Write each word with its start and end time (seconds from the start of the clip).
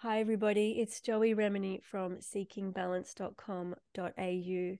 Hi, 0.00 0.20
everybody. 0.20 0.72
It's 0.72 1.00
Joey 1.00 1.34
Remenyi 1.34 1.82
from 1.82 2.18
seekingbalance.com.au. 2.18 4.78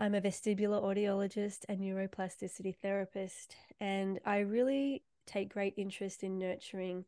I'm 0.00 0.14
a 0.16 0.20
vestibular 0.20 0.82
audiologist 0.82 1.60
and 1.68 1.78
neuroplasticity 1.78 2.74
therapist, 2.82 3.54
and 3.78 4.18
I 4.26 4.40
really 4.40 5.04
take 5.28 5.52
great 5.52 5.74
interest 5.76 6.24
in 6.24 6.40
nurturing 6.40 7.04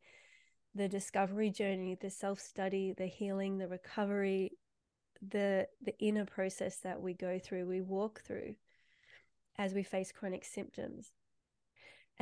the 0.76 0.88
discovery 0.88 1.50
journey, 1.50 1.96
the 2.00 2.08
self 2.08 2.38
study, 2.38 2.94
the 2.96 3.06
healing, 3.06 3.58
the 3.58 3.66
recovery, 3.66 4.52
the, 5.28 5.66
the 5.84 5.98
inner 5.98 6.24
process 6.24 6.76
that 6.84 7.02
we 7.02 7.14
go 7.14 7.40
through, 7.40 7.66
we 7.66 7.80
walk 7.80 8.20
through 8.20 8.54
as 9.58 9.74
we 9.74 9.82
face 9.82 10.12
chronic 10.12 10.44
symptoms. 10.44 11.10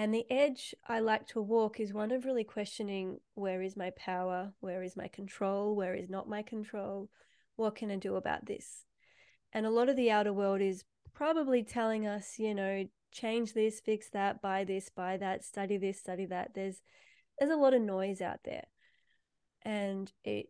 And 0.01 0.15
the 0.15 0.25
edge 0.31 0.75
I 0.89 1.01
like 1.01 1.27
to 1.27 1.43
walk 1.43 1.79
is 1.79 1.93
one 1.93 2.11
of 2.11 2.25
really 2.25 2.43
questioning 2.43 3.21
where 3.35 3.61
is 3.61 3.77
my 3.77 3.91
power? 3.91 4.55
Where 4.61 4.83
is 4.83 4.97
my 4.97 5.09
control? 5.09 5.77
Where 5.77 5.95
is 5.95 6.09
not 6.09 6.27
my 6.27 6.41
control? 6.41 7.11
What 7.57 7.75
can 7.75 7.91
I 7.91 7.97
do 7.97 8.17
about 8.17 8.47
this? 8.47 8.87
And 9.53 9.67
a 9.67 9.71
lot 9.71 9.91
of 9.91 9.97
the 9.97 10.11
outer 10.11 10.33
world 10.33 10.63
is 10.63 10.85
probably 11.13 11.63
telling 11.63 12.07
us, 12.07 12.39
you 12.39 12.55
know, 12.55 12.89
change 13.13 13.53
this, 13.53 13.79
fix 13.79 14.09
that, 14.15 14.41
buy 14.41 14.65
this, 14.65 14.89
buy 14.89 15.19
that, 15.19 15.45
study 15.45 15.77
this, 15.77 15.99
study 15.99 16.25
that. 16.25 16.55
There's 16.55 16.81
there's 17.39 17.53
a 17.53 17.57
lot 17.57 17.75
of 17.75 17.83
noise 17.83 18.23
out 18.23 18.41
there. 18.43 18.69
And 19.67 20.11
it 20.25 20.47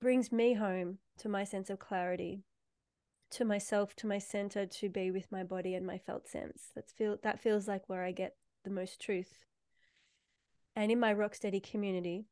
brings 0.00 0.32
me 0.32 0.54
home 0.54 0.98
to 1.18 1.28
my 1.28 1.44
sense 1.44 1.70
of 1.70 1.78
clarity, 1.78 2.42
to 3.30 3.44
myself, 3.44 3.94
to 3.94 4.08
my 4.08 4.18
center, 4.18 4.66
to 4.66 4.88
be 4.88 5.12
with 5.12 5.30
my 5.30 5.44
body 5.44 5.76
and 5.76 5.86
my 5.86 5.98
felt 5.98 6.26
sense. 6.26 6.72
That's 6.74 6.90
feel 6.90 7.18
that 7.22 7.38
feels 7.38 7.68
like 7.68 7.88
where 7.88 8.02
I 8.02 8.10
get 8.10 8.34
the 8.68 8.74
most 8.74 9.00
truth. 9.00 9.44
And 10.76 10.92
in 10.92 11.00
my 11.00 11.14
Rocksteady 11.14 11.62
community, 11.62 12.26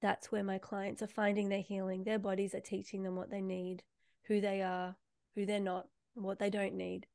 that's 0.00 0.32
where 0.32 0.42
my 0.42 0.58
clients 0.58 1.02
are 1.02 1.06
finding 1.06 1.48
their 1.48 1.60
healing. 1.60 2.04
Their 2.04 2.18
bodies 2.18 2.54
are 2.54 2.60
teaching 2.60 3.02
them 3.02 3.16
what 3.16 3.30
they 3.30 3.40
need, 3.40 3.82
who 4.24 4.40
they 4.40 4.62
are, 4.62 4.96
who 5.34 5.46
they're 5.46 5.60
not, 5.60 5.86
what 6.14 6.38
they 6.38 6.50
don't 6.50 6.74
need. 6.74 7.06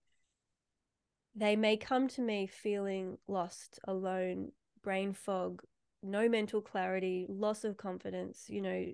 They 1.36 1.55
may 1.55 1.77
come 1.77 2.08
to 2.09 2.22
me 2.22 2.47
feeling 2.47 3.17
lost, 3.27 3.80
alone, 3.88 4.52
brain 4.83 5.14
fog, 5.14 5.64
no 6.03 6.30
mental 6.30 6.61
clarity, 6.61 7.25
loss 7.27 7.64
of 7.64 7.77
confidence, 7.77 8.45
you 8.47 8.61
know, 8.61 8.94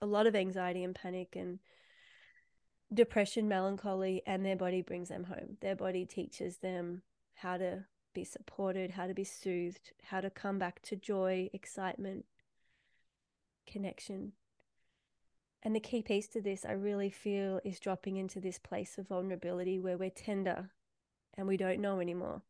a 0.00 0.06
lot 0.06 0.26
of 0.26 0.34
anxiety 0.34 0.82
and 0.82 0.94
panic 0.94 1.36
and 1.36 1.60
depression, 2.92 3.48
melancholy, 3.48 4.22
and 4.26 4.44
their 4.44 4.56
body 4.56 4.82
brings 4.82 5.08
them 5.08 5.24
home. 5.24 5.56
Their 5.60 5.76
body 5.76 6.04
teaches 6.04 6.58
them 6.58 7.02
how 7.34 7.56
to 7.56 7.84
be 8.12 8.24
supported, 8.24 8.92
how 8.92 9.06
to 9.06 9.14
be 9.14 9.24
soothed, 9.24 9.92
how 10.04 10.20
to 10.20 10.30
come 10.30 10.58
back 10.58 10.82
to 10.82 10.96
joy, 10.96 11.48
excitement, 11.52 12.24
connection. 13.66 14.32
And 15.62 15.74
the 15.74 15.80
key 15.80 16.02
piece 16.02 16.28
to 16.28 16.40
this, 16.40 16.64
I 16.64 16.72
really 16.72 17.10
feel, 17.10 17.60
is 17.64 17.78
dropping 17.78 18.16
into 18.16 18.40
this 18.40 18.58
place 18.58 18.98
of 18.98 19.08
vulnerability 19.08 19.78
where 19.78 19.96
we're 19.96 20.10
tender 20.10 20.70
and 21.34 21.46
we 21.46 21.56
don't 21.56 21.80
know 21.80 22.00
anymore. 22.00 22.42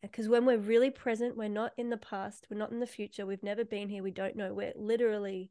Because 0.00 0.28
when 0.28 0.44
we're 0.44 0.58
really 0.58 0.90
present, 0.90 1.36
we're 1.36 1.48
not 1.48 1.72
in 1.76 1.90
the 1.90 1.96
past, 1.96 2.46
we're 2.50 2.58
not 2.58 2.72
in 2.72 2.80
the 2.80 2.86
future, 2.86 3.24
we've 3.24 3.42
never 3.42 3.64
been 3.64 3.88
here, 3.88 4.02
we 4.02 4.10
don't 4.10 4.36
know. 4.36 4.52
We're 4.52 4.72
literally 4.76 5.50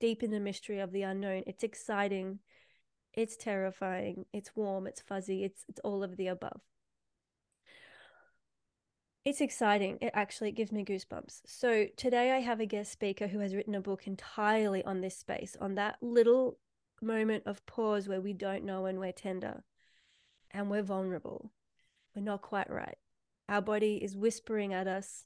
deep 0.00 0.22
in 0.22 0.30
the 0.30 0.40
mystery 0.40 0.80
of 0.80 0.92
the 0.92 1.02
unknown. 1.02 1.44
It's 1.46 1.62
exciting, 1.62 2.40
it's 3.14 3.36
terrifying, 3.36 4.26
it's 4.32 4.56
warm, 4.56 4.86
it's 4.86 5.00
fuzzy, 5.00 5.44
it's 5.44 5.64
it's 5.68 5.80
all 5.80 6.02
of 6.02 6.16
the 6.16 6.26
above. 6.26 6.60
It's 9.26 9.40
exciting. 9.40 9.98
It 10.00 10.12
actually 10.14 10.52
gives 10.52 10.70
me 10.70 10.84
goosebumps. 10.84 11.40
So 11.46 11.88
today 11.96 12.30
I 12.30 12.38
have 12.38 12.60
a 12.60 12.64
guest 12.64 12.92
speaker 12.92 13.26
who 13.26 13.40
has 13.40 13.56
written 13.56 13.74
a 13.74 13.80
book 13.80 14.06
entirely 14.06 14.84
on 14.84 15.00
this 15.00 15.16
space, 15.16 15.56
on 15.60 15.74
that 15.74 15.96
little 16.00 16.58
moment 17.02 17.42
of 17.44 17.66
pause 17.66 18.06
where 18.06 18.20
we 18.20 18.32
don't 18.32 18.62
know 18.62 18.82
when 18.82 19.00
we're 19.00 19.10
tender 19.10 19.64
and 20.52 20.70
we're 20.70 20.84
vulnerable. 20.84 21.50
We're 22.14 22.22
not 22.22 22.40
quite 22.40 22.70
right. 22.70 22.98
Our 23.48 23.60
body 23.60 23.96
is 23.96 24.16
whispering 24.16 24.72
at 24.72 24.86
us 24.86 25.24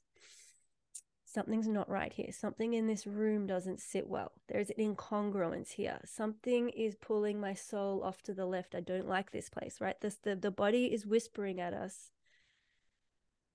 something's 1.23 1.67
not 1.67 1.87
right 1.87 2.11
here. 2.11 2.31
Something 2.31 2.73
in 2.73 2.87
this 2.87 3.05
room 3.05 3.45
doesn't 3.45 3.79
sit 3.79 4.07
well. 4.09 4.31
There's 4.47 4.71
an 4.71 4.95
incongruence 4.95 5.73
here. 5.73 5.99
Something 6.05 6.69
is 6.69 6.95
pulling 6.95 7.39
my 7.39 7.53
soul 7.53 8.01
off 8.03 8.23
to 8.23 8.33
the 8.33 8.47
left. 8.47 8.73
I 8.73 8.79
don't 8.79 9.07
like 9.07 9.31
this 9.31 9.51
place, 9.51 9.79
right? 9.79 10.01
This 10.01 10.15
the, 10.15 10.35
the 10.35 10.49
body 10.49 10.85
is 10.85 11.05
whispering 11.05 11.61
at 11.61 11.75
us. 11.75 12.09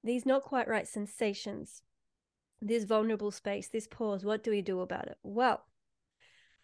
These 0.06 0.24
not 0.24 0.42
quite 0.42 0.68
right 0.68 0.86
sensations, 0.86 1.82
this 2.62 2.84
vulnerable 2.84 3.32
space, 3.32 3.66
this 3.66 3.88
pause, 3.88 4.24
what 4.24 4.44
do 4.44 4.52
we 4.52 4.62
do 4.62 4.78
about 4.78 5.08
it? 5.08 5.18
Well, 5.24 5.64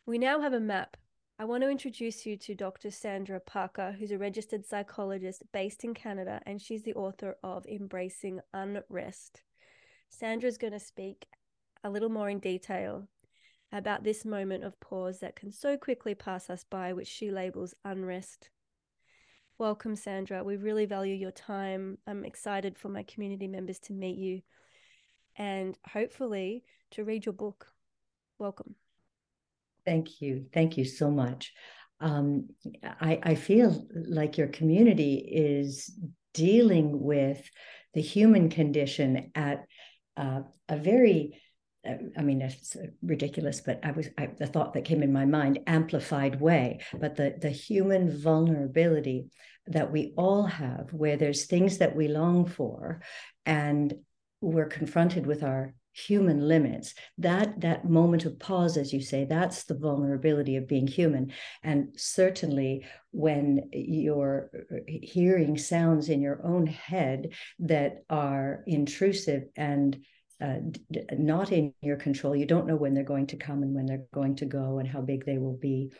we 0.07 0.17
now 0.17 0.41
have 0.41 0.53
a 0.53 0.61
map. 0.61 0.97
I 1.41 1.45
want 1.45 1.65
to 1.65 1.69
introduce 1.69 2.25
you 2.25 2.37
to 2.37 2.55
Dr. 2.55 2.93
Sandra 2.93 3.41
Parker, 3.41 3.97
who's 3.99 4.13
a 4.13 4.17
registered 4.17 4.65
psychologist 4.65 5.43
based 5.53 5.83
in 5.83 5.93
Canada, 5.93 6.41
and 6.47 6.63
she's 6.63 6.85
the 6.85 6.95
author 6.95 7.37
of 7.43 7.67
Embracing 7.67 8.39
Unrest 8.55 9.43
Sandra's 10.09 10.57
going 10.57 10.75
to 10.75 10.79
speak 10.79 11.27
a 11.83 11.91
little 11.91 12.11
more 12.11 12.31
in 12.31 12.39
detail 12.39 13.09
about 13.73 14.05
this 14.05 14.25
moment 14.25 14.63
of 14.63 14.79
pause 14.79 15.19
that 15.19 15.35
can 15.35 15.51
so 15.51 15.77
quickly 15.77 16.15
pass 16.15 16.49
us 16.49 16.63
by, 16.63 16.93
which 16.93 17.09
she 17.09 17.33
labels 17.33 17.75
unrest. 17.85 18.51
Welcome, 19.63 19.95
Sandra. 19.95 20.43
We 20.43 20.57
really 20.57 20.87
value 20.87 21.15
your 21.15 21.31
time. 21.31 21.97
I'm 22.05 22.25
excited 22.25 22.77
for 22.77 22.89
my 22.89 23.05
community 23.05 23.47
members 23.47 23.79
to 23.83 23.93
meet 23.93 24.19
you 24.19 24.43
and 25.37 25.79
hopefully 25.89 26.65
to 26.91 27.05
read 27.05 27.27
your 27.27 27.33
book. 27.33 27.69
Welcome. 28.41 28.75
Thank 29.87 30.21
you. 30.21 30.47
Thank 30.53 30.77
you 30.77 30.85
so 30.85 31.13
much. 31.13 31.53
Um, 32.01 32.49
I, 32.83 33.21
I 33.23 33.35
feel 33.37 33.87
like 33.95 34.37
your 34.37 34.49
community 34.49 35.15
is 35.15 35.97
dealing 36.35 37.01
with 37.01 37.49
the 37.95 38.03
human 38.03 38.49
condition 38.49 39.31
at 39.37 39.65
uh, 40.17 40.41
a 40.69 40.77
very 40.77 41.41
I 41.85 42.23
mean, 42.23 42.43
it's 42.43 42.77
ridiculous, 43.03 43.61
but 43.61 43.81
I 43.83 43.91
was 43.91 44.09
I, 44.17 44.29
the 44.39 44.47
thought 44.47 44.75
that 44.75 44.85
came 44.85 45.03
in 45.03 45.13
my 45.13 45.25
mind 45.25 45.61
amplified 45.67 46.41
way. 46.41 46.81
But 46.93 47.17
the 47.17 47.35
the 47.41 47.51
human 47.51 48.21
vulnerability 48.21 49.27
that 49.67 49.91
we 49.91 50.13
all 50.17 50.45
have, 50.45 50.93
where 50.93 51.17
there's 51.17 51.47
things 51.47 51.79
that 51.79 51.97
we 51.97 52.09
long 52.09 52.47
for, 52.47 53.03
and 53.47 53.95
we're 54.41 54.67
confronted 54.67 55.27
with 55.27 55.43
our 55.43 55.75
human 55.95 56.49
limits 56.49 56.95
that 57.19 57.61
that 57.61 57.85
moment 57.89 58.25
of 58.25 58.39
pause 58.39 58.79
as 58.79 58.95
you 58.95 59.01
say 59.03 59.27
that's 59.27 59.65
the 59.65 59.77
vulnerability 59.77 60.57
of 60.57 60.67
being 60.67 60.87
human 60.87 61.31
and 61.63 61.89
certainly 61.97 62.83
when 63.11 63.69
you're 63.73 64.51
hearing 64.87 65.59
sounds 65.59 66.09
in 66.09 66.23
your 66.23 66.41
own 66.47 66.67
head 66.67 67.29
that 67.59 68.05
are 68.09 68.65
intrusive 68.67 69.45
and 69.55 70.03
uh, 70.43 70.57
not 71.13 71.53
in 71.53 71.73
your 71.83 71.97
control. 71.97 72.35
You 72.35 72.47
don't 72.47 72.67
know 72.67 72.77
when 72.77 72.95
they're 72.95 73.05
going 73.05 73.29
to 73.29 73.37
come 73.37 73.63
and 73.63 73.75
when 73.75 73.87
they're 73.87 74.07
going 74.13 74.35
to 74.37 74.45
go 74.45 74.79
and 74.79 74.89
how 74.89 75.01
big 75.01 75.25
they 75.25 75.39
will 75.39 75.57
be 75.57 75.93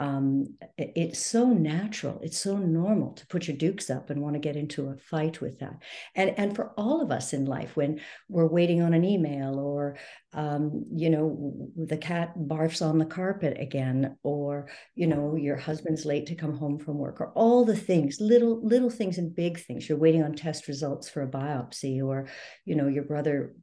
um, 0.00 0.54
it's 0.76 1.18
so 1.18 1.46
natural 1.46 2.20
it's 2.22 2.40
so 2.40 2.56
normal 2.56 3.12
to 3.14 3.26
put 3.26 3.48
your 3.48 3.56
dukes 3.56 3.90
up 3.90 4.10
and 4.10 4.22
want 4.22 4.34
to 4.34 4.40
get 4.40 4.56
into 4.56 4.88
a 4.88 4.96
fight 4.96 5.40
with 5.40 5.58
that. 5.58 5.82
And 6.14 6.34
and 6.38 6.54
for 6.54 6.72
all 6.76 7.02
of 7.02 7.10
us 7.10 7.32
in 7.32 7.46
life 7.46 7.76
when 7.76 8.00
we're 8.28 8.46
waiting 8.46 8.80
on 8.80 8.94
an 8.94 9.04
email 9.04 9.58
or 9.58 9.96
um, 10.34 10.84
you 10.94 11.10
know 11.10 11.68
the 11.76 11.96
cat 11.96 12.38
barfs 12.38 12.80
on 12.84 12.98
the 12.98 13.04
carpet 13.04 13.56
again 13.58 14.16
or 14.22 14.68
you 14.94 15.06
know 15.06 15.34
your 15.34 15.56
husband's 15.56 16.04
late 16.04 16.26
to 16.26 16.34
come 16.34 16.56
home 16.56 16.78
from 16.78 16.98
work 16.98 17.20
or 17.20 17.32
all 17.34 17.64
the 17.64 17.76
things 17.76 18.20
little 18.20 18.60
little 18.64 18.90
things 18.90 19.18
and 19.18 19.34
big 19.34 19.58
things. 19.58 19.88
You're 19.88 19.98
waiting 19.98 20.22
on 20.22 20.34
test 20.34 20.68
results 20.68 21.08
for 21.08 21.22
a 21.22 21.28
biopsy 21.28 22.02
or 22.02 22.28
you 22.64 22.76
know 22.76 22.86
your 22.86 23.04
brother 23.04 23.54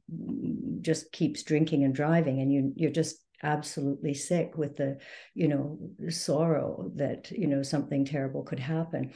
just 0.82 1.12
keeps 1.12 1.42
drinking 1.42 1.84
and 1.84 1.94
driving 1.94 2.40
and 2.40 2.52
you 2.52 2.72
you're 2.76 2.90
just 2.90 3.25
absolutely 3.42 4.14
sick 4.14 4.56
with 4.56 4.76
the 4.76 4.98
you 5.34 5.48
know 5.48 5.78
sorrow 6.08 6.90
that 6.94 7.30
you 7.30 7.46
know 7.46 7.62
something 7.62 8.04
terrible 8.04 8.42
could 8.42 8.60
happen. 8.60 9.12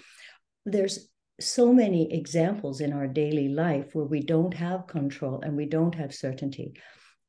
There's 0.66 1.08
so 1.40 1.72
many 1.72 2.12
examples 2.12 2.80
in 2.80 2.92
our 2.92 3.06
daily 3.06 3.48
life 3.48 3.94
where 3.94 4.04
we 4.04 4.20
don't 4.20 4.54
have 4.54 4.86
control 4.86 5.40
and 5.40 5.56
we 5.56 5.66
don't 5.66 5.94
have 5.94 6.14
certainty. 6.14 6.74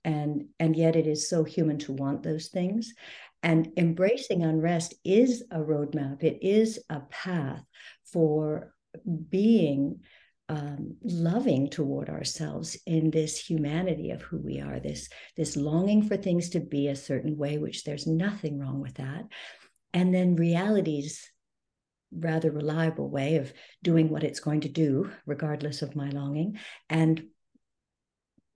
And 0.03 0.45
and 0.59 0.75
yet 0.75 0.95
it 0.95 1.07
is 1.07 1.29
so 1.29 1.43
human 1.43 1.77
to 1.79 1.93
want 1.93 2.23
those 2.23 2.49
things. 2.49 2.93
And 3.43 3.69
embracing 3.77 4.43
unrest 4.43 4.93
is 5.03 5.43
a 5.51 5.59
roadmap. 5.59 6.23
It 6.23 6.39
is 6.41 6.79
a 6.89 6.99
path 7.09 7.63
for 8.11 8.73
being 9.29 10.01
um, 10.51 10.97
loving 11.01 11.69
toward 11.69 12.09
ourselves 12.09 12.77
in 12.85 13.09
this 13.09 13.37
humanity 13.37 14.11
of 14.11 14.21
who 14.21 14.37
we 14.37 14.59
are 14.59 14.81
this 14.81 15.07
this 15.37 15.55
longing 15.55 16.03
for 16.03 16.17
things 16.17 16.49
to 16.49 16.59
be 16.59 16.89
a 16.89 16.95
certain 16.95 17.37
way 17.37 17.57
which 17.57 17.85
there's 17.85 18.05
nothing 18.05 18.59
wrong 18.59 18.81
with 18.81 18.93
that 18.95 19.23
and 19.93 20.13
then 20.13 20.35
reality's 20.35 21.31
rather 22.13 22.51
reliable 22.51 23.09
way 23.09 23.37
of 23.37 23.53
doing 23.81 24.09
what 24.09 24.25
it's 24.25 24.41
going 24.41 24.59
to 24.59 24.67
do 24.67 25.09
regardless 25.25 25.81
of 25.81 25.95
my 25.95 26.09
longing 26.09 26.57
and 26.89 27.23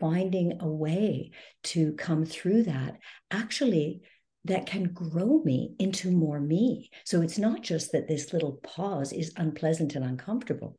finding 0.01 0.57
a 0.59 0.67
way 0.67 1.31
to 1.63 1.93
come 1.93 2.25
through 2.25 2.63
that 2.63 2.97
actually 3.31 4.01
that 4.43 4.65
can 4.65 4.83
grow 4.93 5.41
me 5.43 5.73
into 5.79 6.11
more 6.11 6.39
me. 6.39 6.91
So 7.03 7.23
it's 7.23 7.39
not 7.39 7.63
just 7.63 7.93
that 7.93 8.07
this 8.07 8.31
little 8.31 8.59
pause 8.61 9.11
is 9.11 9.33
unpleasant 9.37 9.95
and 9.95 10.05
uncomfortable. 10.05 10.77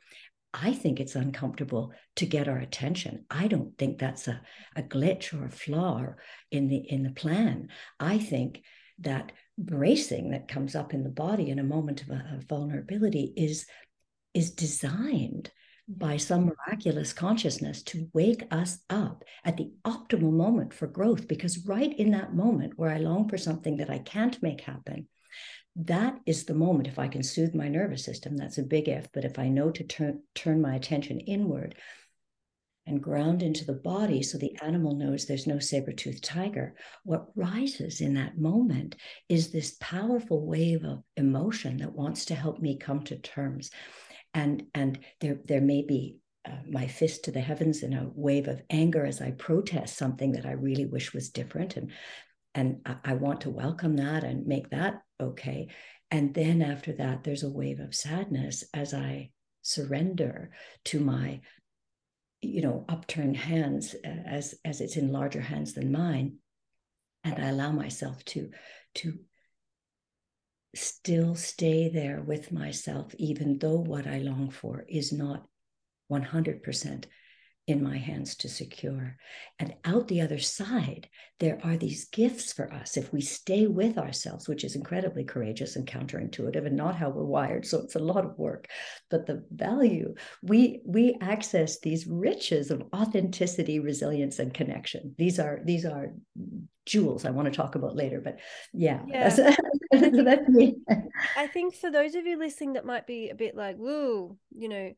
I 0.58 0.72
think 0.72 1.00
it's 1.00 1.14
uncomfortable 1.14 1.92
to 2.16 2.24
get 2.24 2.48
our 2.48 2.56
attention. 2.56 3.26
I 3.30 3.46
don't 3.46 3.76
think 3.76 3.98
that's 3.98 4.26
a, 4.26 4.40
a 4.74 4.82
glitch 4.82 5.34
or 5.34 5.44
a 5.44 5.50
flaw 5.50 6.06
in 6.50 6.68
the 6.68 6.78
in 6.78 7.02
the 7.02 7.10
plan. 7.10 7.68
I 8.00 8.18
think 8.18 8.62
that 9.00 9.32
bracing 9.58 10.30
that 10.30 10.48
comes 10.48 10.74
up 10.74 10.94
in 10.94 11.02
the 11.04 11.10
body 11.10 11.50
in 11.50 11.58
a 11.58 11.64
moment 11.64 12.02
of, 12.02 12.10
a, 12.10 12.24
of 12.34 12.44
vulnerability 12.48 13.34
is 13.36 13.66
is 14.32 14.52
designed 14.52 15.50
by 15.88 16.14
mm-hmm. 16.14 16.18
some 16.18 16.46
miraculous 16.46 17.12
consciousness 17.12 17.82
to 17.82 18.08
wake 18.14 18.46
us 18.50 18.78
up 18.88 19.24
at 19.44 19.58
the 19.58 19.70
optimal 19.84 20.32
moment 20.32 20.72
for 20.72 20.86
growth. 20.86 21.28
Because 21.28 21.66
right 21.66 21.96
in 21.98 22.12
that 22.12 22.34
moment 22.34 22.72
where 22.76 22.90
I 22.90 22.98
long 22.98 23.28
for 23.28 23.36
something 23.36 23.76
that 23.76 23.90
I 23.90 23.98
can't 23.98 24.42
make 24.42 24.62
happen, 24.62 25.06
that 25.76 26.18
is 26.26 26.44
the 26.44 26.54
moment. 26.54 26.88
If 26.88 26.98
I 26.98 27.08
can 27.08 27.22
soothe 27.22 27.54
my 27.54 27.68
nervous 27.68 28.04
system, 28.04 28.36
that's 28.36 28.58
a 28.58 28.62
big 28.62 28.88
if. 28.88 29.08
But 29.12 29.24
if 29.24 29.38
I 29.38 29.48
know 29.48 29.70
to 29.70 29.84
turn 29.84 30.22
turn 30.34 30.60
my 30.60 30.74
attention 30.74 31.20
inward 31.20 31.76
and 32.86 33.02
ground 33.02 33.42
into 33.42 33.64
the 33.64 33.72
body 33.72 34.22
so 34.22 34.38
the 34.38 34.56
animal 34.62 34.94
knows 34.94 35.26
there's 35.26 35.46
no 35.46 35.58
saber-toothed 35.58 36.22
tiger, 36.22 36.74
what 37.04 37.26
rises 37.34 38.00
in 38.00 38.14
that 38.14 38.38
moment 38.38 38.96
is 39.28 39.50
this 39.50 39.76
powerful 39.80 40.46
wave 40.46 40.84
of 40.84 41.02
emotion 41.16 41.78
that 41.78 41.92
wants 41.92 42.26
to 42.26 42.34
help 42.34 42.60
me 42.60 42.76
come 42.78 43.02
to 43.02 43.16
terms 43.16 43.70
and 44.36 44.64
and 44.74 44.98
there 45.20 45.38
there 45.46 45.62
may 45.62 45.82
be 45.82 46.18
uh, 46.44 46.58
my 46.68 46.86
fist 46.86 47.24
to 47.24 47.32
the 47.32 47.40
heavens 47.40 47.82
in 47.82 47.94
a 47.94 48.08
wave 48.14 48.46
of 48.46 48.62
anger 48.70 49.04
as 49.04 49.20
I 49.20 49.32
protest 49.32 49.96
something 49.96 50.32
that 50.32 50.46
I 50.46 50.52
really 50.52 50.84
wish 50.84 51.12
was 51.12 51.30
different, 51.30 51.76
and 51.76 51.90
and 52.56 52.80
I, 52.84 52.96
I 53.04 53.14
want 53.14 53.42
to 53.42 53.50
welcome 53.50 53.96
that 53.96 54.24
and 54.24 54.46
make 54.46 54.70
that 54.70 55.02
okay. 55.20 55.68
And 56.10 56.34
then 56.34 56.62
after 56.62 56.92
that, 56.94 57.22
there's 57.24 57.42
a 57.42 57.50
wave 57.50 57.80
of 57.80 57.94
sadness 57.94 58.64
as 58.74 58.92
I 58.94 59.30
surrender 59.62 60.50
to 60.86 61.00
my 61.00 61.40
you 62.40 62.62
know 62.62 62.84
upturned 62.88 63.36
hands 63.36 63.94
uh, 64.04 64.08
as 64.08 64.54
as 64.64 64.80
it's 64.80 64.96
in 64.96 65.10
larger 65.10 65.40
hands 65.40 65.72
than 65.72 65.90
mine 65.90 66.36
and 67.24 67.42
i 67.42 67.48
allow 67.48 67.72
myself 67.72 68.24
to 68.24 68.50
to 68.94 69.18
still 70.76 71.34
stay 71.34 71.88
there 71.88 72.20
with 72.20 72.52
myself, 72.52 73.14
even 73.18 73.58
though 73.58 73.78
what 73.78 74.06
I 74.06 74.18
long 74.18 74.50
for 74.50 74.84
is 74.88 75.12
not 75.12 75.46
100% 76.12 77.04
in 77.66 77.82
my 77.82 77.96
hands 77.96 78.36
to 78.36 78.48
secure. 78.48 79.16
And 79.58 79.74
out 79.84 80.06
the 80.06 80.20
other 80.20 80.38
side, 80.38 81.08
there 81.40 81.58
are 81.64 81.76
these 81.76 82.06
gifts 82.06 82.52
for 82.52 82.72
us 82.72 82.96
if 82.96 83.12
we 83.12 83.20
stay 83.20 83.66
with 83.66 83.98
ourselves, 83.98 84.48
which 84.48 84.62
is 84.62 84.76
incredibly 84.76 85.24
courageous 85.24 85.74
and 85.74 85.86
counterintuitive 85.86 86.64
and 86.64 86.76
not 86.76 86.96
how 86.96 87.10
we're 87.10 87.24
wired. 87.24 87.66
So 87.66 87.80
it's 87.80 87.96
a 87.96 88.00
lot 88.00 88.24
of 88.24 88.38
work. 88.38 88.68
But 89.10 89.26
the 89.26 89.44
value, 89.50 90.14
we 90.42 90.80
we 90.86 91.16
access 91.20 91.80
these 91.80 92.06
riches 92.06 92.70
of 92.70 92.84
authenticity, 92.94 93.80
resilience, 93.80 94.38
and 94.38 94.54
connection. 94.54 95.14
These 95.18 95.40
are 95.40 95.60
these 95.64 95.84
are 95.84 96.12
jewels 96.86 97.24
I 97.24 97.30
want 97.30 97.52
to 97.52 97.56
talk 97.56 97.74
about 97.74 97.96
later. 97.96 98.20
But 98.20 98.38
yeah, 98.72 99.00
yeah. 99.08 99.28
That's, 99.28 99.58
that's 100.24 100.48
me. 100.48 100.76
I 101.36 101.48
think 101.48 101.74
for 101.74 101.90
those 101.90 102.14
of 102.14 102.26
you 102.26 102.38
listening 102.38 102.74
that 102.74 102.86
might 102.86 103.08
be 103.08 103.28
a 103.28 103.34
bit 103.34 103.56
like, 103.56 103.76
woo, 103.76 104.38
you 104.52 104.68
know, 104.68 104.92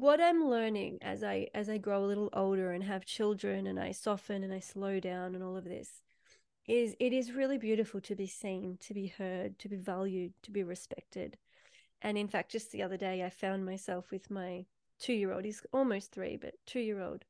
what 0.00 0.20
I'm 0.20 0.48
learning 0.48 0.98
as 1.02 1.24
I 1.24 1.48
as 1.54 1.68
I 1.68 1.78
grow 1.78 2.04
a 2.04 2.06
little 2.06 2.30
older 2.32 2.72
and 2.72 2.84
have 2.84 3.04
children 3.04 3.66
and 3.66 3.78
I 3.80 3.92
soften 3.92 4.44
and 4.44 4.52
I 4.52 4.60
slow 4.60 5.00
down 5.00 5.34
and 5.34 5.42
all 5.42 5.56
of 5.56 5.64
this 5.64 6.02
is 6.66 6.94
it 7.00 7.12
is 7.12 7.32
really 7.32 7.58
beautiful 7.58 8.00
to 8.02 8.14
be 8.14 8.26
seen, 8.26 8.76
to 8.80 8.94
be 8.94 9.06
heard, 9.06 9.58
to 9.58 9.68
be 9.68 9.76
valued, 9.76 10.34
to 10.42 10.50
be 10.50 10.62
respected. 10.62 11.38
And 12.02 12.18
in 12.18 12.28
fact, 12.28 12.52
just 12.52 12.70
the 12.70 12.82
other 12.82 12.96
day 12.96 13.24
I 13.24 13.30
found 13.30 13.64
myself 13.64 14.10
with 14.10 14.30
my 14.30 14.66
two 14.98 15.14
year 15.14 15.32
old, 15.32 15.44
he's 15.44 15.62
almost 15.72 16.12
three, 16.12 16.36
but 16.36 16.54
two 16.66 16.80
year 16.80 17.00
old. 17.00 17.24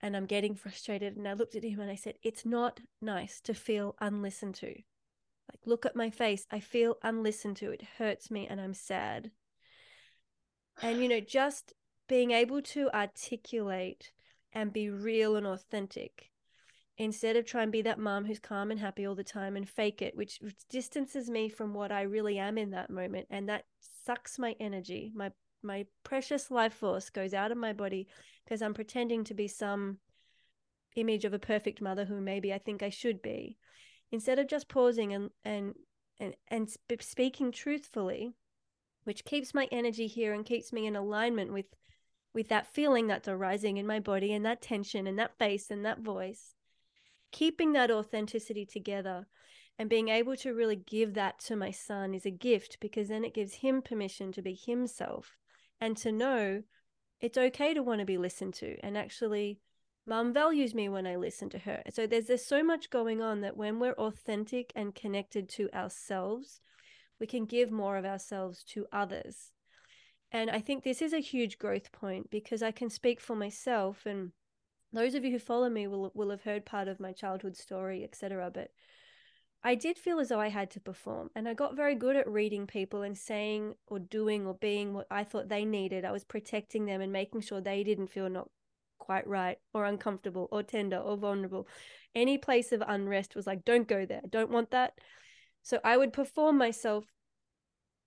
And 0.00 0.16
I'm 0.16 0.26
getting 0.26 0.54
frustrated. 0.54 1.16
And 1.16 1.28
I 1.28 1.34
looked 1.34 1.54
at 1.54 1.64
him 1.64 1.80
and 1.80 1.90
I 1.90 1.96
said, 1.96 2.14
It's 2.22 2.46
not 2.46 2.80
nice 3.00 3.40
to 3.42 3.54
feel 3.54 3.96
unlistened 4.00 4.54
to. 4.56 4.68
Like, 4.68 5.60
look 5.66 5.84
at 5.84 5.96
my 5.96 6.10
face. 6.10 6.46
I 6.50 6.60
feel 6.60 6.96
unlistened 7.02 7.56
to. 7.58 7.70
It 7.70 7.82
hurts 7.98 8.30
me 8.30 8.46
and 8.46 8.60
I'm 8.60 8.74
sad 8.74 9.32
and 10.80 11.02
you 11.02 11.08
know 11.08 11.20
just 11.20 11.72
being 12.08 12.30
able 12.30 12.62
to 12.62 12.88
articulate 12.94 14.12
and 14.52 14.72
be 14.72 14.90
real 14.90 15.36
and 15.36 15.46
authentic 15.46 16.30
instead 16.98 17.36
of 17.36 17.44
trying 17.44 17.68
to 17.68 17.72
be 17.72 17.82
that 17.82 17.98
mom 17.98 18.24
who's 18.24 18.38
calm 18.38 18.70
and 18.70 18.80
happy 18.80 19.06
all 19.06 19.14
the 19.14 19.24
time 19.24 19.56
and 19.56 19.68
fake 19.68 20.02
it 20.02 20.16
which, 20.16 20.40
distances 20.70 21.30
me 21.30 21.48
from 21.48 21.74
what 21.74 21.90
i 21.90 22.02
really 22.02 22.38
am 22.38 22.58
in 22.58 22.70
that 22.70 22.90
moment. 22.90 23.26
And 23.30 23.48
that 23.48 23.64
sucks 24.04 24.38
my 24.38 24.54
energy. 24.60 25.12
My 25.14 25.30
my 25.64 25.86
precious 26.02 26.50
life 26.50 26.74
force 26.74 27.08
goes 27.08 27.32
out 27.32 27.52
of 27.52 27.56
my 27.56 27.72
body 27.72 28.08
because 28.44 28.62
i'm 28.62 28.74
pretending 28.74 29.22
to 29.22 29.32
be 29.34 29.46
some 29.46 29.98
image 30.96 31.24
of 31.24 31.32
a 31.32 31.38
perfect 31.38 31.80
mother 31.80 32.04
who 32.04 32.20
maybe 32.20 32.52
i 32.52 32.58
think 32.58 32.82
i 32.82 32.90
should 32.90 33.22
be. 33.22 33.56
Instead 34.10 34.38
of 34.38 34.48
just 34.48 34.68
pausing 34.68 35.12
and 35.12 35.30
and 35.44 35.74
and, 36.18 36.34
and 36.48 36.68
sp- 36.70 37.00
speaking 37.00 37.52
truthfully 37.52 38.34
which 39.04 39.24
keeps 39.24 39.54
my 39.54 39.68
energy 39.72 40.06
here 40.06 40.32
and 40.32 40.44
keeps 40.44 40.72
me 40.72 40.86
in 40.86 40.96
alignment 40.96 41.52
with 41.52 41.66
with 42.34 42.48
that 42.48 42.66
feeling 42.66 43.06
that's 43.06 43.28
arising 43.28 43.76
in 43.76 43.86
my 43.86 44.00
body 44.00 44.32
and 44.32 44.44
that 44.44 44.62
tension 44.62 45.06
and 45.06 45.18
that 45.18 45.36
face 45.38 45.70
and 45.70 45.84
that 45.84 46.00
voice. 46.00 46.54
Keeping 47.30 47.72
that 47.72 47.90
authenticity 47.90 48.64
together 48.64 49.26
and 49.78 49.90
being 49.90 50.08
able 50.08 50.36
to 50.36 50.54
really 50.54 50.76
give 50.76 51.14
that 51.14 51.38
to 51.40 51.56
my 51.56 51.70
son 51.70 52.14
is 52.14 52.24
a 52.24 52.30
gift 52.30 52.78
because 52.80 53.08
then 53.08 53.24
it 53.24 53.34
gives 53.34 53.54
him 53.54 53.82
permission 53.82 54.32
to 54.32 54.42
be 54.42 54.54
himself 54.54 55.36
and 55.80 55.96
to 55.96 56.12
know 56.12 56.62
it's 57.20 57.38
okay 57.38 57.74
to 57.74 57.82
want 57.82 58.00
to 58.00 58.06
be 58.06 58.18
listened 58.18 58.54
to. 58.54 58.76
And 58.82 58.96
actually 58.96 59.60
mom 60.06 60.32
values 60.32 60.74
me 60.74 60.88
when 60.88 61.06
i 61.06 61.16
listen 61.16 61.48
to 61.50 61.58
her. 61.58 61.82
So 61.92 62.06
there's 62.06 62.26
there's 62.26 62.44
so 62.44 62.62
much 62.62 62.90
going 62.90 63.20
on 63.22 63.40
that 63.42 63.56
when 63.56 63.78
we're 63.78 63.92
authentic 63.92 64.72
and 64.74 64.94
connected 64.94 65.48
to 65.50 65.70
ourselves 65.72 66.60
we 67.22 67.26
can 67.28 67.44
give 67.44 67.70
more 67.70 67.96
of 67.96 68.04
ourselves 68.04 68.64
to 68.64 68.84
others. 68.92 69.52
And 70.32 70.50
I 70.50 70.58
think 70.58 70.82
this 70.82 71.00
is 71.00 71.12
a 71.12 71.20
huge 71.20 71.56
growth 71.56 71.92
point 71.92 72.30
because 72.30 72.64
I 72.64 72.72
can 72.72 72.90
speak 72.90 73.20
for 73.20 73.36
myself 73.36 74.06
and 74.06 74.32
those 74.92 75.14
of 75.14 75.24
you 75.24 75.30
who 75.30 75.38
follow 75.38 75.70
me 75.70 75.86
will 75.86 76.10
will 76.16 76.30
have 76.30 76.42
heard 76.42 76.66
part 76.66 76.88
of 76.88 76.98
my 76.98 77.12
childhood 77.12 77.56
story, 77.56 78.02
etc. 78.02 78.50
But 78.52 78.72
I 79.62 79.76
did 79.76 79.98
feel 79.98 80.18
as 80.18 80.30
though 80.30 80.40
I 80.40 80.48
had 80.48 80.72
to 80.72 80.80
perform, 80.80 81.30
and 81.36 81.48
I 81.48 81.54
got 81.54 81.76
very 81.76 81.94
good 81.94 82.16
at 82.16 82.28
reading 82.28 82.66
people 82.66 83.02
and 83.02 83.16
saying 83.16 83.74
or 83.86 84.00
doing 84.00 84.44
or 84.44 84.54
being 84.54 84.92
what 84.92 85.06
I 85.08 85.22
thought 85.22 85.48
they 85.48 85.64
needed. 85.64 86.04
I 86.04 86.10
was 86.10 86.24
protecting 86.24 86.86
them 86.86 87.00
and 87.00 87.12
making 87.12 87.42
sure 87.42 87.60
they 87.60 87.84
didn't 87.84 88.08
feel 88.08 88.28
not 88.28 88.50
quite 88.98 89.28
right 89.28 89.58
or 89.72 89.84
uncomfortable 89.84 90.48
or 90.50 90.64
tender 90.64 90.98
or 90.98 91.16
vulnerable. 91.16 91.68
Any 92.16 92.36
place 92.36 92.72
of 92.72 92.82
unrest 92.86 93.36
was 93.36 93.46
like, 93.46 93.64
don't 93.64 93.86
go 93.86 94.04
there. 94.04 94.22
Don't 94.28 94.50
want 94.50 94.72
that. 94.72 94.94
So 95.62 95.80
I 95.84 95.96
would 95.96 96.12
perform 96.12 96.58
myself 96.58 97.04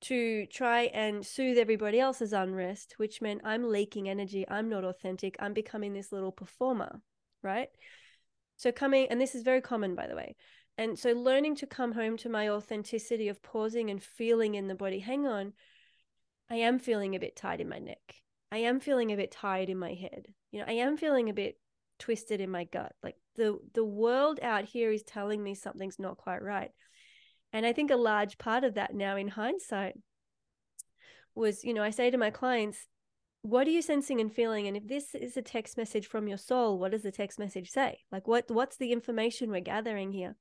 to 0.07 0.45
try 0.47 0.83
and 0.93 1.25
soothe 1.25 1.57
everybody 1.57 1.99
else's 1.99 2.33
unrest, 2.33 2.95
which 2.97 3.21
meant 3.21 3.41
I'm 3.43 3.69
leaking 3.69 4.07
energy. 4.07 4.45
I'm 4.47 4.69
not 4.69 4.83
authentic. 4.83 5.35
I'm 5.39 5.53
becoming 5.53 5.93
this 5.93 6.11
little 6.11 6.31
performer, 6.31 7.01
right? 7.41 7.69
So, 8.57 8.71
coming, 8.71 9.07
and 9.09 9.19
this 9.19 9.35
is 9.35 9.43
very 9.43 9.61
common, 9.61 9.95
by 9.95 10.07
the 10.07 10.15
way. 10.15 10.35
And 10.77 10.97
so, 10.99 11.11
learning 11.11 11.55
to 11.57 11.67
come 11.67 11.93
home 11.93 12.17
to 12.17 12.29
my 12.29 12.49
authenticity 12.49 13.29
of 13.29 13.41
pausing 13.41 13.89
and 13.89 14.01
feeling 14.01 14.55
in 14.55 14.67
the 14.67 14.75
body 14.75 14.99
hang 14.99 15.25
on, 15.25 15.53
I 16.49 16.55
am 16.55 16.79
feeling 16.79 17.15
a 17.15 17.19
bit 17.19 17.35
tight 17.35 17.59
in 17.59 17.69
my 17.69 17.79
neck. 17.79 18.15
I 18.51 18.59
am 18.59 18.79
feeling 18.79 19.11
a 19.11 19.17
bit 19.17 19.31
tired 19.31 19.69
in 19.69 19.77
my 19.77 19.93
head. 19.93 20.27
You 20.51 20.59
know, 20.59 20.65
I 20.67 20.73
am 20.73 20.97
feeling 20.97 21.29
a 21.29 21.33
bit 21.33 21.57
twisted 21.97 22.41
in 22.41 22.51
my 22.51 22.65
gut. 22.65 22.93
Like 23.01 23.15
the 23.35 23.59
the 23.73 23.83
world 23.83 24.39
out 24.41 24.65
here 24.65 24.91
is 24.91 25.03
telling 25.03 25.43
me 25.43 25.55
something's 25.55 25.99
not 25.99 26.17
quite 26.17 26.43
right. 26.43 26.71
And 27.55 27.65
I 27.65 27.71
think 27.71 27.89
a 27.89 27.95
large 27.95 28.37
part 28.37 28.65
of 28.65 28.73
that 28.73 28.93
now 28.93 29.15
in 29.15 29.29
hindsight 29.29 29.95
was, 31.35 31.63
you 31.63 31.73
know, 31.73 31.83
I 31.83 31.89
say 31.89 32.11
to 32.11 32.17
my 32.17 32.29
clients, 32.29 32.85
what 33.43 33.65
are 33.65 33.71
you 33.71 33.81
sensing 33.81 34.19
and 34.19 34.29
feeling? 34.29 34.67
And 34.67 34.75
if 34.75 34.85
this 34.85 35.15
is 35.15 35.37
a 35.37 35.41
text 35.41 35.77
message 35.77 36.07
from 36.07 36.27
your 36.27 36.37
soul, 36.37 36.77
what 36.77 36.91
does 36.91 37.03
the 37.03 37.13
text 37.13 37.39
message 37.39 37.69
say? 37.69 37.99
Like 38.11 38.27
what 38.27 38.51
what's 38.51 38.75
the 38.75 38.91
information 38.91 39.51
we're 39.51 39.61
gathering 39.61 40.11
here? 40.11 40.35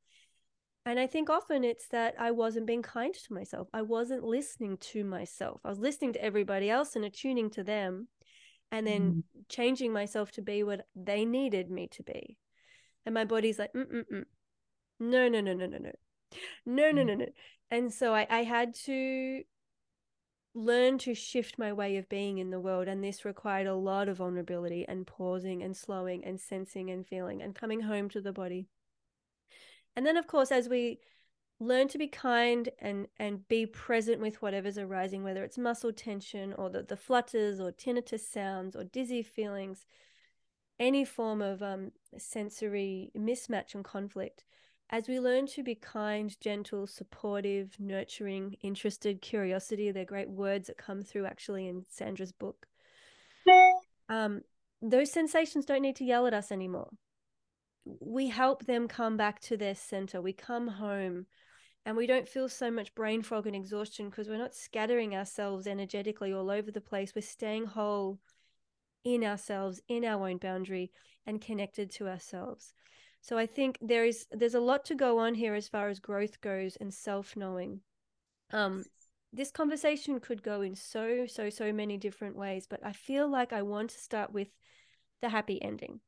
And 0.84 0.98
I 0.98 1.06
think 1.06 1.30
often 1.30 1.62
it's 1.62 1.86
that 1.92 2.16
I 2.18 2.32
wasn't 2.32 2.66
being 2.66 2.82
kind 2.82 3.14
to 3.14 3.32
myself. 3.32 3.68
I 3.72 3.82
wasn't 3.82 4.24
listening 4.24 4.76
to 4.78 5.04
myself. 5.04 5.60
I 5.64 5.68
was 5.68 5.78
listening 5.78 6.14
to 6.14 6.24
everybody 6.24 6.68
else 6.68 6.96
and 6.96 7.04
attuning 7.04 7.50
to 7.50 7.62
them 7.62 8.08
and 8.72 8.84
then 8.84 9.02
mm. 9.02 9.22
changing 9.48 9.92
myself 9.92 10.32
to 10.32 10.42
be 10.42 10.64
what 10.64 10.84
they 10.96 11.24
needed 11.24 11.70
me 11.70 11.86
to 11.92 12.02
be. 12.02 12.36
And 13.06 13.14
my 13.14 13.24
body's 13.24 13.60
like, 13.60 13.72
Mm-mm-mm. 13.72 14.24
no, 14.98 15.28
no, 15.28 15.40
no, 15.40 15.52
no, 15.52 15.66
no, 15.66 15.78
no 15.78 15.92
no 16.66 16.90
no 16.90 17.02
mm. 17.02 17.06
no 17.06 17.14
no 17.14 17.26
and 17.70 17.92
so 17.92 18.14
i 18.14 18.26
i 18.30 18.42
had 18.42 18.74
to 18.74 19.42
learn 20.54 20.98
to 20.98 21.14
shift 21.14 21.58
my 21.58 21.72
way 21.72 21.96
of 21.96 22.08
being 22.08 22.38
in 22.38 22.50
the 22.50 22.60
world. 22.60 22.86
And 22.86 23.02
this 23.02 23.24
required 23.24 23.66
a 23.66 23.74
lot 23.74 24.08
of 24.08 24.18
vulnerability 24.18 24.86
and 24.86 25.06
pausing 25.06 25.62
and 25.62 25.76
slowing 25.76 26.24
and 26.24 26.40
sensing 26.40 26.90
and 26.90 27.04
feeling 27.04 27.42
and 27.42 27.54
coming 27.54 27.80
home 27.80 28.08
to 28.10 28.20
the 28.20 28.32
body. 28.32 28.68
And 29.96 30.06
then, 30.06 30.16
of 30.16 30.26
course, 30.26 30.52
as 30.52 30.68
we 30.68 31.00
learn 31.60 31.88
to 31.88 31.98
be 31.98 32.08
kind 32.08 32.68
and 32.80 33.06
and 33.16 33.46
be 33.48 33.64
present 33.64 34.20
with 34.20 34.42
whatever's 34.42 34.76
arising 34.76 35.22
whether 35.22 35.44
it's 35.44 35.56
muscle 35.56 35.92
tension 35.92 36.52
or 36.54 36.68
the, 36.68 36.82
the 36.82 36.96
flutters 36.96 37.60
or 37.60 37.70
tinnitus 37.70 38.28
sounds 38.28 38.74
or 38.74 38.82
dizzy 38.82 39.22
feelings 39.22 39.86
any 40.80 41.04
form 41.04 41.40
of 41.40 41.62
um, 41.62 41.92
sensory 42.18 43.12
mismatch 43.16 43.72
and 43.76 43.84
conflict 43.84 44.44
as 44.90 45.08
we 45.08 45.18
learn 45.18 45.46
to 45.48 45.62
be 45.62 45.74
kind, 45.74 46.38
gentle, 46.40 46.86
supportive, 46.86 47.74
nurturing, 47.78 48.56
interested, 48.62 49.22
curiosity, 49.22 49.90
they're 49.90 50.04
great 50.04 50.28
words 50.28 50.68
that 50.68 50.76
come 50.76 51.02
through 51.02 51.26
actually 51.26 51.68
in 51.68 51.84
Sandra's 51.88 52.32
book. 52.32 52.66
Um, 54.08 54.42
those 54.82 55.10
sensations 55.10 55.64
don't 55.64 55.82
need 55.82 55.96
to 55.96 56.04
yell 56.04 56.26
at 56.26 56.34
us 56.34 56.52
anymore. 56.52 56.90
We 57.84 58.28
help 58.28 58.66
them 58.66 58.88
come 58.88 59.16
back 59.16 59.40
to 59.42 59.56
their 59.56 59.74
center. 59.74 60.20
We 60.20 60.32
come 60.32 60.68
home 60.68 61.26
and 61.86 61.96
we 61.96 62.06
don't 62.06 62.28
feel 62.28 62.48
so 62.48 62.70
much 62.70 62.94
brain 62.94 63.22
fog 63.22 63.46
and 63.46 63.56
exhaustion 63.56 64.08
because 64.08 64.28
we're 64.28 64.38
not 64.38 64.54
scattering 64.54 65.14
ourselves 65.14 65.66
energetically 65.66 66.32
all 66.32 66.50
over 66.50 66.70
the 66.70 66.80
place. 66.80 67.14
We're 67.14 67.22
staying 67.22 67.66
whole 67.66 68.20
in 69.04 69.22
ourselves, 69.22 69.82
in 69.88 70.04
our 70.04 70.28
own 70.28 70.38
boundary, 70.38 70.90
and 71.26 71.40
connected 71.40 71.90
to 71.92 72.08
ourselves. 72.08 72.72
So 73.24 73.38
I 73.38 73.46
think 73.46 73.78
there 73.80 74.04
is 74.04 74.26
there's 74.30 74.54
a 74.54 74.60
lot 74.60 74.84
to 74.84 74.94
go 74.94 75.18
on 75.18 75.34
here 75.34 75.54
as 75.54 75.66
far 75.66 75.88
as 75.88 75.98
growth 75.98 76.42
goes 76.42 76.76
and 76.76 76.92
self-knowing. 76.92 77.80
Um, 78.52 78.84
this 79.32 79.50
conversation 79.50 80.20
could 80.20 80.42
go 80.42 80.60
in 80.60 80.74
so 80.74 81.24
so 81.26 81.48
so 81.48 81.72
many 81.72 81.96
different 81.96 82.36
ways, 82.36 82.66
but 82.68 82.84
I 82.84 82.92
feel 82.92 83.26
like 83.26 83.54
I 83.54 83.62
want 83.62 83.90
to 83.90 83.98
start 83.98 84.34
with 84.34 84.48
the 85.22 85.30
happy 85.30 85.60
ending. 85.62 86.00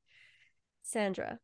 Sandra, 0.83 1.39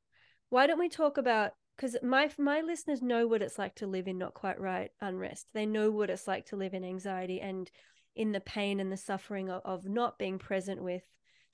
why 0.50 0.66
don't 0.66 0.78
we 0.78 0.90
talk 0.90 1.16
about 1.16 1.52
because 1.74 1.96
my 2.02 2.30
my 2.36 2.60
listeners 2.60 3.00
know 3.00 3.26
what 3.26 3.40
it's 3.40 3.58
like 3.58 3.74
to 3.76 3.86
live 3.86 4.06
in 4.06 4.18
not 4.18 4.34
quite 4.34 4.60
right 4.60 4.90
unrest. 5.00 5.46
They 5.54 5.64
know 5.64 5.90
what 5.90 6.10
it's 6.10 6.28
like 6.28 6.44
to 6.48 6.56
live 6.56 6.74
in 6.74 6.84
anxiety 6.84 7.40
and 7.40 7.70
in 8.14 8.32
the 8.32 8.40
pain 8.40 8.78
and 8.78 8.92
the 8.92 8.98
suffering 8.98 9.48
of, 9.48 9.62
of 9.64 9.88
not 9.88 10.18
being 10.18 10.38
present 10.38 10.82
with 10.82 11.04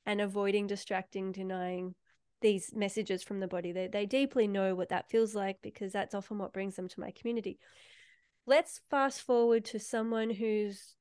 and 0.05 0.21
avoiding, 0.21 0.67
distracting, 0.67 1.31
denying, 1.31 1.95
these 2.41 2.75
messages 2.75 3.23
from 3.23 3.41
the 3.41 3.49
body. 3.49 3.73
They, 3.73 3.89
they 3.89 4.07
deeply 4.07 4.47
know 4.47 4.75
what 4.75 4.89
that 4.91 5.11
feels 5.11 5.35
like 5.35 5.61
because 5.63 5.93
that's 5.93 6.15
often 6.15 6.39
what 6.39 6.53
brings 6.53 6.77
them 6.77 6.89
to 6.89 7.01
my 7.01 7.11
community. 7.11 7.59
Let's 8.47 8.81
fast 8.91 9.23
forward 9.23 9.65
to 9.67 9.79
someone 9.79 10.31
who's 10.31 10.95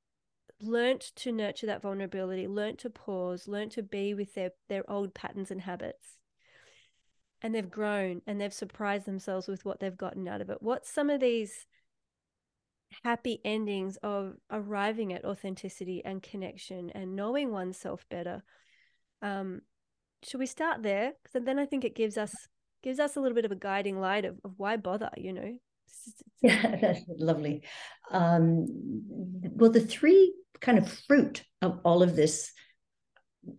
learnt 0.62 1.12
to 1.16 1.32
nurture 1.32 1.68
that 1.68 1.82
vulnerability, 1.82 2.48
learnt 2.48 2.80
to 2.80 2.90
pause, 2.90 3.48
learnt 3.48 3.72
to 3.74 3.84
be 3.84 4.14
with 4.14 4.34
their, 4.34 4.52
their 4.70 4.90
old 4.90 5.14
patterns 5.14 5.52
and 5.52 5.62
habits. 5.62 6.18
And 7.42 7.54
they've 7.54 7.70
grown 7.70 8.22
and 8.26 8.42
they've 8.42 8.54
surprised 8.54 9.06
themselves 9.06 9.48
with 9.48 9.64
what 9.64 9.80
they've 9.80 9.96
gotten 9.96 10.28
out 10.28 10.42
of 10.42 10.50
it. 10.50 10.58
What's 10.62 10.90
some 10.90 11.10
of 11.10 11.20
these 11.20 11.68
happy 13.04 13.40
endings 13.46 13.98
of 13.98 14.38
arriving 14.50 15.14
at 15.14 15.24
authenticity 15.24 16.04
and 16.04 16.24
connection 16.24 16.90
and 16.90 17.16
knowing 17.16 17.52
oneself 17.52 18.06
better? 18.10 18.44
Um, 19.22 19.62
should 20.24 20.40
we 20.40 20.46
start 20.46 20.84
there? 20.84 21.14
Because 21.24 21.46
then 21.46 21.60
I 21.60 21.66
think 21.66 21.84
it 21.84 21.96
gives 21.96 22.18
us 22.18 22.34
gives 22.84 23.00
us 23.00 23.16
a 23.16 23.20
little 23.20 23.36
bit 23.36 23.46
of 23.46 23.52
a 23.52 23.56
guiding 23.56 24.00
light 24.00 24.26
of, 24.26 24.38
of 24.44 24.54
why 24.58 24.78
bother, 24.78 25.10
you 25.18 25.34
know? 25.34 25.58
Yeah, 26.42 26.76
that's 26.82 27.02
lovely. 27.18 27.64
Um, 28.12 28.68
well, 29.56 29.72
the 29.72 29.82
three 29.82 30.34
kind 30.62 30.78
of 30.78 30.92
fruit 31.08 31.44
of 31.62 31.80
all 31.84 32.04
of 32.04 32.16
this 32.16 32.52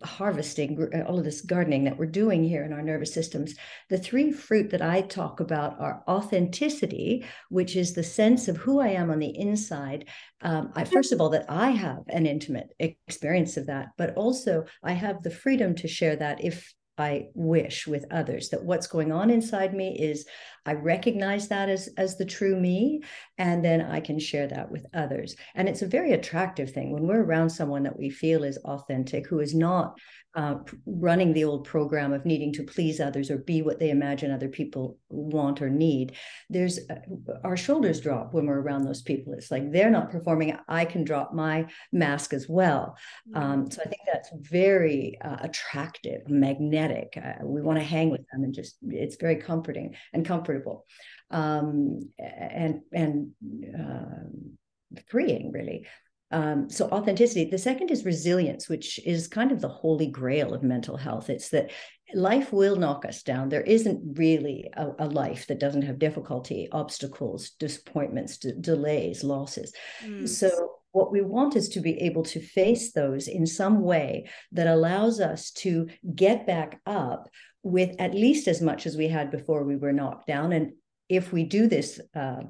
harvesting 0.03 0.89
uh, 0.93 1.01
all 1.01 1.17
of 1.17 1.25
this 1.25 1.41
gardening 1.41 1.83
that 1.83 1.97
we're 1.97 2.05
doing 2.05 2.43
here 2.43 2.63
in 2.63 2.73
our 2.73 2.81
nervous 2.81 3.13
systems 3.13 3.55
the 3.89 3.97
three 3.97 4.31
fruit 4.31 4.69
that 4.69 4.81
i 4.81 5.01
talk 5.01 5.39
about 5.39 5.79
are 5.79 6.03
authenticity 6.07 7.25
which 7.49 7.75
is 7.75 7.93
the 7.93 8.03
sense 8.03 8.47
of 8.47 8.57
who 8.57 8.79
i 8.79 8.87
am 8.87 9.11
on 9.11 9.19
the 9.19 9.37
inside. 9.37 10.07
Um, 10.41 10.71
I, 10.75 10.85
first 10.85 11.11
of 11.11 11.19
all 11.19 11.29
that 11.29 11.45
i 11.49 11.69
have 11.71 11.99
an 12.07 12.25
intimate 12.25 12.73
experience 12.79 13.57
of 13.57 13.67
that 13.67 13.89
but 13.97 14.15
also 14.15 14.65
i 14.83 14.93
have 14.93 15.21
the 15.23 15.31
freedom 15.31 15.75
to 15.75 15.87
share 15.87 16.15
that 16.15 16.43
if 16.43 16.73
I 16.99 17.27
wish 17.33 17.87
with 17.87 18.05
others 18.11 18.49
that 18.49 18.63
what's 18.63 18.87
going 18.87 19.11
on 19.11 19.29
inside 19.29 19.73
me 19.73 19.97
is 19.97 20.25
I 20.65 20.73
recognize 20.73 21.47
that 21.47 21.69
as 21.69 21.89
as 21.97 22.17
the 22.17 22.25
true 22.25 22.59
me 22.59 23.01
and 23.37 23.63
then 23.63 23.81
I 23.81 24.01
can 24.01 24.19
share 24.19 24.47
that 24.47 24.69
with 24.69 24.85
others. 24.93 25.35
And 25.55 25.69
it's 25.69 25.81
a 25.81 25.87
very 25.87 26.11
attractive 26.11 26.71
thing. 26.71 26.91
When 26.91 27.07
we're 27.07 27.23
around 27.23 27.49
someone 27.49 27.83
that 27.83 27.97
we 27.97 28.09
feel 28.09 28.43
is 28.43 28.57
authentic 28.57 29.27
who 29.27 29.39
is 29.39 29.55
not 29.55 29.97
uh, 30.35 30.55
running 30.85 31.33
the 31.33 31.43
old 31.43 31.65
program 31.65 32.13
of 32.13 32.25
needing 32.25 32.53
to 32.53 32.63
please 32.63 32.99
others 32.99 33.31
or 33.31 33.39
be 33.39 33.63
what 33.63 33.79
they 33.79 33.89
imagine 33.89 34.29
other 34.31 34.47
people 34.47 34.95
want 35.09 35.59
or 35.59 35.71
need 35.71 36.15
there's 36.51 36.79
uh, 36.89 36.95
our 37.43 37.57
shoulders 37.57 37.99
drop 37.99 38.31
when 38.33 38.45
we're 38.45 38.61
around 38.61 38.83
those 38.83 39.01
people. 39.01 39.33
It's 39.33 39.49
like 39.49 39.71
they're 39.71 39.89
not 39.89 40.11
performing 40.11 40.55
i 40.67 40.85
can 40.85 41.03
drop 41.03 41.33
my 41.33 41.65
mask 41.91 42.33
as 42.33 42.47
well. 42.47 42.95
Mm-hmm. 43.29 43.43
um, 43.43 43.71
so 43.71 43.81
i 43.81 43.87
think 43.87 44.01
that's 44.11 44.29
very 44.35 45.17
uh, 45.23 45.37
attractive 45.41 46.29
magnetic 46.29 46.88
uh, 46.91 47.43
we 47.43 47.61
want 47.61 47.77
to 47.77 47.83
hang 47.83 48.09
with 48.09 48.21
them 48.31 48.43
and 48.43 48.53
just 48.53 48.77
it's 48.87 49.15
very 49.17 49.37
comforting 49.37 49.95
and 50.13 50.25
comfortable 50.25 50.85
um, 51.31 51.99
and 52.17 52.81
and 52.91 53.31
uh, 53.79 54.99
freeing 55.07 55.51
really 55.51 55.85
um, 56.31 56.69
so 56.69 56.85
authenticity. 56.89 57.45
The 57.49 57.57
second 57.57 57.89
is 57.89 58.05
resilience, 58.05 58.69
which 58.69 58.99
is 59.05 59.27
kind 59.27 59.51
of 59.51 59.61
the 59.61 59.67
holy 59.67 60.07
grail 60.07 60.53
of 60.53 60.61
mental 60.61 60.95
health. 60.95 61.29
It's 61.29 61.49
that 61.49 61.71
life 62.13 62.53
will 62.53 62.75
knock 62.75 63.05
us 63.05 63.23
down. 63.23 63.49
There 63.49 63.61
isn't 63.61 64.17
really 64.17 64.69
a, 64.73 64.89
a 64.99 65.07
life 65.07 65.47
that 65.47 65.59
doesn't 65.59 65.81
have 65.83 65.97
difficulty, 65.97 66.67
obstacles, 66.71 67.51
disappointments, 67.51 68.37
d- 68.37 68.53
delays, 68.59 69.23
losses. 69.23 69.73
Mm. 70.03 70.27
So 70.29 70.78
what 70.91 71.11
we 71.11 71.21
want 71.21 71.55
is 71.55 71.69
to 71.69 71.79
be 71.79 71.99
able 72.01 72.23
to 72.23 72.39
face 72.39 72.91
those 72.91 73.27
in 73.27 73.45
some 73.45 73.81
way 73.81 74.29
that 74.51 74.67
allows 74.67 75.19
us 75.19 75.51
to 75.51 75.87
get 76.15 76.47
back 76.47 76.79
up 76.85 77.29
with 77.63 77.95
at 77.99 78.13
least 78.13 78.47
as 78.47 78.61
much 78.61 78.85
as 78.85 78.97
we 78.97 79.07
had 79.07 79.31
before 79.31 79.63
we 79.63 79.75
were 79.75 79.93
knocked 79.93 80.27
down 80.27 80.53
and 80.53 80.71
if 81.09 81.33
we 81.33 81.43
do 81.43 81.67
this 81.67 81.99
uh, 82.15 82.41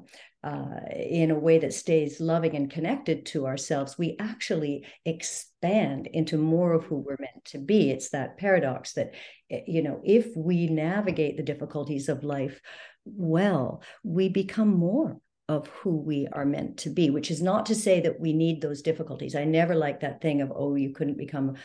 uh, 0.44 0.80
in 0.94 1.30
a 1.30 1.38
way 1.38 1.58
that 1.58 1.74
stays 1.74 2.20
loving 2.20 2.54
and 2.54 2.70
connected 2.70 3.26
to 3.26 3.46
ourselves, 3.46 3.98
we 3.98 4.16
actually 4.18 4.86
expand 5.04 6.06
into 6.06 6.38
more 6.38 6.72
of 6.72 6.84
who 6.84 6.96
we're 6.96 7.16
meant 7.18 7.44
to 7.44 7.58
be. 7.58 7.90
It's 7.90 8.10
that 8.10 8.38
paradox 8.38 8.92
that, 8.94 9.14
eh, 9.50 9.62
you 9.66 9.82
know, 9.82 10.00
if 10.04 10.34
we 10.36 10.66
navigate 10.68 11.36
the 11.36 11.42
difficulties 11.42 12.08
of 12.08 12.24
life 12.24 12.60
well, 13.04 13.82
we 14.04 14.28
become 14.28 14.68
more 14.68 15.18
of 15.50 15.66
who 15.66 15.96
we 15.96 16.28
are 16.32 16.44
meant 16.44 16.76
to 16.76 16.90
be, 16.90 17.10
which 17.10 17.28
is 17.28 17.42
not 17.42 17.66
to 17.66 17.74
say 17.74 18.00
that 18.00 18.20
we 18.20 18.32
need 18.32 18.62
those 18.62 18.82
difficulties. 18.82 19.34
I 19.34 19.44
never 19.44 19.74
like 19.74 20.00
that 20.00 20.20
thing 20.20 20.42
of, 20.42 20.52
oh, 20.54 20.76
you 20.76 20.90
couldn't 20.90 21.18
become 21.18 21.56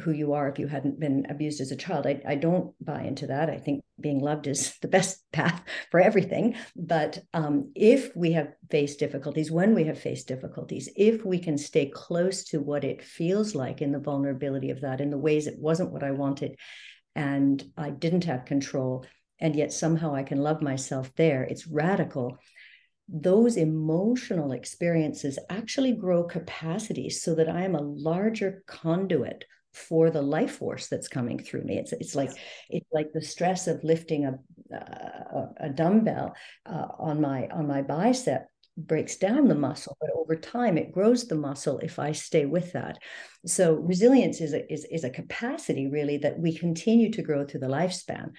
who 0.00 0.12
you 0.12 0.32
are 0.32 0.48
if 0.48 0.60
you 0.60 0.68
hadn't 0.68 1.00
been 1.00 1.26
abused 1.28 1.60
as 1.60 1.72
a 1.72 1.76
child. 1.76 2.06
I, 2.06 2.22
I 2.26 2.36
don't 2.36 2.72
buy 2.80 3.02
into 3.02 3.26
that. 3.26 3.50
I 3.50 3.58
think 3.58 3.82
being 4.00 4.20
loved 4.20 4.46
is 4.46 4.78
the 4.80 4.86
best 4.86 5.24
path 5.32 5.60
for 5.90 5.98
everything. 5.98 6.54
But 6.76 7.18
um, 7.34 7.72
if 7.74 8.14
we 8.14 8.30
have 8.32 8.54
faced 8.70 9.00
difficulties, 9.00 9.50
when 9.50 9.74
we 9.74 9.82
have 9.84 9.98
faced 9.98 10.28
difficulties, 10.28 10.88
if 10.96 11.24
we 11.24 11.40
can 11.40 11.58
stay 11.58 11.86
close 11.86 12.44
to 12.44 12.60
what 12.60 12.84
it 12.84 13.02
feels 13.02 13.56
like 13.56 13.82
in 13.82 13.90
the 13.90 13.98
vulnerability 13.98 14.70
of 14.70 14.82
that, 14.82 15.00
in 15.00 15.10
the 15.10 15.18
ways 15.18 15.48
it 15.48 15.58
wasn't 15.58 15.90
what 15.90 16.04
I 16.04 16.12
wanted, 16.12 16.56
and 17.16 17.60
I 17.76 17.90
didn't 17.90 18.24
have 18.26 18.44
control, 18.44 19.04
and 19.40 19.56
yet 19.56 19.72
somehow 19.72 20.14
I 20.14 20.22
can 20.22 20.38
love 20.38 20.62
myself 20.62 21.12
there, 21.16 21.42
it's 21.42 21.66
radical 21.66 22.38
those 23.08 23.56
emotional 23.56 24.52
experiences 24.52 25.38
actually 25.48 25.92
grow 25.92 26.24
capacity 26.24 27.08
so 27.08 27.34
that 27.34 27.48
I 27.48 27.62
am 27.62 27.74
a 27.74 27.82
larger 27.82 28.64
conduit 28.66 29.44
for 29.72 30.10
the 30.10 30.22
life 30.22 30.56
force 30.56 30.88
that's 30.88 31.06
coming 31.06 31.38
through 31.38 31.62
me. 31.62 31.78
It's 31.78 31.92
it's 31.92 32.14
like 32.14 32.30
it's 32.70 32.88
like 32.92 33.12
the 33.12 33.20
stress 33.20 33.66
of 33.66 33.84
lifting 33.84 34.24
a 34.24 34.38
a, 34.74 35.48
a 35.60 35.68
dumbbell 35.68 36.34
uh, 36.64 36.86
on 36.98 37.20
my 37.20 37.48
on 37.48 37.68
my 37.68 37.82
bicep 37.82 38.48
breaks 38.78 39.16
down 39.16 39.48
the 39.48 39.54
muscle, 39.54 39.96
but 40.00 40.10
over 40.14 40.36
time 40.36 40.76
it 40.76 40.92
grows 40.92 41.26
the 41.26 41.34
muscle 41.34 41.78
if 41.78 41.98
I 41.98 42.12
stay 42.12 42.44
with 42.44 42.72
that. 42.72 42.98
So 43.46 43.74
resilience 43.74 44.40
is 44.40 44.52
a 44.52 44.72
is, 44.72 44.84
is 44.90 45.04
a 45.04 45.10
capacity 45.10 45.88
really 45.88 46.18
that 46.18 46.38
we 46.38 46.56
continue 46.56 47.12
to 47.12 47.22
grow 47.22 47.44
through 47.44 47.60
the 47.60 47.68
lifespan. 47.68 48.30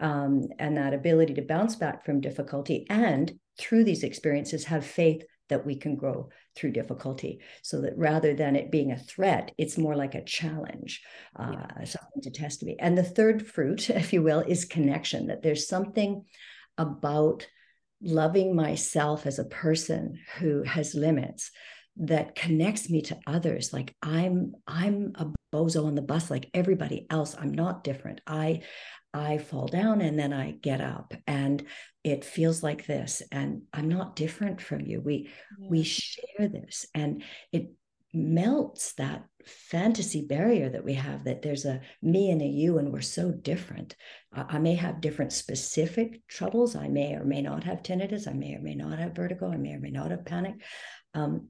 Um, 0.00 0.42
and 0.58 0.76
that 0.76 0.94
ability 0.94 1.34
to 1.34 1.42
bounce 1.42 1.74
back 1.74 2.04
from 2.04 2.20
difficulty 2.20 2.86
and 2.88 3.32
through 3.58 3.84
these 3.84 4.02
experiences 4.02 4.64
have 4.64 4.86
faith 4.86 5.22
that 5.48 5.64
we 5.64 5.76
can 5.76 5.96
grow 5.96 6.28
through 6.54 6.72
difficulty. 6.72 7.40
So 7.62 7.80
that 7.82 7.96
rather 7.96 8.34
than 8.34 8.56
it 8.56 8.70
being 8.70 8.92
a 8.92 8.98
threat 8.98 9.52
it's 9.58 9.78
more 9.78 9.96
like 9.96 10.14
a 10.14 10.24
challenge 10.24 11.02
uh, 11.36 11.52
yeah. 11.52 11.84
something 11.84 12.22
to 12.22 12.30
test 12.30 12.62
me. 12.62 12.76
And 12.78 12.96
the 12.96 13.02
third 13.02 13.46
fruit 13.46 13.90
if 13.90 14.12
you 14.12 14.22
will 14.22 14.40
is 14.40 14.64
connection 14.64 15.28
that 15.28 15.42
there's 15.42 15.68
something 15.68 16.24
about 16.76 17.46
loving 18.00 18.54
myself 18.54 19.26
as 19.26 19.38
a 19.38 19.44
person 19.44 20.18
who 20.38 20.62
has 20.62 20.94
limits 20.94 21.50
that 21.96 22.36
connects 22.36 22.88
me 22.88 23.02
to 23.02 23.18
others. 23.26 23.72
Like 23.72 23.94
i'm 24.02 24.52
i'm 24.66 25.12
a 25.16 25.26
bozo 25.52 25.86
on 25.86 25.94
the 25.94 26.02
bus 26.02 26.30
like 26.30 26.50
everybody 26.54 27.06
else. 27.10 27.34
I'm 27.38 27.52
not 27.52 27.84
different. 27.84 28.20
I 28.26 28.62
i 29.14 29.38
fall 29.38 29.66
down 29.66 30.00
and 30.00 30.18
then 30.18 30.32
i 30.32 30.50
get 30.50 30.80
up 30.80 31.14
and 31.26 31.64
it 32.04 32.24
feels 32.24 32.62
like 32.62 32.86
this 32.86 33.22
and 33.32 33.62
i'm 33.72 33.88
not 33.88 34.16
different 34.16 34.60
from 34.60 34.80
you. 34.80 35.00
We 35.00 35.30
yeah. 35.58 35.68
we 35.70 35.82
share 35.82 36.48
this 36.48 36.86
and 36.94 37.22
it 37.52 37.72
melts 38.14 38.94
that 38.94 39.24
fantasy 39.44 40.22
barrier 40.22 40.68
that 40.68 40.84
we 40.84 40.94
have 40.94 41.24
that 41.24 41.42
there's 41.42 41.64
a 41.64 41.80
me 42.02 42.30
and 42.30 42.42
a 42.42 42.46
you 42.46 42.78
and 42.78 42.92
we're 42.92 43.00
so 43.00 43.30
different. 43.30 43.96
I 44.32 44.58
may 44.58 44.74
have 44.74 45.00
different 45.00 45.32
specific 45.32 46.26
troubles. 46.28 46.76
I 46.76 46.88
may 46.88 47.14
or 47.14 47.24
may 47.24 47.42
not 47.42 47.64
have 47.64 47.82
tinnitus. 47.82 48.28
I 48.28 48.32
may 48.32 48.54
or 48.54 48.60
may 48.60 48.74
not 48.74 48.98
have 48.98 49.14
vertigo. 49.14 49.50
I 49.50 49.56
may 49.56 49.74
or 49.74 49.80
may 49.80 49.90
not 49.90 50.10
have 50.10 50.24
panic. 50.24 50.54
Um, 51.14 51.48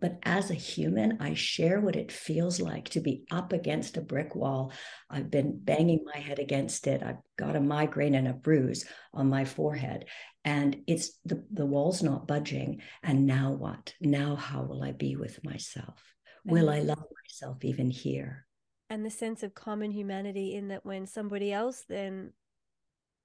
but 0.00 0.18
as 0.22 0.50
a 0.50 0.54
human, 0.54 1.18
I 1.20 1.34
share 1.34 1.80
what 1.80 1.96
it 1.96 2.12
feels 2.12 2.60
like 2.60 2.88
to 2.90 3.00
be 3.00 3.24
up 3.30 3.52
against 3.52 3.96
a 3.96 4.00
brick 4.02 4.34
wall. 4.34 4.72
I've 5.10 5.30
been 5.30 5.58
banging 5.62 6.04
my 6.04 6.18
head 6.18 6.38
against 6.38 6.86
it. 6.86 7.02
I've 7.02 7.20
got 7.38 7.56
a 7.56 7.60
migraine 7.60 8.14
and 8.14 8.28
a 8.28 8.32
bruise 8.32 8.84
on 9.12 9.28
my 9.28 9.44
forehead. 9.44 10.06
And 10.44 10.82
it's 10.86 11.18
the, 11.24 11.44
the 11.50 11.66
wall's 11.66 12.02
not 12.02 12.26
budging. 12.26 12.80
And 13.02 13.26
now 13.26 13.52
what? 13.52 13.94
Now, 14.00 14.36
how 14.36 14.62
will 14.62 14.82
I 14.82 14.92
be 14.92 15.16
with 15.16 15.44
myself? 15.44 16.02
Will 16.44 16.70
I 16.70 16.80
love 16.80 17.04
myself 17.24 17.64
even 17.64 17.90
here? 17.90 18.46
And 18.90 19.06
the 19.06 19.10
sense 19.10 19.42
of 19.42 19.54
common 19.54 19.90
humanity 19.90 20.54
in 20.54 20.68
that 20.68 20.84
when 20.84 21.06
somebody 21.06 21.52
else 21.52 21.84
then 21.88 22.32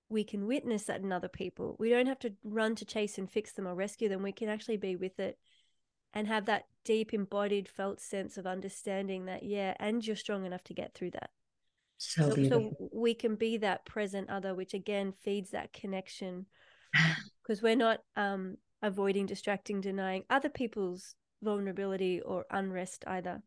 we 0.10 0.24
can 0.24 0.48
witness 0.48 0.84
that 0.86 1.02
in 1.02 1.12
other 1.12 1.28
people. 1.28 1.76
We 1.80 1.90
don't 1.90 2.06
have 2.08 2.20
to 2.20 2.34
run 2.44 2.76
to 2.76 2.86
chase 2.86 3.18
and 3.18 3.30
fix 3.30 3.52
them 3.52 3.68
or 3.68 3.76
rescue 3.76 4.08
them. 4.08 4.24
We 4.24 4.32
can 4.32 4.48
actually 4.48 4.78
be 4.78 4.96
with 4.96 5.20
it 5.20 5.38
and 6.18 6.28
have 6.28 6.46
that 6.48 6.66
deep 6.84 7.14
embodied 7.14 7.70
felt 7.70 8.02
sense 8.02 8.38
of 8.38 8.48
understanding 8.48 9.26
that 9.26 9.44
yeah 9.44 9.76
and 9.80 10.06
you're 10.06 10.16
strong 10.16 10.46
enough 10.46 10.64
to 10.64 10.74
get 10.74 10.94
through 10.96 11.12
that. 11.12 11.30
So, 12.00 12.30
so, 12.32 12.50
so 12.50 12.90
we 12.92 13.14
can 13.14 13.36
be 13.36 13.58
that 13.58 13.86
present 13.86 14.30
other 14.30 14.56
which 14.56 14.74
again 14.74 15.14
feeds 15.24 15.52
that 15.52 15.72
connection. 15.74 16.48
Because 17.44 17.62
we're 17.62 17.78
not 17.78 18.02
um 18.18 18.58
avoiding 18.82 19.26
distracting 19.26 19.80
denying 19.80 20.24
other 20.30 20.50
people's 20.50 21.16
vulnerability 21.42 22.20
or 22.20 22.46
unrest 22.52 23.06
either. 23.08 23.42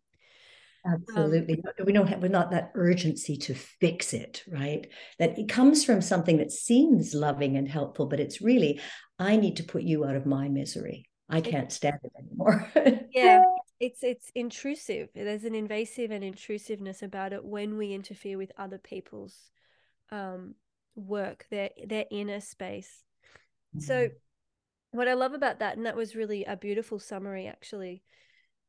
Absolutely. 0.86 1.62
Um, 1.66 1.86
we 1.86 1.92
don't 1.92 2.06
have 2.06 2.22
we're 2.22 2.28
not 2.28 2.52
that 2.52 2.70
urgency 2.74 3.36
to 3.36 3.54
fix 3.54 4.14
it 4.14 4.42
right? 4.48 4.86
That 5.18 5.38
it 5.38 5.50
comes 5.50 5.84
from 5.84 6.00
something 6.00 6.38
that 6.38 6.52
seems 6.52 7.12
loving 7.14 7.56
and 7.56 7.68
helpful 7.68 8.06
but 8.06 8.20
it's 8.20 8.40
really 8.40 8.80
i 9.18 9.36
need 9.36 9.56
to 9.56 9.64
put 9.64 9.82
you 9.82 10.06
out 10.06 10.16
of 10.16 10.24
my 10.24 10.48
misery 10.48 11.09
I 11.30 11.40
can't 11.40 11.72
stand 11.72 12.00
it 12.02 12.12
anymore. 12.18 12.70
yeah, 13.12 13.44
it's 13.78 14.02
it's 14.02 14.30
intrusive. 14.34 15.08
There's 15.14 15.44
an 15.44 15.54
invasive 15.54 16.10
and 16.10 16.24
intrusiveness 16.24 17.02
about 17.02 17.32
it 17.32 17.44
when 17.44 17.76
we 17.76 17.94
interfere 17.94 18.36
with 18.36 18.52
other 18.58 18.78
people's 18.78 19.50
um, 20.10 20.56
work, 20.94 21.46
their 21.50 21.70
their 21.86 22.04
inner 22.10 22.40
space. 22.40 23.04
Mm-hmm. 23.76 23.84
So, 23.84 24.08
what 24.90 25.08
I 25.08 25.14
love 25.14 25.32
about 25.32 25.60
that, 25.60 25.76
and 25.76 25.86
that 25.86 25.96
was 25.96 26.16
really 26.16 26.44
a 26.44 26.56
beautiful 26.56 26.98
summary, 26.98 27.46
actually, 27.46 28.02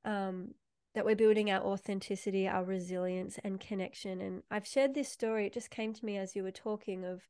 um, 0.06 0.54
that 0.94 1.06
we're 1.06 1.16
building 1.16 1.50
our 1.50 1.62
authenticity, 1.62 2.48
our 2.48 2.64
resilience, 2.64 3.40
and 3.44 3.60
connection. 3.60 4.22
And 4.22 4.44
I've 4.52 4.68
shared 4.68 4.94
this 4.94 5.10
story. 5.10 5.48
It 5.48 5.54
just 5.54 5.72
came 5.72 5.94
to 5.94 6.06
me 6.06 6.18
as 6.18 6.36
you 6.36 6.44
were 6.44 6.52
talking 6.52 7.04
of 7.06 7.24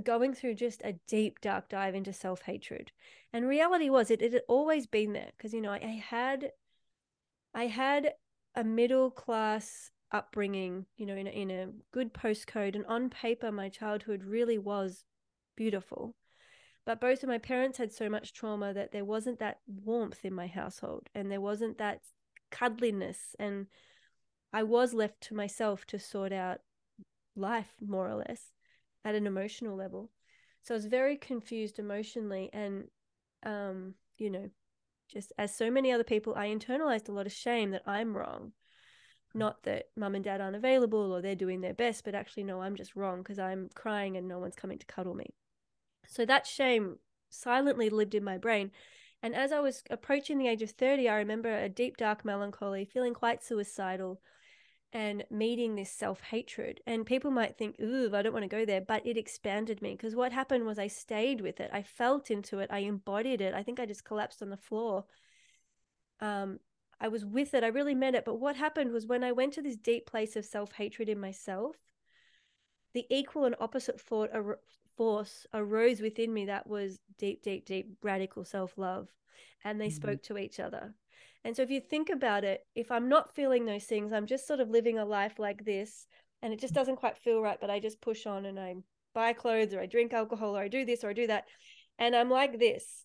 going 0.00 0.34
through 0.34 0.54
just 0.54 0.82
a 0.82 0.94
deep 1.06 1.40
dark 1.40 1.68
dive 1.68 1.94
into 1.94 2.12
self-hatred. 2.12 2.92
And 3.32 3.46
reality 3.46 3.90
was 3.90 4.10
it, 4.10 4.22
it 4.22 4.32
had 4.32 4.42
always 4.48 4.86
been 4.86 5.12
there 5.12 5.30
because 5.36 5.52
you 5.52 5.60
know 5.60 5.72
I, 5.72 5.76
I 5.76 6.02
had 6.08 6.52
i 7.54 7.66
had 7.66 8.14
a 8.56 8.64
middle 8.64 9.10
class 9.10 9.90
upbringing 10.10 10.86
you 10.96 11.06
know 11.06 11.14
in 11.14 11.26
a, 11.26 11.30
in 11.30 11.50
a 11.50 11.68
good 11.92 12.12
postcode 12.12 12.74
and 12.74 12.86
on 12.86 13.10
paper 13.10 13.50
my 13.50 13.68
childhood 13.68 14.24
really 14.24 14.58
was 14.58 15.04
beautiful. 15.56 16.14
But 16.86 17.00
both 17.00 17.22
of 17.22 17.30
my 17.30 17.38
parents 17.38 17.78
had 17.78 17.92
so 17.92 18.10
much 18.10 18.34
trauma 18.34 18.74
that 18.74 18.92
there 18.92 19.06
wasn't 19.06 19.38
that 19.38 19.60
warmth 19.66 20.22
in 20.24 20.34
my 20.34 20.46
household 20.46 21.08
and 21.14 21.30
there 21.30 21.40
wasn't 21.40 21.78
that 21.78 22.00
cuddliness 22.54 23.34
and 23.38 23.66
i 24.52 24.62
was 24.62 24.94
left 24.94 25.20
to 25.20 25.34
myself 25.34 25.84
to 25.86 25.98
sort 25.98 26.32
out 26.32 26.60
life 27.34 27.74
more 27.84 28.08
or 28.08 28.14
less 28.14 28.53
at 29.04 29.14
an 29.14 29.26
emotional 29.26 29.76
level. 29.76 30.10
So 30.62 30.74
I 30.74 30.76
was 30.76 30.86
very 30.86 31.16
confused 31.16 31.78
emotionally 31.78 32.50
and 32.52 32.84
um, 33.44 33.94
you 34.18 34.30
know, 34.30 34.50
just 35.12 35.32
as 35.38 35.54
so 35.54 35.70
many 35.70 35.92
other 35.92 36.04
people, 36.04 36.34
I 36.34 36.48
internalized 36.48 37.08
a 37.08 37.12
lot 37.12 37.26
of 37.26 37.32
shame 37.32 37.70
that 37.72 37.82
I'm 37.86 38.16
wrong. 38.16 38.52
Not 39.34 39.62
that 39.64 39.86
mum 39.96 40.14
and 40.14 40.24
dad 40.24 40.40
aren't 40.40 40.56
available 40.56 41.12
or 41.12 41.20
they're 41.20 41.34
doing 41.34 41.60
their 41.60 41.74
best, 41.74 42.04
but 42.04 42.14
actually, 42.14 42.44
no, 42.44 42.62
I'm 42.62 42.76
just 42.76 42.96
wrong 42.96 43.18
because 43.18 43.38
I'm 43.38 43.68
crying 43.74 44.16
and 44.16 44.28
no 44.28 44.38
one's 44.38 44.54
coming 44.54 44.78
to 44.78 44.86
cuddle 44.86 45.14
me. 45.14 45.34
So 46.06 46.24
that 46.24 46.46
shame 46.46 46.98
silently 47.30 47.90
lived 47.90 48.14
in 48.14 48.24
my 48.24 48.38
brain. 48.38 48.70
And 49.22 49.34
as 49.34 49.52
I 49.52 49.60
was 49.60 49.82
approaching 49.90 50.38
the 50.38 50.48
age 50.48 50.62
of 50.62 50.70
30, 50.70 51.08
I 51.08 51.16
remember 51.16 51.54
a 51.54 51.68
deep, 51.68 51.96
dark 51.96 52.24
melancholy, 52.24 52.84
feeling 52.84 53.14
quite 53.14 53.42
suicidal, 53.42 54.20
and 54.94 55.24
meeting 55.28 55.74
this 55.74 55.90
self 55.90 56.20
hatred. 56.20 56.80
And 56.86 57.04
people 57.04 57.32
might 57.32 57.58
think, 57.58 57.76
ooh, 57.80 58.14
I 58.14 58.22
don't 58.22 58.32
want 58.32 58.44
to 58.44 58.48
go 58.48 58.64
there, 58.64 58.80
but 58.80 59.04
it 59.04 59.18
expanded 59.18 59.82
me 59.82 59.92
because 59.92 60.14
what 60.14 60.32
happened 60.32 60.64
was 60.64 60.78
I 60.78 60.86
stayed 60.86 61.40
with 61.40 61.60
it. 61.60 61.70
I 61.72 61.82
felt 61.82 62.30
into 62.30 62.60
it. 62.60 62.70
I 62.72 62.78
embodied 62.78 63.40
it. 63.40 63.54
I 63.54 63.64
think 63.64 63.80
I 63.80 63.86
just 63.86 64.04
collapsed 64.04 64.40
on 64.40 64.50
the 64.50 64.56
floor. 64.56 65.04
Um, 66.20 66.60
I 67.00 67.08
was 67.08 67.26
with 67.26 67.54
it. 67.54 67.64
I 67.64 67.68
really 67.68 67.96
meant 67.96 68.14
it. 68.14 68.24
But 68.24 68.38
what 68.38 68.54
happened 68.54 68.92
was 68.92 69.04
when 69.04 69.24
I 69.24 69.32
went 69.32 69.52
to 69.54 69.62
this 69.62 69.76
deep 69.76 70.06
place 70.06 70.36
of 70.36 70.44
self 70.44 70.72
hatred 70.72 71.08
in 71.08 71.18
myself, 71.18 71.76
the 72.94 73.04
equal 73.10 73.46
and 73.46 73.56
opposite 73.58 74.00
thought 74.00 74.30
ar- 74.32 74.60
force 74.96 75.44
arose 75.52 76.00
within 76.00 76.32
me 76.32 76.46
that 76.46 76.68
was 76.68 77.00
deep, 77.18 77.42
deep, 77.42 77.66
deep 77.66 77.96
radical 78.00 78.44
self 78.44 78.78
love. 78.78 79.08
And 79.64 79.80
they 79.80 79.88
mm-hmm. 79.88 79.96
spoke 79.96 80.22
to 80.24 80.38
each 80.38 80.60
other. 80.60 80.94
And 81.44 81.54
so 81.54 81.62
if 81.62 81.70
you 81.70 81.80
think 81.80 82.08
about 82.08 82.42
it, 82.42 82.66
if 82.74 82.90
I'm 82.90 83.08
not 83.08 83.34
feeling 83.34 83.66
those 83.66 83.84
things, 83.84 84.12
I'm 84.12 84.26
just 84.26 84.46
sort 84.46 84.60
of 84.60 84.70
living 84.70 84.98
a 84.98 85.04
life 85.04 85.38
like 85.38 85.64
this 85.64 86.06
and 86.42 86.52
it 86.52 86.60
just 86.60 86.72
mm-hmm. 86.72 86.80
doesn't 86.80 86.96
quite 86.96 87.18
feel 87.18 87.40
right, 87.40 87.58
but 87.60 87.70
I 87.70 87.80
just 87.80 88.00
push 88.00 88.26
on 88.26 88.46
and 88.46 88.58
I 88.58 88.76
buy 89.14 89.32
clothes 89.32 89.74
or 89.74 89.80
I 89.80 89.86
drink 89.86 90.12
alcohol 90.12 90.56
or 90.56 90.62
I 90.62 90.68
do 90.68 90.84
this 90.84 91.04
or 91.04 91.10
I 91.10 91.12
do 91.12 91.26
that. 91.26 91.44
And 91.98 92.16
I'm 92.16 92.30
like 92.30 92.58
this. 92.58 93.04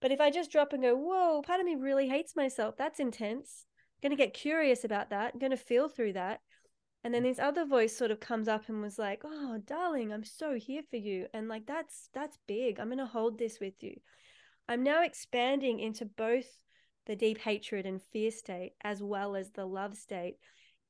But 0.00 0.12
if 0.12 0.20
I 0.20 0.30
just 0.30 0.50
drop 0.50 0.72
and 0.72 0.82
go, 0.82 0.96
whoa, 0.96 1.42
part 1.42 1.60
of 1.60 1.66
me 1.66 1.76
really 1.76 2.08
hates 2.08 2.34
myself, 2.34 2.76
that's 2.76 3.00
intense. 3.00 3.66
I'm 4.02 4.08
going 4.08 4.16
to 4.16 4.22
get 4.22 4.34
curious 4.34 4.84
about 4.84 5.10
that. 5.10 5.32
I'm 5.32 5.40
going 5.40 5.50
to 5.50 5.56
feel 5.56 5.88
through 5.88 6.14
that. 6.14 6.40
And 7.04 7.14
then 7.14 7.22
mm. 7.22 7.28
this 7.28 7.38
other 7.38 7.64
voice 7.64 7.96
sort 7.96 8.10
of 8.10 8.20
comes 8.20 8.48
up 8.48 8.68
and 8.68 8.82
was 8.82 8.98
like, 8.98 9.22
"Oh, 9.24 9.58
darling, 9.64 10.12
I'm 10.12 10.24
so 10.24 10.54
here 10.54 10.82
for 10.90 10.96
you." 10.96 11.26
And 11.32 11.48
like 11.48 11.66
that's 11.66 12.10
that's 12.12 12.38
big. 12.46 12.78
I'm 12.78 12.88
going 12.88 12.98
to 12.98 13.06
hold 13.06 13.38
this 13.38 13.58
with 13.58 13.82
you. 13.82 13.94
I'm 14.68 14.82
now 14.82 15.02
expanding 15.02 15.80
into 15.80 16.04
both 16.04 16.46
the 17.10 17.16
deep 17.16 17.38
hatred 17.38 17.84
and 17.84 18.00
fear 18.00 18.30
state 18.30 18.72
as 18.82 19.02
well 19.02 19.34
as 19.34 19.50
the 19.50 19.66
love 19.66 19.96
state. 19.96 20.36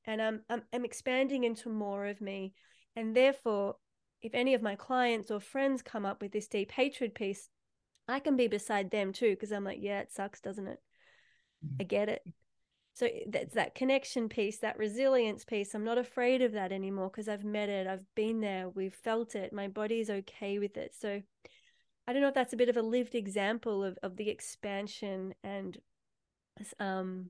And 0.05 0.21
I'm, 0.21 0.41
I'm, 0.49 0.61
I'm 0.71 0.85
expanding 0.85 1.43
into 1.43 1.69
more 1.69 2.05
of 2.05 2.21
me. 2.21 2.53
And 2.95 3.15
therefore 3.15 3.75
if 4.21 4.33
any 4.33 4.53
of 4.53 4.61
my 4.61 4.75
clients 4.75 5.31
or 5.31 5.39
friends 5.39 5.81
come 5.81 6.05
up 6.05 6.21
with 6.21 6.31
this 6.31 6.47
deep 6.47 6.71
hatred 6.71 7.15
piece 7.15 7.49
i 8.07 8.19
can 8.19 8.35
be 8.35 8.47
beside 8.47 8.91
them 8.91 9.11
too 9.13 9.31
because 9.31 9.51
i'm 9.51 9.63
like 9.63 9.79
yeah 9.81 9.99
it 9.99 10.11
sucks 10.11 10.41
doesn't 10.41 10.67
it? 10.67 10.79
Mm-hmm. 11.65 11.75
I 11.79 11.83
get 11.83 12.09
it. 12.09 12.23
So 12.93 13.05
eh, 13.05 13.25
that's 13.27 13.53
that 13.53 13.75
connection 13.75 14.29
piece 14.29 14.59
that 14.59 14.77
resilience 14.77 15.45
piece. 15.45 15.73
I'm 15.73 15.83
not 15.83 15.97
afraid 15.97 16.41
of 16.41 16.53
that 16.53 16.71
anymore 16.71 17.09
because 17.09 17.29
i've 17.29 17.43
met 17.43 17.69
it 17.69 17.87
i've 17.87 18.05
been 18.15 18.41
there 18.41 18.69
we've 18.69 18.93
felt 18.93 19.35
it 19.35 19.53
my 19.53 19.67
body's 19.67 20.09
okay 20.09 20.59
with 20.59 20.77
it. 20.77 20.93
So 20.97 21.21
i 22.07 22.13
don't 22.13 22.21
know 22.21 22.27
if 22.27 22.33
that's 22.33 22.53
a 22.53 22.57
bit 22.57 22.69
of 22.69 22.77
a 22.77 22.81
lived 22.81 23.15
example 23.15 23.83
of, 23.83 23.97
of 24.03 24.17
the 24.17 24.29
expansion 24.29 25.33
and 25.43 25.77
um, 26.79 27.29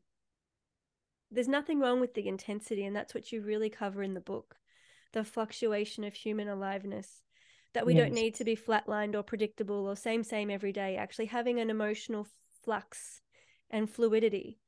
there's 1.31 1.47
nothing 1.47 1.79
wrong 1.79 1.99
with 1.99 2.13
the 2.13 2.27
intensity, 2.27 2.85
and 2.85 2.95
that's 2.95 3.13
what 3.13 3.31
you 3.31 3.41
really 3.41 3.69
cover 3.69 4.03
in 4.03 4.13
the 4.13 4.21
book 4.21 4.55
the 5.13 5.23
fluctuation 5.23 6.03
of 6.03 6.13
human 6.13 6.47
aliveness. 6.47 7.21
That 7.73 7.85
we 7.85 7.93
yes. 7.93 8.03
don't 8.03 8.13
need 8.13 8.35
to 8.35 8.43
be 8.43 8.55
flatlined 8.55 9.15
or 9.15 9.23
predictable 9.23 9.87
or 9.87 9.95
same, 9.95 10.23
same 10.23 10.49
every 10.49 10.73
day, 10.73 10.97
actually 10.97 11.27
having 11.27 11.59
an 11.59 11.69
emotional 11.69 12.27
flux 12.63 13.21
and 13.69 13.89
fluidity. 13.89 14.59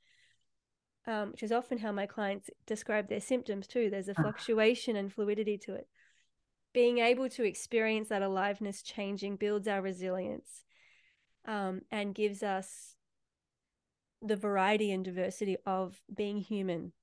Um, 1.06 1.32
which 1.32 1.44
is 1.44 1.52
often 1.52 1.80
how 1.80 1.92
my 1.92 2.06
clients 2.06 2.50
describe 2.66 3.10
their 3.10 3.20
symptoms 3.20 3.68
too. 3.68 3.90
There's 3.90 4.08
a 4.08 4.14
ah. 4.18 4.22
fluctuation 4.22 4.96
and 4.96 5.12
fluidity 5.12 5.58
to 5.60 5.74
it. 5.74 5.88
Being 6.74 7.00
able 7.00 7.28
to 7.30 7.44
experience 7.44 8.08
that 8.08 8.22
aliveness 8.22 8.82
changing 8.82 9.36
builds 9.36 9.68
our 9.68 9.82
resilience 9.82 10.64
um, 11.46 11.82
and 11.92 12.16
gives 12.16 12.42
us 12.42 12.96
the 14.24 14.36
variety 14.36 14.92
and 14.92 15.04
diversity 15.04 15.58
of 15.66 16.02
being 16.14 16.38
human, 16.38 16.94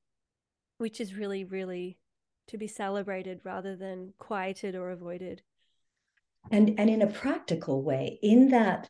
which 0.78 1.00
is 1.00 1.14
really, 1.14 1.44
really 1.44 1.98
to 2.48 2.58
be 2.58 2.66
celebrated 2.66 3.40
rather 3.44 3.76
than 3.76 4.14
quieted 4.18 4.74
or 4.74 4.90
avoided. 4.90 5.42
And 6.50 6.74
and 6.80 6.88
in 6.88 7.02
a 7.02 7.06
practical 7.06 7.82
way, 7.82 8.18
in 8.22 8.48
that 8.48 8.88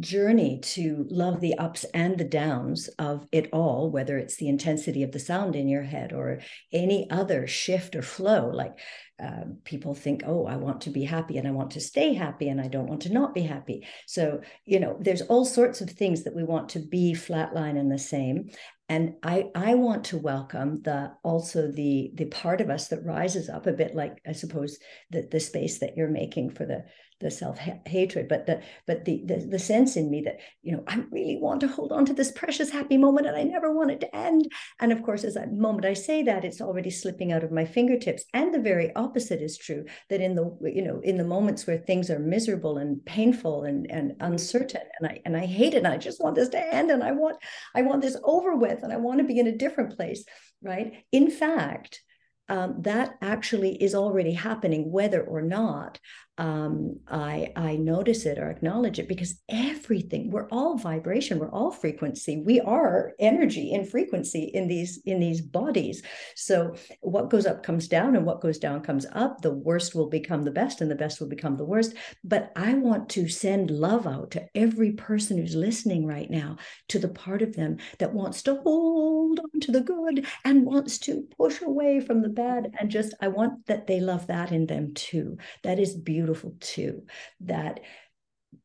journey 0.00 0.58
to 0.60 1.06
love 1.10 1.40
the 1.40 1.54
ups 1.58 1.84
and 1.94 2.16
the 2.16 2.24
downs 2.24 2.88
of 2.98 3.26
it 3.32 3.48
all, 3.52 3.90
whether 3.90 4.16
it's 4.16 4.36
the 4.36 4.48
intensity 4.48 5.02
of 5.02 5.12
the 5.12 5.18
sound 5.18 5.54
in 5.56 5.68
your 5.68 5.82
head 5.82 6.12
or 6.12 6.40
any 6.72 7.08
other 7.10 7.46
shift 7.46 7.94
or 7.94 8.02
flow. 8.02 8.48
Like 8.48 8.78
uh, 9.22 9.44
people 9.64 9.94
think, 9.94 10.22
oh, 10.26 10.46
I 10.46 10.56
want 10.56 10.82
to 10.82 10.90
be 10.90 11.04
happy 11.04 11.36
and 11.36 11.46
I 11.46 11.50
want 11.50 11.72
to 11.72 11.80
stay 11.80 12.14
happy 12.14 12.48
and 12.48 12.60
I 12.60 12.68
don't 12.68 12.86
want 12.86 13.02
to 13.02 13.12
not 13.12 13.34
be 13.34 13.42
happy. 13.42 13.86
So, 14.06 14.40
you 14.64 14.80
know, 14.80 14.96
there's 15.00 15.22
all 15.22 15.44
sorts 15.44 15.80
of 15.80 15.90
things 15.90 16.24
that 16.24 16.34
we 16.34 16.44
want 16.44 16.70
to 16.70 16.78
be 16.78 17.14
flatline 17.14 17.78
and 17.78 17.90
the 17.90 17.98
same. 17.98 18.50
And 18.88 19.14
I, 19.22 19.50
I 19.54 19.74
want 19.74 20.04
to 20.04 20.18
welcome 20.18 20.80
the 20.82 21.12
also 21.22 21.70
the 21.70 22.10
the 22.14 22.24
part 22.24 22.62
of 22.62 22.70
us 22.70 22.88
that 22.88 23.04
rises 23.04 23.50
up 23.50 23.66
a 23.66 23.72
bit 23.74 23.94
like 23.94 24.16
I 24.26 24.32
suppose 24.32 24.78
the, 25.10 25.28
the 25.30 25.40
space 25.40 25.78
that 25.80 25.94
you're 25.94 26.08
making 26.08 26.50
for 26.50 26.64
the 26.64 26.84
the 27.20 27.30
self 27.30 27.58
hatred, 27.86 28.28
but 28.28 28.46
the 28.46 28.62
but 28.86 29.04
the, 29.04 29.22
the 29.24 29.36
the 29.50 29.58
sense 29.58 29.96
in 29.96 30.10
me 30.10 30.22
that 30.22 30.38
you 30.62 30.72
know 30.72 30.84
I 30.86 31.02
really 31.10 31.36
want 31.36 31.60
to 31.62 31.68
hold 31.68 31.92
on 31.92 32.04
to 32.06 32.12
this 32.12 32.30
precious 32.30 32.70
happy 32.70 32.96
moment 32.96 33.26
and 33.26 33.36
I 33.36 33.42
never 33.42 33.72
want 33.72 33.90
it 33.90 34.00
to 34.00 34.16
end. 34.16 34.50
And 34.80 34.92
of 34.92 35.02
course, 35.02 35.24
as 35.24 35.34
that 35.34 35.52
moment 35.52 35.84
I 35.84 35.94
say 35.94 36.22
that, 36.24 36.44
it's 36.44 36.60
already 36.60 36.90
slipping 36.90 37.32
out 37.32 37.44
of 37.44 37.50
my 37.50 37.64
fingertips. 37.64 38.24
And 38.34 38.54
the 38.54 38.60
very 38.60 38.94
opposite 38.94 39.42
is 39.42 39.58
true. 39.58 39.84
That 40.10 40.20
in 40.20 40.34
the 40.34 40.56
you 40.62 40.82
know 40.82 41.00
in 41.02 41.16
the 41.16 41.24
moments 41.24 41.66
where 41.66 41.78
things 41.78 42.10
are 42.10 42.20
miserable 42.20 42.78
and 42.78 43.04
painful 43.04 43.64
and 43.64 43.90
and 43.90 44.14
uncertain, 44.20 44.82
and 45.00 45.08
I 45.08 45.20
and 45.24 45.36
I 45.36 45.46
hate 45.46 45.74
it, 45.74 45.78
and 45.78 45.88
I 45.88 45.96
just 45.96 46.22
want 46.22 46.36
this 46.36 46.50
to 46.50 46.74
end, 46.74 46.90
and 46.90 47.02
I 47.02 47.12
want 47.12 47.36
I 47.74 47.82
want 47.82 48.02
this 48.02 48.16
over 48.22 48.54
with, 48.54 48.82
and 48.82 48.92
I 48.92 48.96
want 48.96 49.18
to 49.18 49.24
be 49.24 49.38
in 49.38 49.46
a 49.48 49.56
different 49.56 49.96
place. 49.96 50.24
Right. 50.62 51.04
In 51.12 51.30
fact, 51.30 52.02
um, 52.48 52.76
that 52.80 53.16
actually 53.20 53.82
is 53.82 53.94
already 53.94 54.32
happening, 54.32 54.90
whether 54.90 55.22
or 55.22 55.42
not 55.42 55.98
um, 56.38 57.00
I, 57.08 57.52
I 57.56 57.76
notice 57.76 58.24
it 58.24 58.38
or 58.38 58.48
acknowledge 58.48 59.00
it 59.00 59.08
because 59.08 59.42
everything 59.48 60.30
we're 60.30 60.48
all 60.50 60.78
vibration 60.78 61.40
we're 61.40 61.50
all 61.50 61.72
frequency 61.72 62.42
we 62.46 62.60
are 62.60 63.12
energy 63.18 63.74
and 63.74 63.88
frequency 63.88 64.44
in 64.54 64.68
these 64.68 65.00
in 65.04 65.18
these 65.18 65.40
bodies. 65.40 66.02
So 66.36 66.76
what 67.00 67.28
goes 67.28 67.44
up 67.44 67.64
comes 67.64 67.88
down 67.88 68.14
and 68.14 68.24
what 68.24 68.40
goes 68.40 68.58
down 68.58 68.82
comes 68.82 69.04
up. 69.12 69.42
The 69.42 69.52
worst 69.52 69.94
will 69.94 70.08
become 70.08 70.44
the 70.44 70.52
best 70.52 70.80
and 70.80 70.90
the 70.90 70.94
best 70.94 71.20
will 71.20 71.28
become 71.28 71.56
the 71.56 71.64
worst. 71.64 71.94
But 72.22 72.52
I 72.54 72.74
want 72.74 73.08
to 73.10 73.28
send 73.28 73.70
love 73.72 74.06
out 74.06 74.30
to 74.32 74.46
every 74.54 74.92
person 74.92 75.38
who's 75.38 75.56
listening 75.56 76.06
right 76.06 76.30
now 76.30 76.58
to 76.88 77.00
the 77.00 77.08
part 77.08 77.42
of 77.42 77.56
them 77.56 77.78
that 77.98 78.14
wants 78.14 78.42
to 78.42 78.56
hold 78.62 79.40
on 79.40 79.60
to 79.60 79.72
the 79.72 79.80
good 79.80 80.26
and 80.44 80.64
wants 80.64 80.98
to 81.00 81.26
push 81.36 81.60
away 81.62 82.00
from 82.00 82.22
the 82.22 82.28
bad 82.38 82.72
and 82.78 82.90
just 82.90 83.14
I 83.20 83.28
want 83.28 83.66
that 83.66 83.86
they 83.86 84.00
love 84.00 84.28
that 84.28 84.52
in 84.52 84.66
them 84.66 84.94
too 84.94 85.38
that 85.64 85.78
is 85.78 85.94
beautiful 85.94 86.54
too 86.60 87.02
that 87.40 87.80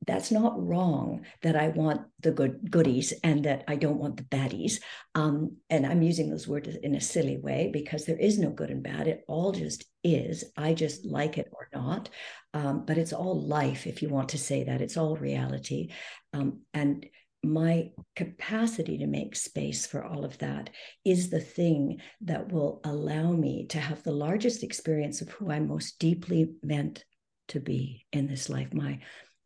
that's 0.06 0.32
not 0.32 0.62
wrong 0.62 1.26
that 1.42 1.56
I 1.56 1.70
want 1.70 2.02
the 2.22 2.32
good 2.32 2.70
goodies 2.70 3.14
and 3.24 3.46
that 3.46 3.64
I 3.68 3.76
don't 3.76 4.00
want 4.00 4.18
the 4.18 4.24
baddies. 4.24 4.82
Um, 5.16 5.58
and 5.70 5.86
I'm 5.86 6.02
using 6.02 6.30
those 6.30 6.48
words 6.48 6.70
in 6.76 6.96
a 6.96 7.02
silly 7.02 7.38
way 7.38 7.70
because 7.72 8.06
there 8.06 8.18
is 8.18 8.38
no 8.38 8.50
good 8.50 8.70
and 8.70 8.84
bad. 8.84 9.08
It 9.08 9.24
all 9.28 9.52
just 9.52 9.86
is. 10.04 10.44
I 10.58 10.74
just 10.74 11.06
like 11.06 11.38
it 11.38 11.50
or 11.52 11.70
not. 11.74 12.10
Um, 12.54 12.86
but 12.86 12.98
it's 12.98 13.14
all 13.14 13.42
life, 13.42 13.88
if 13.88 14.02
you 14.02 14.10
want 14.10 14.30
to 14.30 14.38
say 14.38 14.64
that. 14.66 14.82
It's 14.82 14.98
all 14.98 15.18
reality. 15.18 15.90
Um, 16.34 16.62
and 16.74 17.06
my 17.44 17.92
capacity 18.16 18.98
to 19.00 19.08
make 19.08 19.36
space 19.36 19.86
for 19.86 20.04
all 20.04 20.24
of 20.24 20.38
that 20.38 20.70
is 21.04 21.30
the 21.30 21.42
thing 21.42 22.00
that 22.22 22.52
will 22.52 22.80
allow 22.86 23.32
me 23.32 23.68
to 23.68 23.80
have 23.80 24.02
the 24.04 24.12
largest 24.12 24.64
experience 24.64 25.22
of 25.22 25.30
who 25.30 25.52
I'm 25.52 25.68
most 25.68 26.00
deeply 26.00 26.54
meant 26.64 27.04
to 27.50 27.60
be 27.60 28.06
in 28.14 28.28
this 28.28 28.50
life. 28.50 28.74
My, 28.74 29.00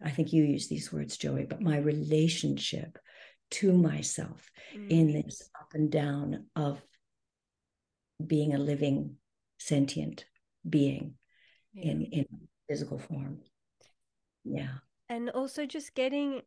I 0.03 0.11
think 0.11 0.31
you 0.31 0.43
use 0.43 0.67
these 0.67 0.93
words, 0.93 1.17
Joey, 1.17 1.45
but 1.45 1.61
my 1.61 1.77
relationship 1.77 2.99
to 3.49 3.73
myself 3.73 4.47
mm. 4.75 4.89
in 4.89 5.13
this 5.13 5.49
up 5.59 5.69
and 5.73 5.91
down 5.91 6.45
of 6.55 6.79
being 8.25 8.53
a 8.53 8.59
living, 8.59 9.15
sentient 9.57 10.25
being 10.67 11.15
yeah. 11.73 11.91
in, 11.91 12.01
in 12.03 12.25
physical 12.69 12.99
form. 12.99 13.39
Yeah. 14.43 14.75
And 15.09 15.29
also 15.31 15.65
just 15.65 15.95
getting 15.95 16.41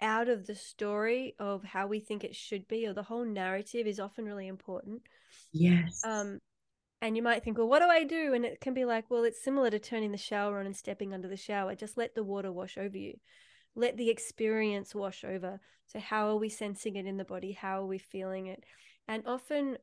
out 0.00 0.28
of 0.28 0.46
the 0.46 0.54
story 0.54 1.34
of 1.38 1.62
how 1.64 1.86
we 1.86 2.00
think 2.00 2.24
it 2.24 2.34
should 2.34 2.66
be 2.68 2.86
or 2.86 2.92
the 2.92 3.02
whole 3.02 3.24
narrative 3.24 3.86
is 3.86 4.00
often 4.00 4.24
really 4.24 4.48
important. 4.48 5.02
Yes. 5.52 6.02
Um, 6.04 6.38
and 7.02 7.16
you 7.16 7.22
might 7.22 7.42
think, 7.42 7.56
well, 7.56 7.68
what 7.68 7.80
do 7.80 7.86
I 7.86 8.04
do? 8.04 8.34
And 8.34 8.44
it 8.44 8.60
can 8.60 8.74
be 8.74 8.84
like, 8.84 9.10
well, 9.10 9.24
it's 9.24 9.42
similar 9.42 9.70
to 9.70 9.78
turning 9.78 10.12
the 10.12 10.18
shower 10.18 10.60
on 10.60 10.66
and 10.66 10.76
stepping 10.76 11.14
under 11.14 11.28
the 11.28 11.36
shower. 11.36 11.74
Just 11.74 11.96
let 11.96 12.14
the 12.14 12.24
water 12.24 12.52
wash 12.52 12.76
over 12.76 12.96
you. 12.96 13.14
Let 13.74 13.96
the 13.96 14.10
experience 14.10 14.94
wash 14.94 15.24
over. 15.24 15.60
So, 15.86 15.98
how 15.98 16.28
are 16.28 16.36
we 16.36 16.48
sensing 16.48 16.96
it 16.96 17.06
in 17.06 17.16
the 17.16 17.24
body? 17.24 17.52
How 17.52 17.82
are 17.82 17.86
we 17.86 17.98
feeling 17.98 18.46
it? 18.46 18.64
And 19.08 19.22
often 19.26 19.78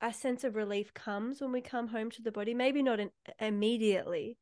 a 0.00 0.12
sense 0.12 0.44
of 0.44 0.54
relief 0.54 0.92
comes 0.92 1.40
when 1.40 1.52
we 1.52 1.60
come 1.60 1.88
home 1.88 2.10
to 2.10 2.22
the 2.22 2.32
body, 2.32 2.52
maybe 2.52 2.82
not 2.82 3.00
in, 3.00 3.10
immediately, 3.40 4.36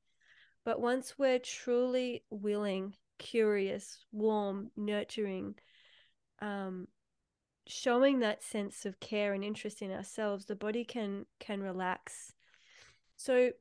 but 0.64 0.80
once 0.80 1.14
we're 1.18 1.38
truly 1.38 2.24
willing, 2.30 2.94
curious, 3.22 4.04
warm, 4.10 4.70
nurturing, 4.76 5.54
um, 6.40 6.88
showing 7.66 8.18
that 8.18 8.42
sense 8.42 8.84
of 8.84 8.98
care 8.98 9.32
and 9.32 9.44
interest 9.44 9.82
in 9.82 9.92
ourselves 9.92 10.46
the 10.46 10.56
body 10.56 10.84
can 10.84 11.24
can 11.38 11.62
relax 11.62 12.32
so 13.16 13.52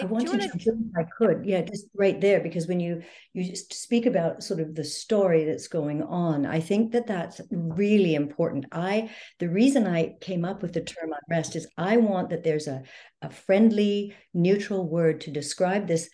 I 0.00 0.06
want 0.06 0.26
to 0.28 0.38
jump 0.56 0.80
if 0.80 0.96
I 0.98 1.04
could. 1.16 1.44
Yeah, 1.44 1.60
just 1.60 1.86
right 1.94 2.18
there, 2.20 2.40
because 2.40 2.66
when 2.66 2.80
you 2.80 3.02
you 3.34 3.54
speak 3.54 4.06
about 4.06 4.42
sort 4.42 4.60
of 4.60 4.74
the 4.74 4.84
story 4.84 5.44
that's 5.44 5.68
going 5.68 6.02
on, 6.02 6.46
I 6.46 6.60
think 6.60 6.92
that 6.92 7.06
that's 7.06 7.40
really 7.50 8.14
important. 8.14 8.66
I 8.72 9.10
the 9.38 9.48
reason 9.48 9.86
I 9.86 10.16
came 10.20 10.44
up 10.44 10.62
with 10.62 10.72
the 10.72 10.80
term 10.80 11.12
unrest 11.28 11.54
is 11.54 11.68
I 11.76 11.98
want 11.98 12.30
that 12.30 12.44
there's 12.44 12.66
a 12.66 12.82
a 13.22 13.30
friendly, 13.30 14.14
neutral 14.32 14.88
word 14.88 15.20
to 15.22 15.30
describe 15.30 15.86
this 15.86 16.08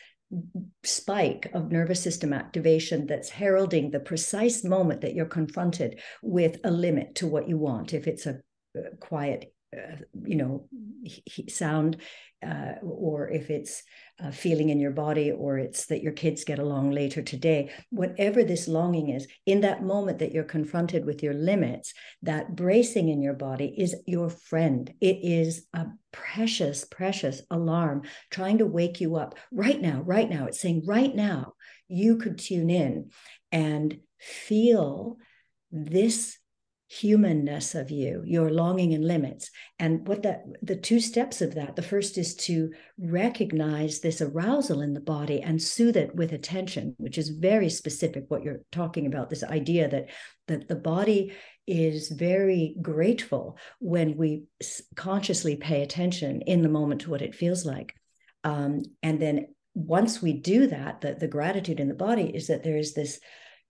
spike 0.83 1.51
of 1.55 1.71
nervous 1.71 2.03
system 2.03 2.33
activation 2.33 3.07
that's 3.07 3.29
heralding 3.29 3.91
the 3.91 4.01
precise 4.01 4.65
moment 4.65 5.01
that 5.01 5.15
you're 5.15 5.27
confronted 5.27 6.01
with 6.23 6.59
a 6.65 6.71
limit 6.71 7.15
to 7.17 7.27
what 7.27 7.49
you 7.49 7.59
want. 7.59 7.95
If 7.95 8.07
it's 8.07 8.27
a, 8.27 8.41
a 8.77 8.97
quiet, 8.99 9.53
uh, 9.75 9.97
you 10.25 10.37
know, 10.37 10.69
sound, 11.49 11.97
uh, 12.47 12.75
or 12.83 13.31
if 13.31 13.51
it's 13.51 13.83
a 14.21 14.31
feeling 14.31 14.69
in 14.69 14.79
your 14.79 14.91
body, 14.91 15.33
or 15.33 15.59
it's 15.59 15.87
that 15.87 16.03
your 16.03 16.13
kids 16.13 16.45
get 16.45 16.59
along 16.59 16.91
later 16.91 17.23
today, 17.23 17.71
whatever 17.91 18.45
this 18.45 18.69
longing 18.69 19.11
is, 19.11 19.27
in 19.45 19.61
that 19.63 19.83
moment 19.83 20.19
that 20.19 20.33
you're 20.33 20.45
confronted 20.45 21.05
with 21.05 21.23
your 21.23 21.35
limits, 21.35 21.93
that 22.23 22.55
bracing 22.55 23.09
in 23.09 23.23
your 23.23 23.35
body 23.35 23.75
is 23.77 23.97
your 24.07 24.31
friend. 24.31 24.93
It 25.01 25.19
is 25.23 25.67
a 25.75 25.87
precious, 26.13 26.85
precious 26.85 27.43
alarm 27.51 28.03
trying 28.31 28.59
to 28.59 28.67
wake 28.67 29.01
you 29.01 29.17
up 29.17 29.37
right 29.51 29.81
now, 29.81 30.03
right 30.03 30.29
now. 30.29 30.47
It's 30.47 30.61
saying, 30.61 30.85
right 30.87 31.15
now, 31.15 31.55
you 31.89 32.17
could 32.17 32.39
tune 32.39 32.71
in 32.71 33.11
and 33.53 33.99
feel 34.21 35.17
this 35.71 36.39
humanness 36.89 37.75
of 37.75 37.91
you 37.91 38.23
your 38.25 38.51
longing 38.51 38.95
and 38.95 39.05
limits. 39.05 39.51
And 39.79 40.07
what 40.07 40.23
that 40.23 40.45
the 40.63 40.77
two 40.77 41.01
steps 41.01 41.43
of 41.43 41.55
that 41.55 41.75
the 41.75 41.83
first 41.83 42.17
is 42.17 42.35
to 42.37 42.73
recognize 42.99 44.01
this 44.01 44.21
arousal 44.21 44.81
in 44.83 44.95
the 44.95 45.01
body 45.01 45.43
and 45.43 45.61
soothe 45.61 45.97
it 45.97 46.15
with 46.15 46.33
attention 46.33 46.95
which 46.99 47.19
is 47.19 47.31
very 47.31 47.69
specific 47.69 48.25
what 48.29 48.43
you're 48.43 48.61
talking 48.71 49.07
about 49.07 49.31
this 49.31 49.43
idea 49.43 49.89
that 49.89 50.11
that 50.47 50.69
the 50.69 50.77
body 50.77 51.33
is 51.67 52.09
very 52.09 52.77
grateful 52.81 53.59
when 53.81 54.17
we 54.17 54.45
consciously 54.95 55.57
pay 55.57 55.83
attention 55.83 56.43
in 56.43 56.63
the 56.63 56.69
moment 56.69 57.01
to 57.01 57.11
what 57.11 57.23
it 57.23 57.35
feels 57.35 57.67
like. 57.67 57.95
Um, 58.45 58.83
and 59.03 59.21
then 59.21 59.49
once 59.75 60.23
we 60.23 60.35
do 60.35 60.69
that 60.69 61.01
the, 61.01 61.15
the 61.15 61.29
gratitude 61.29 61.81
in 61.81 61.89
the 61.89 61.95
body 61.95 62.31
is 62.35 62.47
that 62.47 62.63
there 62.63 62.79
is 62.79 62.95
this 62.95 63.19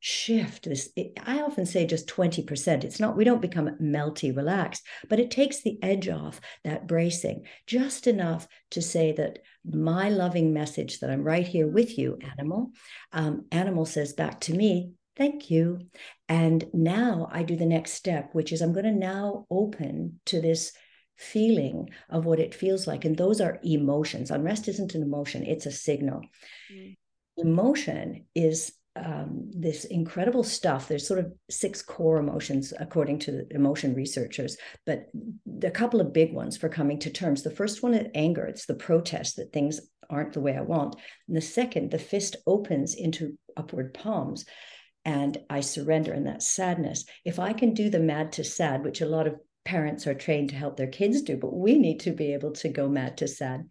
shift 0.06 0.66
this 0.66 0.90
i 1.24 1.40
often 1.40 1.66
say 1.66 1.84
just 1.84 2.06
20% 2.06 2.84
it's 2.84 3.00
not 3.00 3.16
we 3.16 3.24
don't 3.24 3.42
become 3.42 3.76
melty 3.82 4.34
relaxed 4.34 4.84
but 5.08 5.18
it 5.18 5.32
takes 5.32 5.62
the 5.62 5.82
edge 5.82 6.08
off 6.08 6.40
that 6.62 6.86
bracing 6.86 7.42
just 7.66 8.06
enough 8.06 8.46
to 8.70 8.80
say 8.80 9.10
that 9.10 9.40
my 9.68 10.08
loving 10.08 10.52
message 10.52 11.00
that 11.00 11.10
i'm 11.10 11.24
right 11.24 11.48
here 11.48 11.66
with 11.66 11.98
you 11.98 12.16
animal 12.38 12.70
um, 13.10 13.46
animal 13.50 13.84
says 13.84 14.12
back 14.12 14.40
to 14.40 14.54
me 14.54 14.92
thank 15.16 15.50
you. 15.50 15.80
And 16.28 16.64
now 16.72 17.28
i 17.32 17.42
do 17.42 17.56
the 17.56 17.66
next 17.66 17.94
step 17.94 18.28
which 18.32 18.52
is 18.52 18.62
i'm 18.62 18.72
going 18.72 18.84
to 18.84 18.92
now 18.92 19.44
open 19.50 20.20
to 20.26 20.40
this 20.40 20.72
feeling 21.16 21.88
of 22.10 22.26
what 22.26 22.38
it 22.38 22.54
feels 22.54 22.86
like. 22.86 23.06
And 23.06 23.16
those 23.16 23.40
are 23.40 23.58
emotions. 23.64 24.30
Unrest 24.30 24.68
isn't 24.68 24.94
an 24.94 25.02
emotion 25.02 25.44
it's 25.44 25.66
a 25.66 25.72
signal. 25.72 26.20
Mm. 26.70 26.96
emotion 27.38 28.26
is 28.34 28.72
um, 28.96 29.50
this 29.52 29.84
incredible 29.84 30.44
stuff. 30.44 30.88
There's 30.88 31.06
sort 31.06 31.20
of 31.20 31.32
six 31.50 31.82
core 31.82 32.18
emotions, 32.18 32.72
according 32.78 33.18
to 33.20 33.32
the 33.32 33.46
emotion 33.50 33.94
researchers, 33.94 34.56
but 34.84 35.06
a 35.62 35.70
couple 35.70 36.00
of 36.00 36.12
big 36.12 36.32
ones 36.32 36.56
for 36.56 36.68
coming 36.68 36.98
to 37.00 37.10
terms. 37.10 37.42
The 37.42 37.50
first 37.50 37.82
one 37.82 37.94
is 37.94 38.08
anger. 38.14 38.44
It's 38.44 38.66
the 38.66 38.74
protest 38.74 39.36
that 39.36 39.52
things 39.52 39.80
aren't 40.08 40.32
the 40.32 40.40
way 40.40 40.56
I 40.56 40.62
want. 40.62 40.96
And 41.28 41.36
the 41.36 41.40
second, 41.40 41.90
the 41.90 41.98
fist 41.98 42.36
opens 42.46 42.94
into 42.94 43.36
upward 43.56 43.94
palms 43.94 44.44
and 45.04 45.38
I 45.48 45.60
surrender 45.60 46.12
and 46.12 46.26
that 46.26 46.42
sadness. 46.42 47.04
If 47.24 47.38
I 47.38 47.52
can 47.52 47.74
do 47.74 47.90
the 47.90 48.00
mad 48.00 48.32
to 48.32 48.44
sad, 48.44 48.84
which 48.84 49.00
a 49.00 49.06
lot 49.06 49.26
of 49.26 49.36
parents 49.64 50.06
are 50.06 50.14
trained 50.14 50.50
to 50.50 50.56
help 50.56 50.76
their 50.76 50.86
kids 50.86 51.22
do, 51.22 51.36
but 51.36 51.54
we 51.54 51.78
need 51.78 52.00
to 52.00 52.12
be 52.12 52.32
able 52.32 52.52
to 52.52 52.68
go 52.68 52.88
mad 52.88 53.16
to 53.18 53.28
sad 53.28 53.68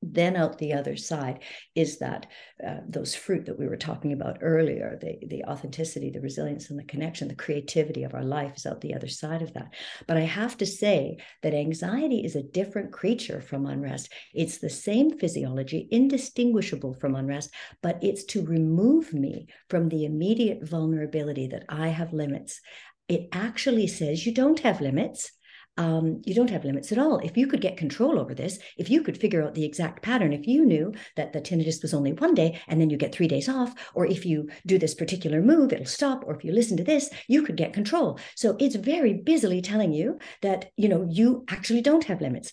then 0.00 0.36
out 0.36 0.58
the 0.58 0.72
other 0.72 0.96
side 0.96 1.40
is 1.74 1.98
that 1.98 2.26
uh, 2.64 2.76
those 2.88 3.14
fruit 3.14 3.46
that 3.46 3.58
we 3.58 3.66
were 3.66 3.76
talking 3.76 4.12
about 4.12 4.38
earlier 4.42 4.96
the 5.00 5.18
the 5.26 5.44
authenticity 5.44 6.10
the 6.10 6.20
resilience 6.20 6.70
and 6.70 6.78
the 6.78 6.84
connection 6.84 7.26
the 7.26 7.34
creativity 7.34 8.04
of 8.04 8.14
our 8.14 8.22
life 8.22 8.56
is 8.56 8.66
out 8.66 8.80
the 8.80 8.94
other 8.94 9.08
side 9.08 9.42
of 9.42 9.52
that. 9.54 9.74
But 10.06 10.16
i 10.16 10.20
have 10.20 10.56
to 10.58 10.66
say 10.66 11.18
that 11.42 11.54
anxiety 11.54 12.24
is 12.24 12.36
a 12.36 12.42
different 12.42 12.92
creature 12.92 13.40
from 13.40 13.66
unrest. 13.66 14.12
It's 14.34 14.58
the 14.58 14.70
same 14.70 15.18
physiology 15.18 15.88
indistinguishable 15.90 16.94
from 16.94 17.14
unrest 17.14 17.50
but 17.82 17.98
it's 18.02 18.24
to 18.24 18.46
remove 18.46 19.12
me 19.12 19.46
from 19.68 19.88
the 19.88 20.04
immediate 20.04 20.66
vulnerability 20.68 21.48
that 21.48 21.64
i 21.68 21.88
have 21.88 22.12
limits. 22.12 22.60
It 23.08 23.28
actually 23.32 23.86
says 23.86 24.26
you 24.26 24.34
don't 24.34 24.60
have 24.60 24.80
limits 24.80 25.32
um, 25.78 26.20
you 26.26 26.34
don't 26.34 26.50
have 26.50 26.64
limits 26.64 26.90
at 26.90 26.98
all. 26.98 27.18
If 27.20 27.36
you 27.36 27.46
could 27.46 27.60
get 27.60 27.76
control 27.76 28.18
over 28.18 28.34
this, 28.34 28.58
if 28.76 28.90
you 28.90 29.02
could 29.02 29.16
figure 29.16 29.44
out 29.44 29.54
the 29.54 29.64
exact 29.64 30.02
pattern, 30.02 30.32
if 30.32 30.46
you 30.46 30.66
knew 30.66 30.92
that 31.16 31.32
the 31.32 31.40
tinnitus 31.40 31.80
was 31.80 31.94
only 31.94 32.12
one 32.12 32.34
day 32.34 32.60
and 32.66 32.80
then 32.80 32.90
you 32.90 32.96
get 32.96 33.14
three 33.14 33.28
days 33.28 33.48
off, 33.48 33.74
or 33.94 34.04
if 34.04 34.26
you 34.26 34.50
do 34.66 34.76
this 34.76 34.94
particular 34.94 35.40
move, 35.40 35.72
it'll 35.72 35.86
stop, 35.86 36.24
or 36.26 36.34
if 36.34 36.44
you 36.44 36.52
listen 36.52 36.76
to 36.76 36.84
this, 36.84 37.08
you 37.28 37.42
could 37.42 37.56
get 37.56 37.72
control. 37.72 38.18
So 38.34 38.56
it's 38.58 38.74
very 38.74 39.14
busily 39.14 39.62
telling 39.62 39.92
you 39.92 40.18
that, 40.42 40.72
you 40.76 40.88
know, 40.88 41.06
you 41.08 41.44
actually 41.48 41.82
don't 41.82 42.04
have 42.04 42.20
limits. 42.20 42.52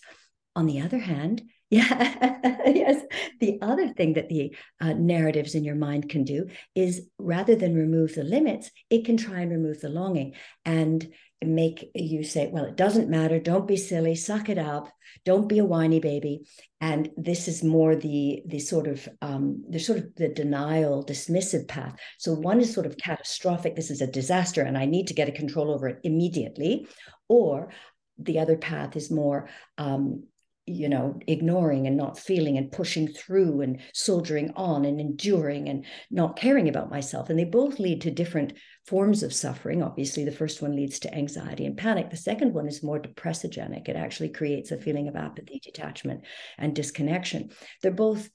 On 0.54 0.66
the 0.66 0.80
other 0.80 0.98
hand, 0.98 1.42
yeah, 1.70 2.38
yes. 2.64 3.02
The 3.40 3.58
other 3.60 3.88
thing 3.88 4.12
that 4.12 4.28
the 4.28 4.54
uh, 4.80 4.92
narratives 4.92 5.56
in 5.56 5.64
your 5.64 5.74
mind 5.74 6.08
can 6.08 6.22
do 6.22 6.46
is 6.76 7.08
rather 7.18 7.56
than 7.56 7.74
remove 7.74 8.14
the 8.14 8.22
limits, 8.22 8.70
it 8.88 9.04
can 9.04 9.16
try 9.16 9.40
and 9.40 9.50
remove 9.50 9.80
the 9.80 9.88
longing. 9.88 10.34
And 10.64 11.12
make 11.44 11.90
you 11.94 12.24
say, 12.24 12.48
well, 12.50 12.64
it 12.64 12.76
doesn't 12.76 13.10
matter. 13.10 13.38
Don't 13.38 13.68
be 13.68 13.76
silly. 13.76 14.14
Suck 14.14 14.48
it 14.48 14.58
up. 14.58 14.90
Don't 15.24 15.48
be 15.48 15.58
a 15.58 15.64
whiny 15.64 16.00
baby. 16.00 16.42
And 16.80 17.10
this 17.16 17.48
is 17.48 17.62
more 17.62 17.94
the 17.94 18.42
the 18.46 18.58
sort 18.58 18.86
of 18.86 19.08
um, 19.22 19.64
the 19.68 19.78
sort 19.78 19.98
of 19.98 20.14
the 20.16 20.28
denial, 20.28 21.04
dismissive 21.04 21.68
path. 21.68 21.96
So 22.18 22.32
one 22.32 22.60
is 22.60 22.72
sort 22.72 22.86
of 22.86 22.96
catastrophic. 22.96 23.76
This 23.76 23.90
is 23.90 24.00
a 24.00 24.06
disaster, 24.06 24.62
and 24.62 24.76
I 24.78 24.86
need 24.86 25.08
to 25.08 25.14
get 25.14 25.28
a 25.28 25.32
control 25.32 25.70
over 25.70 25.88
it 25.88 26.00
immediately. 26.04 26.86
Or 27.28 27.70
the 28.18 28.38
other 28.38 28.56
path 28.56 28.96
is 28.96 29.10
more 29.10 29.48
um, 29.78 30.24
you 30.66 30.88
know, 30.88 31.18
ignoring 31.28 31.86
and 31.86 31.96
not 31.96 32.18
feeling 32.18 32.58
and 32.58 32.72
pushing 32.72 33.06
through 33.06 33.60
and 33.60 33.80
soldiering 33.94 34.50
on 34.56 34.84
and 34.84 35.00
enduring 35.00 35.68
and 35.68 35.84
not 36.10 36.36
caring 36.36 36.68
about 36.68 36.90
myself. 36.90 37.30
And 37.30 37.38
they 37.38 37.44
both 37.44 37.78
lead 37.78 38.00
to 38.02 38.10
different 38.10 38.52
forms 38.84 39.22
of 39.22 39.32
suffering. 39.32 39.82
Obviously, 39.82 40.24
the 40.24 40.32
first 40.32 40.62
one 40.62 40.74
leads 40.74 40.98
to 41.00 41.14
anxiety 41.14 41.66
and 41.66 41.76
panic. 41.76 42.10
The 42.10 42.16
second 42.16 42.52
one 42.52 42.66
is 42.66 42.82
more 42.82 43.00
depressogenic. 43.00 43.88
It 43.88 43.96
actually 43.96 44.30
creates 44.30 44.72
a 44.72 44.80
feeling 44.80 45.06
of 45.06 45.14
apathy, 45.14 45.60
detachment, 45.62 46.22
and 46.58 46.74
disconnection. 46.74 47.50
They're 47.82 47.92
both 47.92 48.28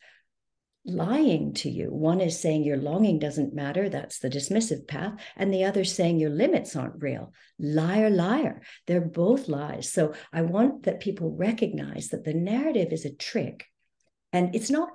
lying 0.85 1.53
to 1.53 1.69
you. 1.69 1.89
One 1.91 2.21
is 2.21 2.39
saying 2.39 2.63
your 2.63 2.77
longing 2.77 3.19
doesn't 3.19 3.53
matter. 3.53 3.89
That's 3.89 4.19
the 4.19 4.29
dismissive 4.29 4.87
path. 4.87 5.13
And 5.35 5.53
the 5.53 5.65
other 5.65 5.83
saying 5.83 6.19
your 6.19 6.29
limits 6.31 6.75
aren't 6.75 7.01
real. 7.01 7.33
Liar, 7.59 8.09
liar. 8.09 8.61
They're 8.87 9.01
both 9.01 9.47
lies. 9.47 9.91
So 9.91 10.13
I 10.33 10.41
want 10.41 10.83
that 10.83 10.99
people 10.99 11.35
recognize 11.35 12.09
that 12.09 12.23
the 12.23 12.33
narrative 12.33 12.91
is 12.91 13.05
a 13.05 13.13
trick. 13.13 13.65
And 14.33 14.55
it's 14.55 14.71
not 14.71 14.89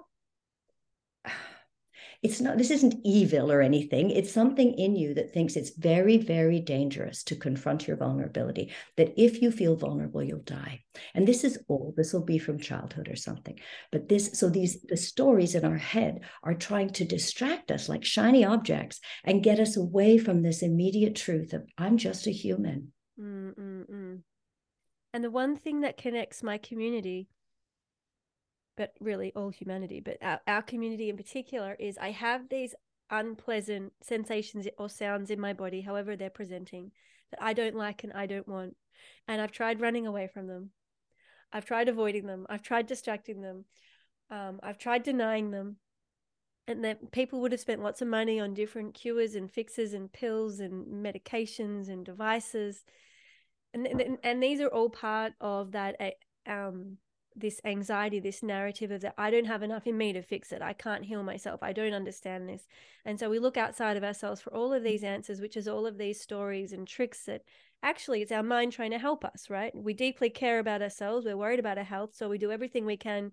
it's 2.27 2.41
not 2.41 2.59
this 2.59 2.71
isn't 2.71 3.01
evil 3.05 3.51
or 3.51 3.61
anything. 3.63 4.11
It's 4.11 4.33
something 4.33 4.75
in 4.75 4.97
you 4.97 5.15
that 5.15 5.33
thinks 5.33 5.57
it's 5.57 5.77
very 5.77 6.17
very 6.17 6.61
dangerous 6.61 7.23
to 7.25 7.37
confront 7.37 7.87
your 7.87 7.97
vulnerability 7.97 8.73
that 8.97 9.15
if 9.17 9.41
you 9.43 9.51
feel 9.51 9.77
vulnerable 9.77 10.23
you'll 10.23 10.41
die. 10.41 10.83
And 11.15 11.27
this 11.27 11.45
is 11.45 11.59
old 11.69 11.95
this 11.97 12.13
will 12.13 12.25
be 12.25 12.39
from 12.39 12.59
childhood 12.59 13.09
or 13.09 13.17
something. 13.17 13.59
But 13.93 14.09
this 14.09 14.39
so 14.39 14.49
these 14.49 14.83
the 14.83 14.97
stories 14.97 15.55
in 15.55 15.65
our 15.65 15.79
head 15.79 16.21
are 16.43 16.55
trying 16.55 16.91
to 16.91 17.05
distract 17.05 17.71
us 17.71 17.89
like 17.89 18.05
shiny 18.05 18.45
objects 18.45 19.01
and 19.25 19.43
get 19.43 19.61
us 19.61 19.77
away 19.77 20.19
from 20.19 20.43
this 20.43 20.63
immediate 20.63 21.15
truth 21.15 21.53
of 21.53 21.67
i'm 21.79 21.97
just 21.97 22.27
a 22.27 22.31
human. 22.31 22.93
Mm-mm-mm. 23.19 24.21
and 25.15 25.25
the 25.25 25.31
one 25.31 25.57
thing 25.57 25.81
that 25.81 25.97
connects 25.97 26.43
my 26.43 26.59
community 26.59 27.29
but 28.77 28.93
really 29.01 29.33
all 29.35 29.51
humanity, 29.51 30.01
but 30.01 30.19
our, 30.23 30.41
our 30.47 30.63
community 30.63 31.09
in 31.09 31.17
particular, 31.17 31.77
is 31.79 31.99
I 31.99 32.11
have 32.11 32.49
these 32.49 32.75
unpleasant 33.11 33.93
sensations 34.03 34.67
or 34.79 34.89
sounds 34.89 35.31
in 35.31 35.41
my 35.41 35.53
body, 35.53 35.81
however 35.81 36.17
they're 36.17 36.31
presenting, 36.31 36.93
that 37.31 37.43
I 37.43 37.53
don't 37.53 37.77
like 37.77 38.05
and 38.05 38.13
I 38.13 38.27
don't 38.27 38.49
want. 38.49 38.77
And 39.29 39.41
I've 39.41 39.53
tried 39.53 39.81
running 39.81 40.07
away 40.07 40.29
from 40.33 40.47
them. 40.47 40.71
I've 41.53 41.65
tried 41.65 41.89
avoiding 41.89 42.27
them. 42.27 42.47
I've 42.49 42.63
tried 42.63 42.87
distracting 42.87 43.41
them. 43.41 43.65
Um, 44.31 44.61
I've 44.63 44.79
tried 44.79 45.03
denying 45.03 45.51
them. 45.51 45.77
And 46.69 46.85
that 46.85 47.13
people 47.13 47.41
would 47.41 47.53
have 47.53 47.61
spent 47.61 47.83
lots 47.83 48.03
of 48.03 48.09
money 48.09 48.41
on 48.41 48.53
different 48.53 48.95
cures 48.95 49.37
and 49.37 49.51
fixes 49.51 49.95
and 49.95 50.13
pills 50.13 50.59
and 50.59 51.05
medications 51.05 51.89
and 51.89 52.05
devices. 52.05 52.85
And, 53.73 53.87
and, 53.87 54.19
and 54.25 54.43
these 54.43 54.61
are 54.61 54.69
all 54.69 54.91
part 54.91 55.35
of 55.41 55.73
that 55.73 55.95
eh, 56.01 56.11
um, 56.49 56.99
this 57.37 57.61
anxiety, 57.65 58.19
this 58.19 58.43
narrative 58.43 58.91
of 58.91 59.03
that 59.03 59.15
I 59.19 59.31
don't 59.31 59.45
have 59.45 59.63
enough 59.63 59.87
in 59.87 59.99
me 59.99 60.13
to 60.15 60.23
fix 60.23 60.53
it. 60.53 60.63
I 60.63 60.73
can't 60.73 61.05
heal 61.05 61.23
myself. 61.23 61.63
I 61.63 61.73
don't 61.73 61.93
understand 61.93 62.49
this. 62.49 62.67
And 63.05 63.21
so 63.21 63.29
we 63.29 63.39
look 63.39 63.57
outside 63.57 63.97
of 63.97 64.05
ourselves 64.05 64.41
for 64.41 64.55
all 64.55 64.73
of 64.73 64.83
these 64.83 65.03
mm-hmm. 65.03 65.15
answers, 65.15 65.41
which 65.41 65.57
is 65.57 65.69
all 65.69 65.87
of 65.87 65.99
these 65.99 66.21
stories 66.21 66.73
and 66.73 66.89
tricks 66.89 67.25
that 67.25 67.43
actually 67.83 68.23
it's 68.23 68.33
our 68.33 68.43
mind 68.43 68.73
trying 68.73 68.91
to 68.93 68.99
help 68.99 69.25
us, 69.25 69.51
right? 69.51 69.73
We 69.75 69.93
deeply 69.93 70.31
care 70.31 70.59
about 70.59 70.83
ourselves. 70.83 71.27
We're 71.27 71.37
worried 71.37 71.61
about 71.61 71.79
our 71.79 71.85
health. 71.85 72.15
So 72.15 72.29
we 72.29 72.39
do 72.39 72.51
everything 72.51 72.87
we 72.87 72.97
can 72.97 73.33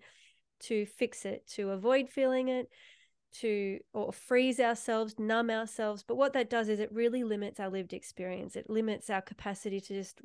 to 0.61 0.85
fix 0.85 1.25
it, 1.25 1.47
to 1.55 1.71
avoid 1.71 2.09
feeling 2.09 2.49
it, 2.49 2.69
to 3.39 3.79
or 3.93 4.11
freeze 4.11 4.59
ourselves, 4.59 5.17
numb 5.17 5.49
ourselves. 5.49 6.03
But 6.03 6.17
what 6.17 6.33
that 6.33 6.49
does 6.49 6.69
is 6.69 6.79
it 6.79 6.91
really 6.91 7.23
limits 7.23 7.59
our 7.59 7.69
lived 7.69 7.93
experience. 7.93 8.55
It 8.55 8.69
limits 8.69 9.09
our 9.09 9.21
capacity 9.21 9.79
to 9.81 9.93
just 9.93 10.21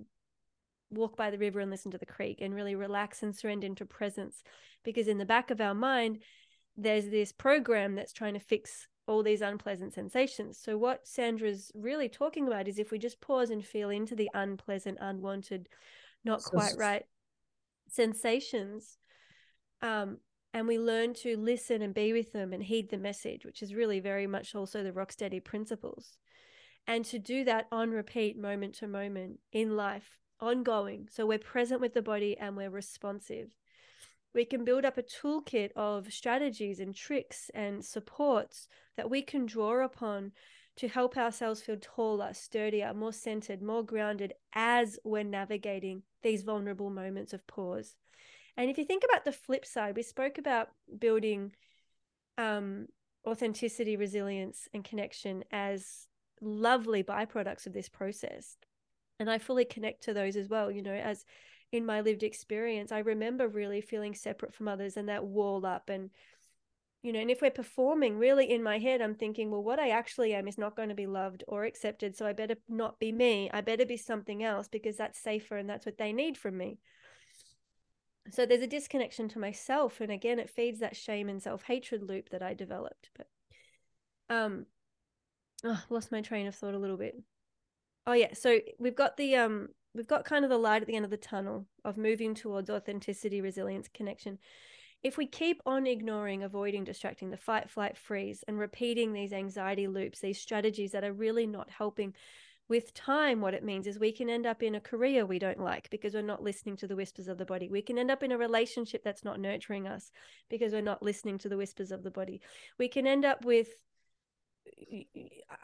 walk 0.90 1.16
by 1.16 1.30
the 1.30 1.38
river 1.38 1.60
and 1.60 1.70
listen 1.70 1.90
to 1.90 1.98
the 1.98 2.06
creek 2.06 2.40
and 2.40 2.54
really 2.54 2.74
relax 2.74 3.22
and 3.22 3.34
surrender 3.34 3.66
into 3.66 3.84
presence. 3.84 4.42
Because 4.84 5.08
in 5.08 5.18
the 5.18 5.24
back 5.24 5.50
of 5.50 5.60
our 5.60 5.74
mind 5.74 6.18
there's 6.78 7.08
this 7.08 7.32
program 7.32 7.96
that's 7.96 8.12
trying 8.12 8.34
to 8.34 8.40
fix 8.40 8.86
all 9.08 9.22
these 9.22 9.40
unpleasant 9.40 9.92
sensations. 9.92 10.58
So 10.62 10.78
what 10.78 11.06
sandra's 11.06 11.72
really 11.74 12.08
talking 12.08 12.46
about 12.46 12.68
is 12.68 12.78
if 12.78 12.92
we 12.92 12.98
just 12.98 13.20
pause 13.20 13.50
and 13.50 13.64
feel 13.64 13.90
into 13.90 14.14
the 14.14 14.30
unpleasant 14.32 14.98
unwanted 15.00 15.68
not 16.24 16.42
quite 16.42 16.74
right 16.78 17.04
sensations 17.88 18.98
um, 19.82 20.18
and 20.52 20.68
we 20.68 20.78
learn 20.78 21.14
to 21.14 21.36
listen 21.36 21.80
and 21.82 21.94
be 21.94 22.12
with 22.12 22.32
them 22.32 22.52
and 22.52 22.62
heed 22.62 22.90
the 22.90 22.98
message 22.98 23.44
which 23.44 23.62
is 23.62 23.74
really 23.74 23.98
very 23.98 24.26
much 24.26 24.54
also 24.54 24.82
the 24.82 24.92
rock 24.92 25.10
steady 25.10 25.40
principles. 25.40 26.16
And 26.86 27.04
to 27.06 27.18
do 27.18 27.44
that 27.44 27.66
on 27.72 27.90
repeat 27.90 28.38
moment 28.38 28.76
to 28.76 28.86
moment 28.86 29.40
in 29.52 29.76
life 29.76 30.18
ongoing. 30.40 31.08
So 31.10 31.26
we're 31.26 31.38
present 31.38 31.80
with 31.80 31.94
the 31.94 32.02
body 32.02 32.36
and 32.38 32.56
we're 32.56 32.70
responsive. 32.70 33.54
We 34.34 34.44
can 34.44 34.64
build 34.64 34.84
up 34.84 34.98
a 34.98 35.02
toolkit 35.02 35.70
of 35.74 36.12
strategies 36.12 36.80
and 36.80 36.94
tricks 36.94 37.50
and 37.54 37.84
supports 37.84 38.68
that 38.96 39.10
we 39.10 39.22
can 39.22 39.46
draw 39.46 39.84
upon 39.84 40.32
to 40.76 40.88
help 40.88 41.16
ourselves 41.16 41.60
feel 41.60 41.78
taller, 41.80 42.32
sturdier, 42.32 42.94
more 42.94 43.12
centered, 43.12 43.62
more 43.62 43.82
grounded 43.82 44.34
as 44.54 44.98
we're 45.02 45.24
navigating 45.24 46.02
these 46.22 46.42
vulnerable 46.42 46.90
moments 46.90 47.32
of 47.32 47.46
pause. 47.46 47.96
And 48.56 48.70
if 48.70 48.78
you 48.78 48.84
think 48.84 49.02
about 49.04 49.24
the 49.24 49.32
flip 49.32 49.64
side, 49.64 49.96
we 49.96 50.02
spoke 50.02 50.38
about 50.38 50.68
building 50.98 51.52
um, 52.36 52.86
authenticity, 53.26 53.96
resilience, 53.96 54.68
and 54.72 54.84
connection 54.84 55.42
as 55.50 56.06
lovely 56.40 57.02
byproducts 57.02 57.66
of 57.66 57.72
this 57.72 57.88
process 57.88 58.56
and 59.18 59.30
i 59.30 59.38
fully 59.38 59.64
connect 59.64 60.02
to 60.02 60.14
those 60.14 60.36
as 60.36 60.48
well 60.48 60.70
you 60.70 60.82
know 60.82 60.92
as 60.92 61.24
in 61.72 61.84
my 61.84 62.00
lived 62.00 62.22
experience 62.22 62.92
i 62.92 62.98
remember 62.98 63.48
really 63.48 63.80
feeling 63.80 64.14
separate 64.14 64.54
from 64.54 64.68
others 64.68 64.96
and 64.96 65.08
that 65.08 65.24
wall 65.24 65.64
up 65.66 65.88
and 65.88 66.10
you 67.02 67.12
know 67.12 67.20
and 67.20 67.30
if 67.30 67.40
we're 67.40 67.50
performing 67.50 68.18
really 68.18 68.50
in 68.50 68.62
my 68.62 68.78
head 68.78 69.00
i'm 69.00 69.14
thinking 69.14 69.50
well 69.50 69.62
what 69.62 69.78
i 69.78 69.90
actually 69.90 70.34
am 70.34 70.48
is 70.48 70.58
not 70.58 70.76
going 70.76 70.88
to 70.88 70.94
be 70.94 71.06
loved 71.06 71.44
or 71.46 71.64
accepted 71.64 72.16
so 72.16 72.26
i 72.26 72.32
better 72.32 72.56
not 72.68 72.98
be 72.98 73.12
me. 73.12 73.50
I 73.52 73.60
better 73.60 73.86
be 73.86 73.96
something 73.96 74.42
else 74.42 74.68
because 74.68 74.96
that's 74.96 75.18
safer 75.18 75.56
and 75.56 75.68
that's 75.68 75.86
what 75.86 75.98
they 75.98 76.12
need 76.12 76.36
from 76.36 76.56
me. 76.58 76.78
So 78.30 78.44
there's 78.44 78.62
a 78.62 78.66
disconnection 78.66 79.28
to 79.30 79.38
myself 79.38 80.00
and 80.00 80.12
again 80.12 80.38
it 80.38 80.50
feeds 80.50 80.80
that 80.80 80.96
shame 80.96 81.28
and 81.28 81.42
self-hatred 81.42 82.02
loop 82.02 82.28
that 82.30 82.42
i 82.42 82.52
developed 82.52 83.10
but 83.16 83.28
um 84.28 84.66
oh, 85.64 85.82
lost 85.88 86.12
my 86.12 86.20
train 86.20 86.46
of 86.46 86.54
thought 86.54 86.74
a 86.74 86.78
little 86.78 86.98
bit 86.98 87.16
Oh 88.08 88.14
yeah, 88.14 88.32
so 88.32 88.58
we've 88.78 88.96
got 88.96 89.18
the 89.18 89.36
um 89.36 89.68
we've 89.94 90.06
got 90.06 90.24
kind 90.24 90.42
of 90.42 90.50
the 90.50 90.56
light 90.56 90.80
at 90.80 90.88
the 90.88 90.96
end 90.96 91.04
of 91.04 91.10
the 91.10 91.18
tunnel 91.18 91.66
of 91.84 91.98
moving 91.98 92.34
towards 92.34 92.70
authenticity, 92.70 93.42
resilience, 93.42 93.86
connection. 93.92 94.38
if 95.02 95.18
we 95.18 95.26
keep 95.26 95.60
on 95.66 95.86
ignoring, 95.86 96.42
avoiding, 96.42 96.84
distracting 96.84 97.30
the 97.30 97.36
fight, 97.36 97.68
flight, 97.68 97.98
freeze, 97.98 98.42
and 98.48 98.58
repeating 98.58 99.12
these 99.12 99.34
anxiety 99.34 99.86
loops, 99.86 100.20
these 100.20 100.40
strategies 100.40 100.92
that 100.92 101.04
are 101.04 101.12
really 101.12 101.46
not 101.46 101.68
helping, 101.68 102.14
with 102.68 102.94
time, 102.94 103.40
what 103.42 103.54
it 103.54 103.64
means 103.64 103.86
is 103.86 103.98
we 103.98 104.12
can 104.12 104.30
end 104.30 104.46
up 104.46 104.62
in 104.62 104.74
a 104.74 104.80
career 104.80 105.26
we 105.26 105.38
don't 105.38 105.60
like 105.60 105.90
because 105.90 106.14
we're 106.14 106.22
not 106.22 106.42
listening 106.42 106.76
to 106.78 106.86
the 106.86 106.96
whispers 106.96 107.28
of 107.28 107.38
the 107.38 107.44
body. 107.44 107.68
We 107.68 107.82
can 107.82 107.98
end 107.98 108.10
up 108.10 108.22
in 108.22 108.32
a 108.32 108.38
relationship 108.38 109.02
that's 109.04 109.24
not 109.24 109.40
nurturing 109.40 109.86
us 109.86 110.10
because 110.48 110.72
we're 110.72 110.80
not 110.80 111.02
listening 111.02 111.38
to 111.38 111.48
the 111.48 111.56
whispers 111.58 111.90
of 111.90 112.02
the 112.02 112.10
body. 112.10 112.40
We 112.78 112.88
can 112.88 113.06
end 113.06 113.24
up 113.24 113.44
with 113.44 113.68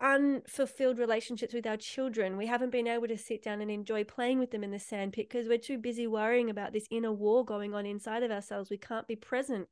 unfulfilled 0.01 0.99
relationships 0.99 1.55
with 1.55 1.67
our 1.67 1.77
children. 1.77 2.37
We 2.37 2.47
haven't 2.47 2.71
been 2.71 2.87
able 2.87 3.09
to 3.09 3.19
sit 3.19 3.43
down 3.43 3.61
and 3.61 3.71
enjoy 3.71 4.05
playing 4.05 4.38
with 4.38 4.51
them 4.51 4.64
in 4.64 4.71
the 4.71 4.79
sandpit 4.79 5.29
because 5.29 5.49
we're 5.49 5.59
too 5.59 5.79
busy 5.79 6.07
worrying 6.07 6.51
about 6.51 6.73
this 6.73 6.87
inner 6.90 7.12
war 7.12 7.45
going 7.45 7.75
on 7.75 7.87
inside 7.87 8.23
of 8.23 8.31
ourselves. 8.31 8.71
We 8.71 8.79
can't 8.79 9.07
be 9.07 9.17
present 9.17 9.69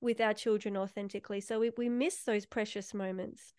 with 0.00 0.20
our 0.20 0.34
children 0.34 0.76
authentically. 0.76 1.40
So 1.40 1.60
we, 1.60 1.70
we 1.76 1.88
miss 1.88 2.22
those 2.22 2.46
precious 2.46 2.94
moments. 2.94 3.54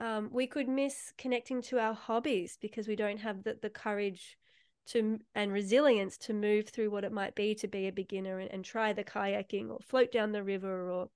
Um, 0.00 0.28
we 0.32 0.46
could 0.46 0.68
miss 0.68 1.12
connecting 1.16 1.62
to 1.62 1.78
our 1.78 1.94
hobbies 1.94 2.58
because 2.60 2.86
we 2.86 2.96
don't 2.96 3.20
have 3.20 3.44
the, 3.44 3.56
the 3.60 3.70
courage 3.70 4.36
to 4.88 5.18
and 5.34 5.52
resilience 5.52 6.16
to 6.16 6.32
move 6.32 6.68
through 6.68 6.90
what 6.90 7.04
it 7.04 7.12
might 7.12 7.34
be 7.34 7.54
to 7.56 7.66
be 7.66 7.88
a 7.88 7.92
beginner 7.92 8.38
and, 8.38 8.50
and 8.52 8.64
try 8.64 8.92
the 8.92 9.02
kayaking 9.02 9.70
or 9.70 9.78
float 9.80 10.12
down 10.12 10.32
the 10.32 10.44
river 10.44 10.90
or 10.90 11.08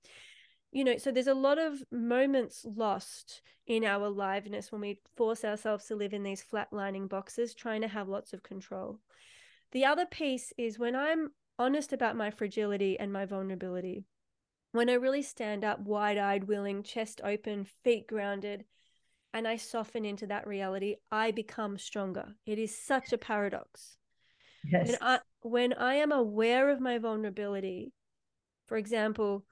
you 0.73 0.85
know 0.85 0.97
so 0.99 1.11
there's 1.11 1.27
a 1.27 1.35
lot 1.35 1.59
of 1.59 1.83
moments 1.91 2.65
lost 2.65 3.43
in 3.67 3.85
our 3.85 4.07
aliveness 4.07 4.71
when 4.71 4.81
we 4.81 4.99
force 5.17 5.45
ourselves 5.45 5.87
to 5.87 5.97
live 5.97 6.13
in 6.13 6.23
these 6.23 6.45
flatlining 6.45 7.09
boxes 7.09 7.55
trying 7.55 7.81
to 7.81 7.89
have 7.89 8.09
lots 8.09 8.33
of 8.33 8.43
control 8.43 8.99
the 9.73 9.85
other 9.85 10.07
piece 10.07 10.53
is 10.57 10.79
when 10.79 10.95
i'm 10.95 11.31
honest 11.59 11.93
about 11.93 12.17
my 12.17 12.31
fragility 12.31 12.99
and 12.99 13.13
my 13.13 13.25
vulnerability 13.25 14.05
when 14.73 14.89
I 14.89 14.95
really 14.95 15.23
stand 15.23 15.65
up 15.65 15.81
wide 15.81 16.19
eyed, 16.19 16.45
willing, 16.45 16.83
chest 16.83 17.21
open, 17.25 17.67
feet 17.83 18.07
grounded, 18.07 18.65
and 19.33 19.47
I 19.47 19.57
soften 19.57 20.05
into 20.05 20.27
that 20.29 20.47
reality, 20.47 20.97
I 21.11 21.31
become 21.33 21.79
stronger. 21.79 22.35
It 22.47 22.59
is 22.59 22.77
such 22.77 23.13
a 23.13 23.19
paradox. 23.19 23.97
Yes. 24.65 24.89
When 24.89 24.97
I, 25.01 25.19
when 25.43 25.73
I 25.73 25.95
am 25.95 26.13
aware 26.13 26.71
of 26.71 26.81
my 26.81 26.99
vulnerability, 26.99 27.93
for 28.67 28.77
example, 28.77 29.45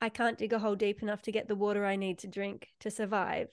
I 0.00 0.08
can't 0.08 0.38
dig 0.38 0.52
a 0.52 0.58
hole 0.58 0.76
deep 0.76 1.02
enough 1.02 1.22
to 1.22 1.32
get 1.32 1.48
the 1.48 1.56
water 1.56 1.84
I 1.84 1.96
need 1.96 2.18
to 2.20 2.26
drink 2.26 2.68
to 2.80 2.90
survive. 2.90 3.48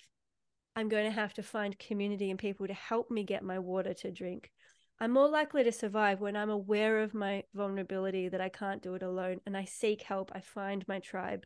I'm 0.76 0.90
going 0.90 1.06
to 1.06 1.12
have 1.12 1.34
to 1.34 1.44
find 1.44 1.78
community 1.78 2.30
and 2.30 2.40
people 2.40 2.68
to 2.68 2.74
help 2.74 3.12
me 3.12 3.24
get 3.24 3.44
my 3.44 3.60
water 3.60 3.94
to 3.96 4.12
drink. 4.12 4.52
I'm 5.00 5.12
more 5.12 5.30
likely 5.30 5.64
to 5.64 5.72
survive 5.72 6.22
when 6.22 6.36
I'm 6.36 6.50
aware 6.50 7.02
of 7.02 7.14
my 7.14 7.44
vulnerability 7.54 8.30
that 8.30 8.42
I 8.42 8.50
can't 8.50 8.82
do 8.82 8.96
it 8.96 9.04
alone 9.04 9.42
and 9.46 9.58
I 9.58 9.66
seek 9.66 10.04
help, 10.04 10.32
I 10.34 10.40
find 10.40 10.88
my 10.88 11.00
tribe. 11.00 11.46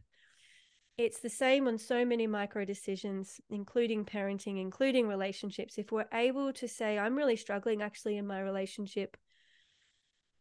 It's 0.97 1.19
the 1.19 1.29
same 1.29 1.67
on 1.67 1.77
so 1.77 2.05
many 2.05 2.27
micro 2.27 2.63
decisions, 2.63 3.41
including 3.49 4.05
parenting, 4.05 4.61
including 4.61 5.07
relationships. 5.07 5.77
If 5.77 5.91
we're 5.91 6.05
able 6.13 6.53
to 6.53 6.67
say, 6.67 6.99
I'm 6.99 7.15
really 7.15 7.37
struggling 7.37 7.81
actually 7.81 8.17
in 8.17 8.27
my 8.27 8.39
relationship, 8.39 9.17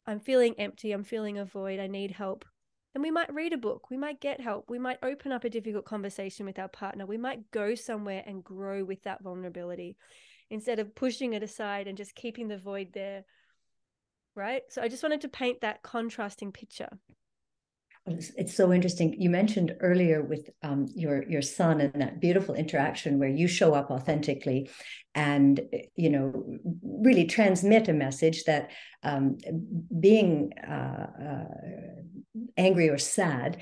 I'm 0.06 0.20
feeling 0.20 0.54
empty, 0.58 0.92
I'm 0.92 1.04
feeling 1.04 1.38
a 1.38 1.44
void, 1.44 1.80
I 1.80 1.86
need 1.86 2.10
help. 2.10 2.44
And 2.94 3.02
we 3.02 3.10
might 3.10 3.32
read 3.32 3.52
a 3.52 3.58
book, 3.58 3.88
we 3.88 3.96
might 3.96 4.20
get 4.20 4.40
help, 4.40 4.68
we 4.68 4.78
might 4.78 4.98
open 5.02 5.30
up 5.30 5.44
a 5.44 5.50
difficult 5.50 5.84
conversation 5.84 6.44
with 6.44 6.58
our 6.58 6.68
partner, 6.68 7.06
we 7.06 7.18
might 7.18 7.50
go 7.52 7.76
somewhere 7.76 8.24
and 8.26 8.42
grow 8.42 8.84
with 8.84 9.04
that 9.04 9.22
vulnerability 9.22 9.96
instead 10.50 10.80
of 10.80 10.94
pushing 10.94 11.32
it 11.32 11.42
aside 11.42 11.86
and 11.86 11.96
just 11.96 12.16
keeping 12.16 12.48
the 12.48 12.58
void 12.58 12.88
there. 12.92 13.24
Right. 14.34 14.62
So 14.70 14.82
I 14.82 14.88
just 14.88 15.02
wanted 15.02 15.20
to 15.20 15.28
paint 15.28 15.60
that 15.60 15.82
contrasting 15.82 16.50
picture. 16.50 16.88
It's, 18.06 18.56
so 18.56 18.72
interesting. 18.72 19.14
You 19.20 19.28
mentioned 19.30 19.76
earlier 19.80 20.22
with 20.22 20.48
um, 20.62 20.86
your 20.94 21.28
your 21.28 21.42
son 21.42 21.80
and 21.80 22.00
that 22.00 22.18
beautiful 22.18 22.54
interaction 22.54 23.18
where 23.18 23.28
you 23.28 23.46
show 23.46 23.74
up 23.74 23.90
authentically, 23.90 24.70
and 25.14 25.60
you 25.96 26.08
know 26.08 26.58
really 26.82 27.26
transmit 27.26 27.88
a 27.88 27.92
message 27.92 28.44
that 28.44 28.70
um, 29.02 29.38
being 29.98 30.52
uh, 30.62 31.06
uh, 31.22 31.44
angry 32.56 32.88
or 32.88 32.98
sad 32.98 33.58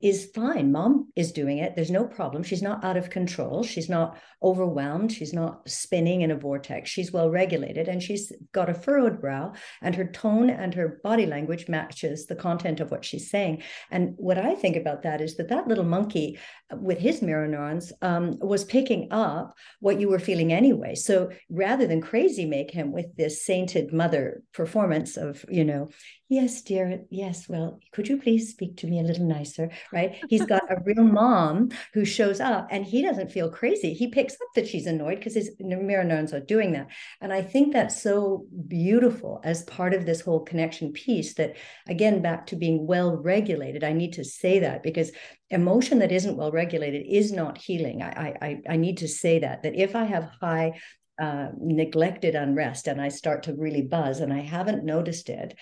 is 0.00 0.30
fine. 0.32 0.70
Mom 0.70 1.08
is 1.16 1.32
doing 1.32 1.58
it. 1.58 1.74
There's 1.74 1.90
no 1.90 2.04
problem. 2.04 2.44
She's 2.44 2.62
not 2.62 2.84
out 2.84 2.96
of 2.96 3.10
control. 3.10 3.64
She's 3.64 3.88
not 3.88 4.16
overwhelmed. 4.42 5.10
She's 5.10 5.32
not 5.32 5.68
spinning 5.68 6.20
in 6.20 6.30
a 6.30 6.36
vortex. 6.36 6.88
She's 6.88 7.10
well 7.10 7.28
regulated 7.28 7.88
and 7.88 8.00
she's 8.00 8.32
got 8.52 8.70
a 8.70 8.74
furrowed 8.74 9.20
brow, 9.20 9.54
and 9.82 9.96
her 9.96 10.06
tone 10.06 10.50
and 10.50 10.72
her 10.74 11.00
body 11.02 11.26
language 11.26 11.68
matches 11.68 12.26
the 12.26 12.36
content 12.36 12.78
of 12.78 12.90
what 12.92 13.04
she's 13.04 13.28
saying. 13.28 13.62
And 13.90 14.14
what 14.16 14.38
I 14.38 14.54
think 14.54 14.76
about 14.76 15.02
that 15.02 15.20
is 15.20 15.36
that 15.36 15.48
that 15.48 15.66
little 15.66 15.84
monkey 15.84 16.38
with 16.72 16.98
his 16.98 17.20
mirror 17.20 17.48
neurons 17.48 17.92
um, 18.02 18.38
was 18.40 18.64
picking 18.64 19.08
up 19.10 19.54
what 19.80 19.98
you 19.98 20.08
were 20.08 20.18
feeling 20.18 20.52
anyway. 20.52 20.94
So 20.94 21.30
rather 21.50 21.86
than 21.86 22.00
crazy 22.00 22.46
make 22.46 22.70
him 22.70 22.92
with 22.92 23.16
this 23.16 23.44
sainted 23.44 23.92
mother 23.92 24.42
performance 24.68 25.16
of, 25.16 25.44
you 25.48 25.64
know, 25.64 25.88
yes, 26.28 26.60
dear, 26.60 27.00
yes, 27.08 27.48
well, 27.48 27.80
could 27.92 28.06
you 28.06 28.18
please 28.18 28.50
speak 28.50 28.76
to 28.76 28.86
me 28.86 29.00
a 29.00 29.02
little 29.02 29.26
nicer? 29.26 29.70
Right. 29.90 30.22
He's 30.28 30.44
got 30.44 30.70
a 30.70 30.82
real 30.84 31.04
mom 31.20 31.70
who 31.94 32.04
shows 32.04 32.38
up 32.38 32.68
and 32.70 32.84
he 32.84 33.00
doesn't 33.00 33.32
feel 33.32 33.50
crazy. 33.50 33.94
He 33.94 34.08
picks 34.08 34.34
up 34.34 34.48
that 34.54 34.68
she's 34.68 34.86
annoyed 34.86 35.16
because 35.20 35.34
his 35.34 35.52
mirror 35.58 36.04
neurons 36.04 36.34
are 36.34 36.40
doing 36.40 36.72
that. 36.72 36.88
And 37.22 37.32
I 37.32 37.40
think 37.40 37.72
that's 37.72 38.02
so 38.02 38.44
beautiful 38.66 39.40
as 39.42 39.62
part 39.62 39.94
of 39.94 40.04
this 40.04 40.20
whole 40.20 40.40
connection 40.40 40.92
piece 40.92 41.32
that, 41.34 41.56
again, 41.88 42.20
back 42.20 42.46
to 42.48 42.56
being 42.56 42.86
well 42.86 43.16
regulated. 43.16 43.84
I 43.84 43.94
need 43.94 44.12
to 44.14 44.24
say 44.24 44.58
that 44.58 44.82
because 44.82 45.12
emotion 45.50 46.00
that 46.00 46.12
isn't 46.12 46.36
well 46.36 46.52
regulated 46.52 47.06
is 47.08 47.32
not 47.32 47.56
healing. 47.56 48.02
I, 48.02 48.34
I, 48.42 48.60
I 48.68 48.76
need 48.76 48.98
to 48.98 49.08
say 49.08 49.38
that, 49.38 49.62
that 49.62 49.74
if 49.74 49.96
I 49.96 50.04
have 50.04 50.30
high 50.42 50.78
uh, 51.18 51.48
neglected 51.58 52.34
unrest 52.34 52.86
and 52.86 53.00
I 53.00 53.08
start 53.08 53.44
to 53.44 53.54
really 53.54 53.82
buzz 53.82 54.20
and 54.20 54.32
I 54.32 54.40
haven't 54.40 54.84
noticed 54.84 55.28
it, 55.28 55.56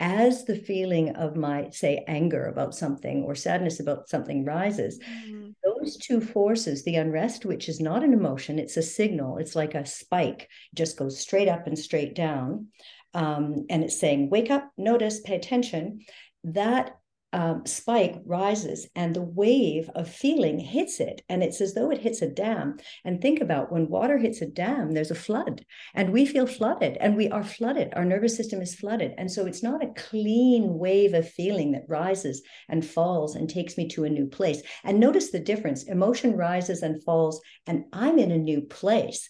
as 0.00 0.44
the 0.44 0.56
feeling 0.56 1.16
of 1.16 1.34
my, 1.34 1.68
say, 1.70 2.04
anger 2.06 2.46
about 2.46 2.74
something 2.74 3.24
or 3.24 3.34
sadness 3.34 3.80
about 3.80 4.08
something 4.08 4.44
rises, 4.44 5.00
mm. 5.28 5.52
those 5.64 5.96
two 5.96 6.20
forces, 6.20 6.84
the 6.84 6.96
unrest, 6.96 7.44
which 7.44 7.68
is 7.68 7.80
not 7.80 8.04
an 8.04 8.12
emotion, 8.12 8.58
it's 8.58 8.76
a 8.76 8.82
signal, 8.82 9.38
it's 9.38 9.56
like 9.56 9.74
a 9.74 9.84
spike, 9.84 10.42
it 10.42 10.76
just 10.76 10.96
goes 10.96 11.18
straight 11.18 11.48
up 11.48 11.66
and 11.66 11.78
straight 11.78 12.14
down. 12.14 12.68
Um, 13.14 13.66
and 13.70 13.82
it's 13.82 13.98
saying, 13.98 14.30
wake 14.30 14.50
up, 14.50 14.70
notice, 14.76 15.20
pay 15.20 15.34
attention. 15.34 16.00
That 16.44 16.96
um, 17.32 17.66
spike 17.66 18.16
rises 18.24 18.88
and 18.94 19.14
the 19.14 19.22
wave 19.22 19.90
of 19.94 20.08
feeling 20.08 20.58
hits 20.58 20.98
it. 20.98 21.22
And 21.28 21.42
it's 21.42 21.60
as 21.60 21.74
though 21.74 21.90
it 21.90 21.98
hits 21.98 22.22
a 22.22 22.28
dam. 22.28 22.78
And 23.04 23.20
think 23.20 23.40
about 23.40 23.70
when 23.70 23.88
water 23.88 24.18
hits 24.18 24.40
a 24.40 24.46
dam, 24.46 24.92
there's 24.92 25.10
a 25.10 25.14
flood, 25.14 25.64
and 25.94 26.12
we 26.12 26.24
feel 26.24 26.46
flooded, 26.46 26.96
and 26.98 27.16
we 27.16 27.28
are 27.28 27.44
flooded. 27.44 27.92
Our 27.94 28.04
nervous 28.04 28.36
system 28.36 28.62
is 28.62 28.74
flooded. 28.74 29.12
And 29.18 29.30
so 29.30 29.46
it's 29.46 29.62
not 29.62 29.84
a 29.84 29.92
clean 29.94 30.78
wave 30.78 31.14
of 31.14 31.28
feeling 31.28 31.72
that 31.72 31.88
rises 31.88 32.42
and 32.68 32.84
falls 32.84 33.34
and 33.34 33.48
takes 33.48 33.76
me 33.76 33.88
to 33.88 34.04
a 34.04 34.10
new 34.10 34.26
place. 34.26 34.62
And 34.84 34.98
notice 34.98 35.30
the 35.30 35.40
difference 35.40 35.84
emotion 35.84 36.36
rises 36.36 36.82
and 36.82 37.02
falls, 37.04 37.40
and 37.66 37.84
I'm 37.92 38.18
in 38.18 38.30
a 38.30 38.38
new 38.38 38.62
place. 38.62 39.28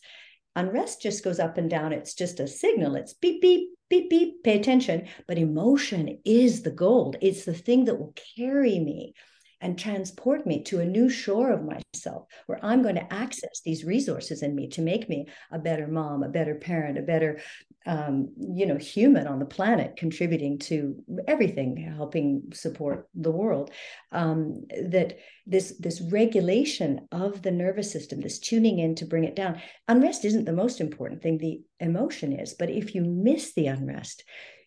Unrest 0.54 1.02
just 1.02 1.22
goes 1.22 1.38
up 1.38 1.56
and 1.56 1.70
down. 1.70 1.92
It's 1.92 2.14
just 2.14 2.40
a 2.40 2.48
signal. 2.48 2.96
It's 2.96 3.14
beep, 3.14 3.40
beep, 3.40 3.70
beep, 3.88 4.10
beep, 4.10 4.42
pay 4.42 4.58
attention. 4.58 5.08
But 5.26 5.38
emotion 5.38 6.18
is 6.24 6.62
the 6.62 6.70
gold. 6.70 7.16
It's 7.20 7.44
the 7.44 7.54
thing 7.54 7.86
that 7.86 7.98
will 7.98 8.14
carry 8.36 8.78
me 8.78 9.14
and 9.60 9.78
transport 9.78 10.46
me 10.46 10.62
to 10.62 10.80
a 10.80 10.86
new 10.86 11.08
shore 11.08 11.50
of 11.50 11.64
myself 11.64 12.26
where 12.46 12.64
I'm 12.64 12.82
going 12.82 12.94
to 12.94 13.12
access 13.12 13.60
these 13.64 13.84
resources 13.84 14.42
in 14.42 14.54
me 14.54 14.68
to 14.68 14.82
make 14.82 15.08
me 15.08 15.26
a 15.50 15.58
better 15.58 15.88
mom, 15.88 16.22
a 16.22 16.28
better 16.28 16.54
parent, 16.54 16.98
a 16.98 17.02
better, 17.02 17.40
um, 17.88 18.28
you 18.38 18.66
know, 18.66 18.76
human 18.76 19.26
on 19.26 19.38
the 19.38 19.46
planet, 19.46 19.96
contributing 19.96 20.58
to 20.58 21.02
everything, 21.26 21.76
helping 21.96 22.42
support 22.52 23.08
the 23.14 23.30
world. 23.30 23.70
Um, 24.12 24.66
that 24.90 25.18
this 25.46 25.74
this 25.80 26.00
regulation 26.12 27.08
of 27.10 27.42
the 27.42 27.50
nervous 27.50 27.90
system, 27.90 28.20
this 28.20 28.38
tuning 28.38 28.78
in 28.78 28.94
to 28.96 29.06
bring 29.06 29.24
it 29.24 29.34
down. 29.34 29.60
Unrest 29.88 30.24
isn't 30.24 30.44
the 30.44 30.52
most 30.52 30.80
important 30.80 31.22
thing; 31.22 31.38
the 31.38 31.62
emotion 31.80 32.32
is. 32.38 32.54
But 32.54 32.70
if 32.70 32.94
you 32.94 33.02
miss 33.02 33.54
the 33.54 33.68
unrest, 33.68 34.22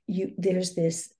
you 0.07 0.33
there's 0.37 0.73
this 0.73 1.13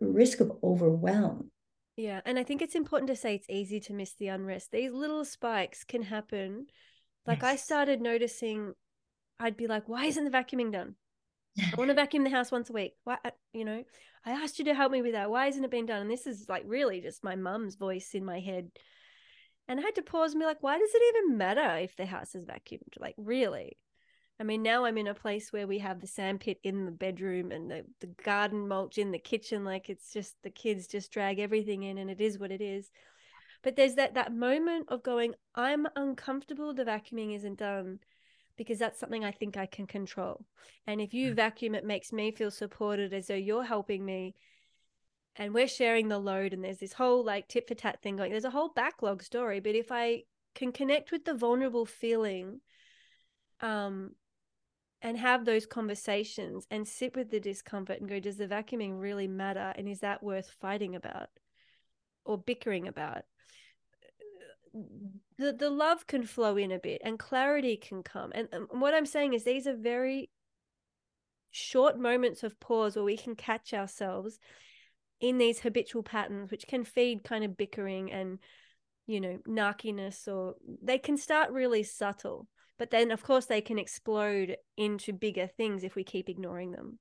risk 0.00 0.40
of 0.40 0.52
overwhelm 0.62 1.50
yeah, 1.96 2.20
and 2.26 2.38
I 2.38 2.42
think 2.42 2.60
it's 2.60 2.74
important 2.74 3.08
to 3.08 3.16
say 3.16 3.34
it's 3.34 3.48
easy 3.48 3.80
to 3.80 3.94
miss 3.94 4.12
the 4.12 4.28
unrest. 4.28 4.70
These 4.70 4.92
little 4.92 5.24
spikes 5.24 5.82
can 5.82 6.02
happen. 6.02 6.66
Like 7.26 7.40
yes. 7.40 7.52
I 7.52 7.56
started 7.56 8.02
noticing, 8.02 8.74
I'd 9.40 9.56
be 9.56 9.66
like, 9.66 9.88
"Why 9.88 10.04
isn't 10.04 10.24
the 10.24 10.30
vacuuming 10.30 10.72
done? 10.72 10.96
I 11.58 11.76
want 11.76 11.88
to 11.88 11.94
vacuum 11.94 12.24
the 12.24 12.30
house 12.30 12.52
once 12.52 12.70
a 12.70 12.72
week. 12.72 12.94
Why, 13.04 13.18
uh, 13.24 13.30
you 13.52 13.64
know, 13.64 13.84
I 14.24 14.32
asked 14.32 14.58
you 14.58 14.64
to 14.66 14.74
help 14.74 14.92
me 14.92 15.02
with 15.02 15.12
that. 15.12 15.30
Why 15.30 15.46
isn't 15.46 15.64
it 15.64 15.70
being 15.70 15.86
done?" 15.86 16.02
And 16.02 16.10
this 16.10 16.26
is 16.26 16.48
like 16.48 16.64
really 16.66 17.00
just 17.00 17.24
my 17.24 17.36
mum's 17.36 17.76
voice 17.76 18.14
in 18.14 18.24
my 18.24 18.40
head. 18.40 18.70
And 19.68 19.80
I 19.80 19.82
had 19.82 19.94
to 19.96 20.02
pause 20.02 20.32
and 20.32 20.40
be 20.40 20.46
like, 20.46 20.62
"Why 20.62 20.78
does 20.78 20.90
it 20.94 21.16
even 21.16 21.38
matter 21.38 21.78
if 21.78 21.96
the 21.96 22.06
house 22.06 22.34
is 22.34 22.44
vacuumed? 22.44 22.98
Like, 22.98 23.14
really?" 23.18 23.78
I 24.38 24.44
mean, 24.44 24.62
now 24.62 24.84
I'm 24.84 24.98
in 24.98 25.06
a 25.06 25.14
place 25.14 25.50
where 25.52 25.66
we 25.66 25.78
have 25.78 26.00
the 26.00 26.06
sandpit 26.06 26.58
in 26.62 26.84
the 26.84 26.92
bedroom 26.92 27.52
and 27.52 27.70
the, 27.70 27.86
the 28.00 28.08
garden 28.22 28.68
mulch 28.68 28.98
in 28.98 29.10
the 29.10 29.18
kitchen. 29.18 29.64
Like 29.64 29.88
it's 29.88 30.12
just 30.12 30.34
the 30.42 30.50
kids 30.50 30.86
just 30.86 31.10
drag 31.10 31.38
everything 31.38 31.84
in 31.84 31.96
and 31.96 32.10
it 32.10 32.20
is 32.20 32.38
what 32.38 32.52
it 32.52 32.60
is. 32.60 32.90
But 33.62 33.76
there's 33.76 33.94
that 33.94 34.14
that 34.14 34.34
moment 34.34 34.86
of 34.88 35.02
going, 35.02 35.34
I'm 35.54 35.86
uncomfortable 35.96 36.74
the 36.74 36.84
vacuuming 36.84 37.34
isn't 37.34 37.58
done 37.58 38.00
because 38.56 38.78
that's 38.78 38.98
something 38.98 39.24
I 39.24 39.32
think 39.32 39.56
I 39.56 39.66
can 39.66 39.86
control. 39.86 40.44
And 40.86 41.00
if 41.00 41.14
you 41.14 41.34
vacuum, 41.34 41.74
it 41.74 41.84
makes 41.84 42.12
me 42.12 42.30
feel 42.30 42.50
supported 42.50 43.12
as 43.12 43.26
though 43.26 43.34
you're 43.34 43.64
helping 43.64 44.04
me 44.04 44.34
and 45.36 45.52
we're 45.52 45.68
sharing 45.68 46.08
the 46.08 46.18
load. 46.18 46.52
And 46.52 46.64
there's 46.64 46.78
this 46.78 46.94
whole 46.94 47.24
like 47.24 47.48
tit 47.48 47.68
for 47.68 47.74
tat 47.74 48.02
thing 48.02 48.16
going. 48.16 48.30
There's 48.30 48.44
a 48.44 48.50
whole 48.50 48.72
backlog 48.74 49.22
story. 49.22 49.60
But 49.60 49.74
if 49.74 49.92
I 49.92 50.22
can 50.54 50.72
connect 50.72 51.12
with 51.12 51.24
the 51.24 51.34
vulnerable 51.34 51.86
feeling, 51.86 52.60
um, 53.60 54.12
and 55.02 55.18
have 55.18 55.44
those 55.44 55.66
conversations 55.66 56.66
and 56.70 56.88
sit 56.88 57.14
with 57.14 57.30
the 57.30 57.40
discomfort 57.40 58.00
and 58.00 58.08
go, 58.08 58.18
does 58.18 58.36
the 58.38 58.48
vacuuming 58.48 59.00
really 59.00 59.28
matter? 59.28 59.72
And 59.76 59.88
is 59.88 60.00
that 60.00 60.22
worth 60.22 60.50
fighting 60.60 60.96
about 60.96 61.28
or 62.24 62.38
bickering 62.38 62.88
about? 62.88 63.22
The, 65.38 65.52
the 65.52 65.70
love 65.70 66.06
can 66.06 66.24
flow 66.24 66.56
in 66.56 66.72
a 66.72 66.78
bit 66.78 67.00
and 67.04 67.18
clarity 67.18 67.76
can 67.76 68.02
come. 68.02 68.32
And, 68.34 68.48
and 68.52 68.66
what 68.80 68.94
I'm 68.94 69.06
saying 69.06 69.34
is, 69.34 69.44
these 69.44 69.66
are 69.66 69.76
very 69.76 70.30
short 71.50 71.98
moments 71.98 72.42
of 72.42 72.58
pause 72.60 72.96
where 72.96 73.04
we 73.04 73.16
can 73.16 73.34
catch 73.34 73.72
ourselves 73.74 74.38
in 75.20 75.38
these 75.38 75.60
habitual 75.60 76.02
patterns, 76.02 76.50
which 76.50 76.66
can 76.66 76.84
feed 76.84 77.24
kind 77.24 77.44
of 77.44 77.56
bickering 77.56 78.12
and, 78.12 78.38
you 79.06 79.20
know, 79.20 79.38
narkiness, 79.48 80.28
or 80.28 80.54
they 80.82 80.98
can 80.98 81.16
start 81.16 81.50
really 81.50 81.82
subtle 81.82 82.48
but 82.78 82.90
then 82.90 83.10
of 83.10 83.22
course 83.22 83.46
they 83.46 83.60
can 83.60 83.78
explode 83.78 84.56
into 84.76 85.12
bigger 85.12 85.46
things 85.46 85.84
if 85.84 85.94
we 85.94 86.04
keep 86.04 86.28
ignoring 86.28 86.72
them 86.72 86.98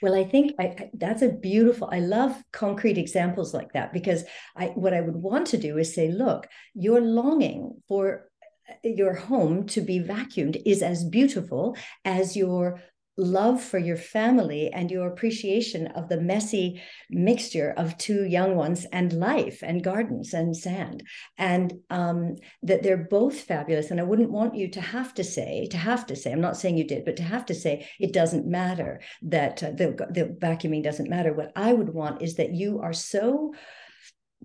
well 0.00 0.14
i 0.14 0.24
think 0.24 0.52
I, 0.58 0.90
that's 0.94 1.22
a 1.22 1.28
beautiful 1.28 1.88
i 1.90 2.00
love 2.00 2.34
concrete 2.52 2.98
examples 2.98 3.54
like 3.54 3.72
that 3.72 3.92
because 3.92 4.24
i 4.56 4.66
what 4.66 4.94
i 4.94 5.00
would 5.00 5.16
want 5.16 5.46
to 5.48 5.58
do 5.58 5.78
is 5.78 5.94
say 5.94 6.10
look 6.10 6.46
your 6.74 7.00
longing 7.00 7.80
for 7.88 8.28
uh, 8.68 8.74
your 8.82 9.14
home 9.14 9.66
to 9.68 9.80
be 9.80 10.00
vacuumed 10.00 10.60
is 10.64 10.82
as 10.82 11.04
beautiful 11.04 11.76
as 12.04 12.36
your 12.36 12.80
love 13.16 13.62
for 13.62 13.78
your 13.78 13.96
family 13.96 14.70
and 14.72 14.90
your 14.90 15.08
appreciation 15.08 15.86
of 15.88 16.08
the 16.08 16.20
messy 16.20 16.80
mixture 17.10 17.74
of 17.76 17.98
two 17.98 18.24
young 18.24 18.56
ones 18.56 18.86
and 18.92 19.12
life 19.12 19.62
and 19.62 19.84
gardens 19.84 20.32
and 20.32 20.56
sand. 20.56 21.02
And 21.36 21.74
um, 21.90 22.36
that 22.62 22.82
they're 22.82 22.96
both 22.96 23.40
fabulous. 23.40 23.90
And 23.90 24.00
i 24.00 24.04
wouldn't 24.04 24.30
want 24.30 24.54
you 24.54 24.70
to 24.70 24.80
have 24.80 25.14
to 25.14 25.24
say 25.24 25.68
to 25.70 25.76
have 25.76 26.06
to 26.06 26.16
say 26.16 26.32
i'm 26.32 26.40
not 26.40 26.56
saying 26.56 26.76
you 26.76 26.86
did 26.86 27.04
but 27.04 27.16
to 27.16 27.22
have 27.22 27.46
to 27.46 27.54
say 27.54 27.86
it 28.00 28.12
doesn't 28.12 28.46
matter 28.46 29.00
that 29.22 29.62
uh, 29.62 29.70
the, 29.70 29.88
the 30.10 30.36
vacuuming 30.40 30.82
doesn't 30.82 31.10
matter. 31.10 31.32
What 31.32 31.52
i 31.56 31.72
would 31.72 31.90
want 31.90 32.22
is 32.22 32.36
that 32.36 32.54
you 32.54 32.80
are 32.80 32.92
so 32.92 33.52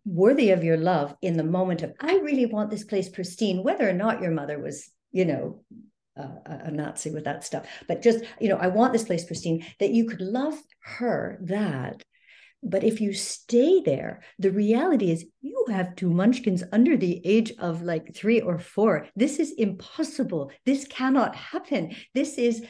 worthy 0.05 0.51
of 0.51 0.63
your 0.63 0.77
love 0.77 1.15
in 1.21 1.37
the 1.37 1.43
moment 1.43 1.81
of 1.81 1.93
i 1.99 2.17
really 2.19 2.45
want 2.45 2.69
this 2.69 2.85
place 2.85 3.09
pristine 3.09 3.63
whether 3.63 3.87
or 3.87 3.93
not 3.93 4.21
your 4.21 4.31
mother 4.31 4.59
was 4.59 4.89
you 5.11 5.25
know 5.25 5.61
a 6.17 6.71
Nazi 6.71 7.11
with 7.11 7.25
that 7.25 7.43
stuff. 7.43 7.67
But 7.87 8.01
just, 8.01 8.23
you 8.39 8.49
know, 8.49 8.57
I 8.57 8.67
want 8.67 8.93
this 8.93 9.03
place 9.03 9.25
pristine, 9.25 9.65
that 9.79 9.91
you 9.91 10.05
could 10.05 10.21
love 10.21 10.55
her 10.81 11.39
that. 11.43 12.03
But 12.63 12.83
if 12.83 12.99
you 12.99 13.13
stay 13.13 13.81
there, 13.81 14.21
the 14.39 14.51
reality 14.51 15.11
is 15.11 15.25
you 15.41 15.65
have 15.69 15.95
two 15.95 16.09
munchkins 16.09 16.63
under 16.71 16.97
the 16.97 17.21
age 17.23 17.53
of 17.59 17.83
like 17.83 18.15
three 18.15 18.41
or 18.41 18.57
four. 18.57 19.07
This 19.15 19.39
is 19.39 19.53
impossible. 19.57 20.51
This 20.65 20.85
cannot 20.85 21.35
happen. 21.35 21.95
This 22.15 22.37
is 22.37 22.65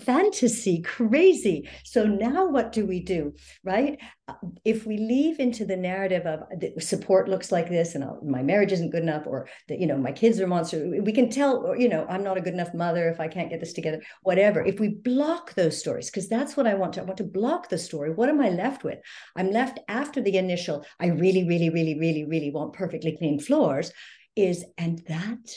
fantasy, 0.00 0.82
crazy. 0.82 1.68
So 1.84 2.04
now 2.04 2.48
what 2.48 2.72
do 2.72 2.84
we 2.84 3.00
do, 3.00 3.34
right? 3.62 3.98
Uh, 4.26 4.34
if 4.64 4.86
we 4.86 4.98
leave 4.98 5.38
into 5.38 5.64
the 5.64 5.76
narrative 5.76 6.26
of 6.26 6.40
support 6.82 7.28
looks 7.28 7.52
like 7.52 7.68
this 7.68 7.94
and 7.94 8.02
I'll, 8.02 8.20
my 8.24 8.42
marriage 8.42 8.72
isn't 8.72 8.90
good 8.90 9.02
enough 9.02 9.26
or 9.26 9.48
that, 9.68 9.80
you 9.80 9.86
know, 9.86 9.96
my 9.96 10.12
kids 10.12 10.40
are 10.40 10.46
monsters, 10.46 11.00
we 11.02 11.12
can 11.12 11.30
tell, 11.30 11.58
or, 11.58 11.76
you 11.76 11.88
know, 11.88 12.06
I'm 12.08 12.24
not 12.24 12.38
a 12.38 12.40
good 12.40 12.54
enough 12.54 12.74
mother 12.74 13.08
if 13.08 13.20
I 13.20 13.28
can't 13.28 13.50
get 13.50 13.60
this 13.60 13.72
together, 13.72 14.02
whatever. 14.22 14.64
If 14.64 14.80
we 14.80 14.88
block 14.88 15.54
those 15.54 15.78
stories, 15.78 16.10
because 16.10 16.28
that's 16.28 16.56
what 16.56 16.66
I 16.66 16.74
want 16.74 16.94
to, 16.94 17.02
I 17.02 17.04
want 17.04 17.18
to 17.18 17.24
block 17.24 17.68
the 17.68 17.78
story. 17.78 18.12
What 18.12 18.28
am 18.28 18.40
I 18.40 18.50
left 18.50 18.84
with? 18.84 18.98
I'm 19.36 19.50
left 19.50 19.78
after 19.88 20.20
the 20.20 20.36
initial, 20.36 20.84
I 20.98 21.06
really, 21.06 21.46
really, 21.46 21.70
really, 21.70 21.98
really, 21.98 22.24
really 22.24 22.50
want 22.50 22.72
perfectly 22.72 23.16
clean 23.16 23.38
floors 23.38 23.92
is, 24.34 24.64
and 24.76 25.02
that, 25.08 25.54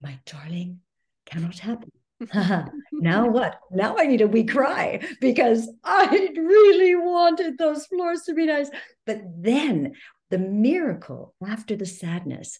my 0.00 0.18
darling, 0.26 0.80
cannot 1.24 1.58
happen 1.58 1.90
now 2.92 3.28
what? 3.28 3.60
Now 3.70 3.96
I 3.98 4.06
need 4.06 4.22
a 4.22 4.28
wee 4.28 4.44
cry 4.44 5.00
because 5.20 5.70
I 5.84 6.30
really 6.36 6.94
wanted 6.94 7.58
those 7.58 7.86
floors 7.86 8.22
to 8.22 8.34
be 8.34 8.46
nice. 8.46 8.70
But 9.04 9.20
then 9.38 9.92
the 10.30 10.38
miracle 10.38 11.34
after 11.46 11.76
the 11.76 11.86
sadness, 11.86 12.58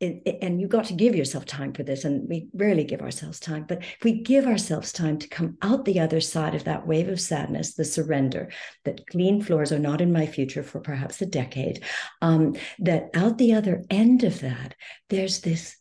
it, 0.00 0.22
it, 0.26 0.38
and 0.42 0.60
you 0.60 0.68
got 0.68 0.86
to 0.86 0.94
give 0.94 1.14
yourself 1.14 1.44
time 1.44 1.72
for 1.72 1.82
this, 1.82 2.04
and 2.04 2.28
we 2.28 2.48
rarely 2.52 2.84
give 2.84 3.00
ourselves 3.00 3.38
time. 3.38 3.64
But 3.68 3.82
if 3.82 4.04
we 4.04 4.22
give 4.22 4.46
ourselves 4.46 4.92
time 4.92 5.18
to 5.18 5.28
come 5.28 5.56
out 5.62 5.84
the 5.84 6.00
other 6.00 6.20
side 6.20 6.54
of 6.54 6.64
that 6.64 6.86
wave 6.86 7.08
of 7.08 7.20
sadness, 7.20 7.74
the 7.74 7.84
surrender 7.84 8.50
that 8.84 9.06
clean 9.06 9.40
floors 9.40 9.70
are 9.70 9.78
not 9.78 10.00
in 10.00 10.12
my 10.12 10.26
future 10.26 10.62
for 10.62 10.80
perhaps 10.80 11.22
a 11.22 11.26
decade, 11.26 11.84
um, 12.22 12.56
that 12.80 13.10
out 13.14 13.38
the 13.38 13.54
other 13.54 13.82
end 13.88 14.24
of 14.24 14.40
that, 14.40 14.74
there's 15.10 15.40
this 15.40 15.76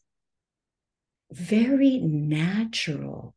very 1.34 1.98
natural 2.00 3.36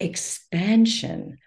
expansion 0.00 1.38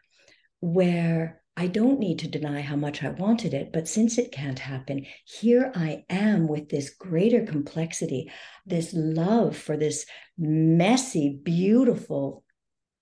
where 0.60 1.42
I 1.58 1.68
don't 1.68 2.00
need 2.00 2.20
to 2.20 2.28
deny 2.28 2.62
how 2.62 2.76
much 2.76 3.04
I 3.04 3.10
wanted 3.10 3.54
it, 3.54 3.72
but 3.74 3.88
since 3.88 4.18
it 4.18 4.32
can't 4.32 4.60
happen, 4.60 5.06
here 5.26 5.72
I 5.76 6.06
am 6.10 6.48
with 6.48 6.70
this 6.70 6.90
greater 6.90 7.46
complexity, 7.46 8.32
this 8.66 8.94
love 8.94 9.58
for 9.58 9.78
this 9.78 10.06
messy, 10.38 11.40
beautiful, 11.44 12.44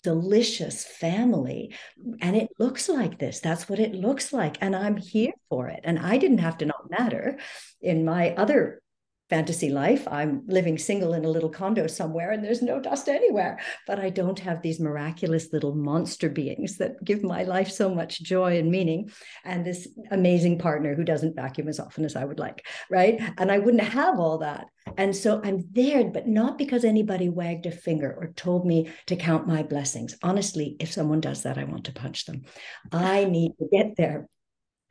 delicious 0.03 0.83
family. 0.83 1.75
And 2.21 2.35
it 2.35 2.49
looks 2.59 2.89
like 2.89 3.19
this. 3.19 3.39
That's 3.39 3.69
what 3.69 3.79
it 3.79 3.93
looks 3.93 4.33
like. 4.33 4.57
And 4.61 4.75
I'm 4.75 4.97
here 4.97 5.33
for 5.49 5.67
it. 5.67 5.81
And 5.83 5.99
I 5.99 6.17
didn't 6.17 6.39
have 6.39 6.57
to 6.57 6.65
not 6.65 6.89
matter 6.89 7.37
in 7.81 8.03
my 8.03 8.31
other 8.31 8.81
fantasy 9.29 9.69
life. 9.69 10.07
I'm 10.07 10.41
living 10.47 10.77
single 10.77 11.13
in 11.13 11.23
a 11.23 11.29
little 11.29 11.49
condo 11.49 11.87
somewhere 11.87 12.31
and 12.31 12.43
there's 12.43 12.61
no 12.61 12.79
dust 12.79 13.07
anywhere. 13.07 13.59
But 13.85 13.99
I 13.99 14.09
don't 14.09 14.39
have 14.39 14.61
these 14.61 14.79
miraculous 14.79 15.53
little 15.53 15.75
monster 15.75 16.29
beings 16.29 16.77
that 16.77 17.03
give 17.03 17.23
my 17.23 17.43
life 17.43 17.69
so 17.69 17.93
much 17.93 18.21
joy 18.21 18.57
and 18.57 18.71
meaning. 18.71 19.11
And 19.45 19.65
this 19.65 19.87
amazing 20.11 20.59
partner 20.59 20.95
who 20.95 21.03
doesn't 21.03 21.35
vacuum 21.35 21.67
as 21.67 21.79
often 21.79 22.05
as 22.05 22.15
I 22.15 22.25
would 22.25 22.39
like, 22.39 22.65
right? 22.89 23.21
And 23.37 23.51
I 23.51 23.59
wouldn't 23.59 23.83
have 23.83 24.19
all 24.19 24.39
that. 24.39 24.65
And 24.97 25.15
so 25.15 25.39
I'm 25.43 25.63
there, 25.71 26.05
but 26.05 26.27
not 26.27 26.57
because 26.57 26.83
anybody 26.83 27.29
wagged 27.29 27.67
a 27.67 27.71
finger 27.71 28.15
or 28.19 28.33
told 28.35 28.65
me 28.65 28.89
to 29.05 29.15
count 29.15 29.47
my 29.47 29.61
blessings. 29.61 30.17
Honestly, 30.23 30.75
if 30.79 30.91
someone 30.91 31.21
does 31.21 31.43
that, 31.43 31.57
I 31.57 31.65
want 31.65 31.85
to 31.85 31.93
punch 31.93 32.25
them. 32.25 32.43
I 32.91 33.25
need 33.25 33.53
to 33.59 33.67
get 33.71 33.95
there 33.95 34.27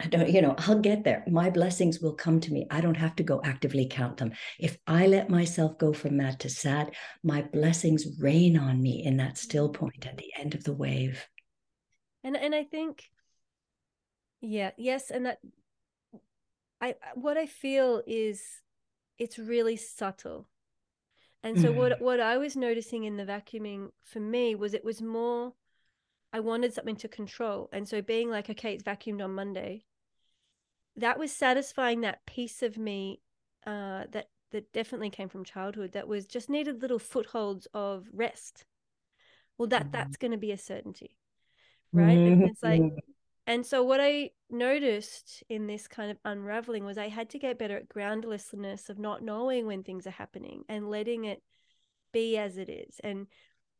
I 0.00 0.06
don't, 0.06 0.30
you 0.30 0.40
know, 0.40 0.54
I'll 0.58 0.78
get 0.78 1.02
there. 1.02 1.24
My 1.26 1.50
blessings 1.50 1.98
will 1.98 2.14
come 2.14 2.38
to 2.40 2.52
me. 2.52 2.66
I 2.70 2.80
don't 2.80 2.96
have 2.96 3.16
to 3.16 3.24
go 3.24 3.40
actively 3.42 3.86
count 3.86 4.18
them. 4.18 4.32
If 4.58 4.78
I 4.86 5.08
let 5.08 5.28
myself 5.28 5.76
go 5.76 5.92
from 5.92 6.18
mad 6.18 6.38
to 6.40 6.48
sad, 6.48 6.94
my 7.24 7.42
blessings 7.42 8.06
rain 8.20 8.56
on 8.56 8.80
me 8.80 9.04
in 9.04 9.16
that 9.16 9.38
still 9.38 9.68
point 9.68 10.06
at 10.06 10.16
the 10.16 10.32
end 10.38 10.54
of 10.54 10.62
the 10.62 10.72
wave. 10.72 11.26
And 12.22 12.36
and 12.36 12.54
I 12.54 12.62
think, 12.62 13.10
yeah, 14.40 14.70
yes, 14.76 15.10
and 15.10 15.26
that 15.26 15.38
I 16.80 16.94
what 17.14 17.36
I 17.36 17.46
feel 17.46 18.02
is 18.06 18.42
it's 19.18 19.38
really 19.38 19.76
subtle. 19.76 20.48
And 21.42 21.60
so 21.60 21.72
mm. 21.72 21.74
what 21.74 22.00
what 22.00 22.20
I 22.20 22.36
was 22.36 22.56
noticing 22.56 23.02
in 23.02 23.16
the 23.16 23.24
vacuuming 23.24 23.88
for 24.04 24.20
me 24.20 24.54
was 24.54 24.74
it 24.74 24.84
was 24.84 25.02
more 25.02 25.54
I 26.32 26.40
wanted 26.40 26.72
something 26.74 26.96
to 26.96 27.08
control. 27.08 27.68
And 27.72 27.88
so 27.88 28.02
being 28.02 28.30
like, 28.30 28.50
okay, 28.50 28.74
it's 28.74 28.84
vacuumed 28.84 29.24
on 29.24 29.34
Monday, 29.34 29.84
that 30.98 31.18
was 31.18 31.32
satisfying 31.32 32.02
that 32.02 32.26
piece 32.26 32.62
of 32.62 32.76
me 32.76 33.20
uh, 33.66 34.04
that 34.12 34.26
that 34.50 34.72
definitely 34.72 35.10
came 35.10 35.28
from 35.28 35.44
childhood 35.44 35.92
that 35.92 36.08
was 36.08 36.26
just 36.26 36.48
needed 36.48 36.80
little 36.80 36.98
footholds 36.98 37.66
of 37.74 38.06
rest. 38.12 38.64
Well, 39.56 39.68
that 39.68 39.82
mm-hmm. 39.82 39.90
that's 39.92 40.16
going 40.16 40.30
to 40.30 40.38
be 40.38 40.52
a 40.52 40.58
certainty, 40.58 41.16
right? 41.92 42.16
Mm-hmm. 42.16 42.44
It's 42.44 42.62
like, 42.62 42.82
and 43.46 43.66
so 43.66 43.82
what 43.82 44.00
I 44.00 44.30
noticed 44.50 45.42
in 45.48 45.66
this 45.66 45.88
kind 45.88 46.10
of 46.10 46.18
unraveling 46.24 46.84
was 46.84 46.96
I 46.96 47.08
had 47.08 47.30
to 47.30 47.38
get 47.38 47.58
better 47.58 47.76
at 47.76 47.88
groundlessness 47.88 48.88
of 48.88 48.98
not 48.98 49.22
knowing 49.22 49.66
when 49.66 49.82
things 49.82 50.06
are 50.06 50.10
happening 50.10 50.62
and 50.68 50.88
letting 50.88 51.24
it 51.24 51.42
be 52.12 52.38
as 52.38 52.56
it 52.56 52.70
is 52.70 53.00
and 53.04 53.26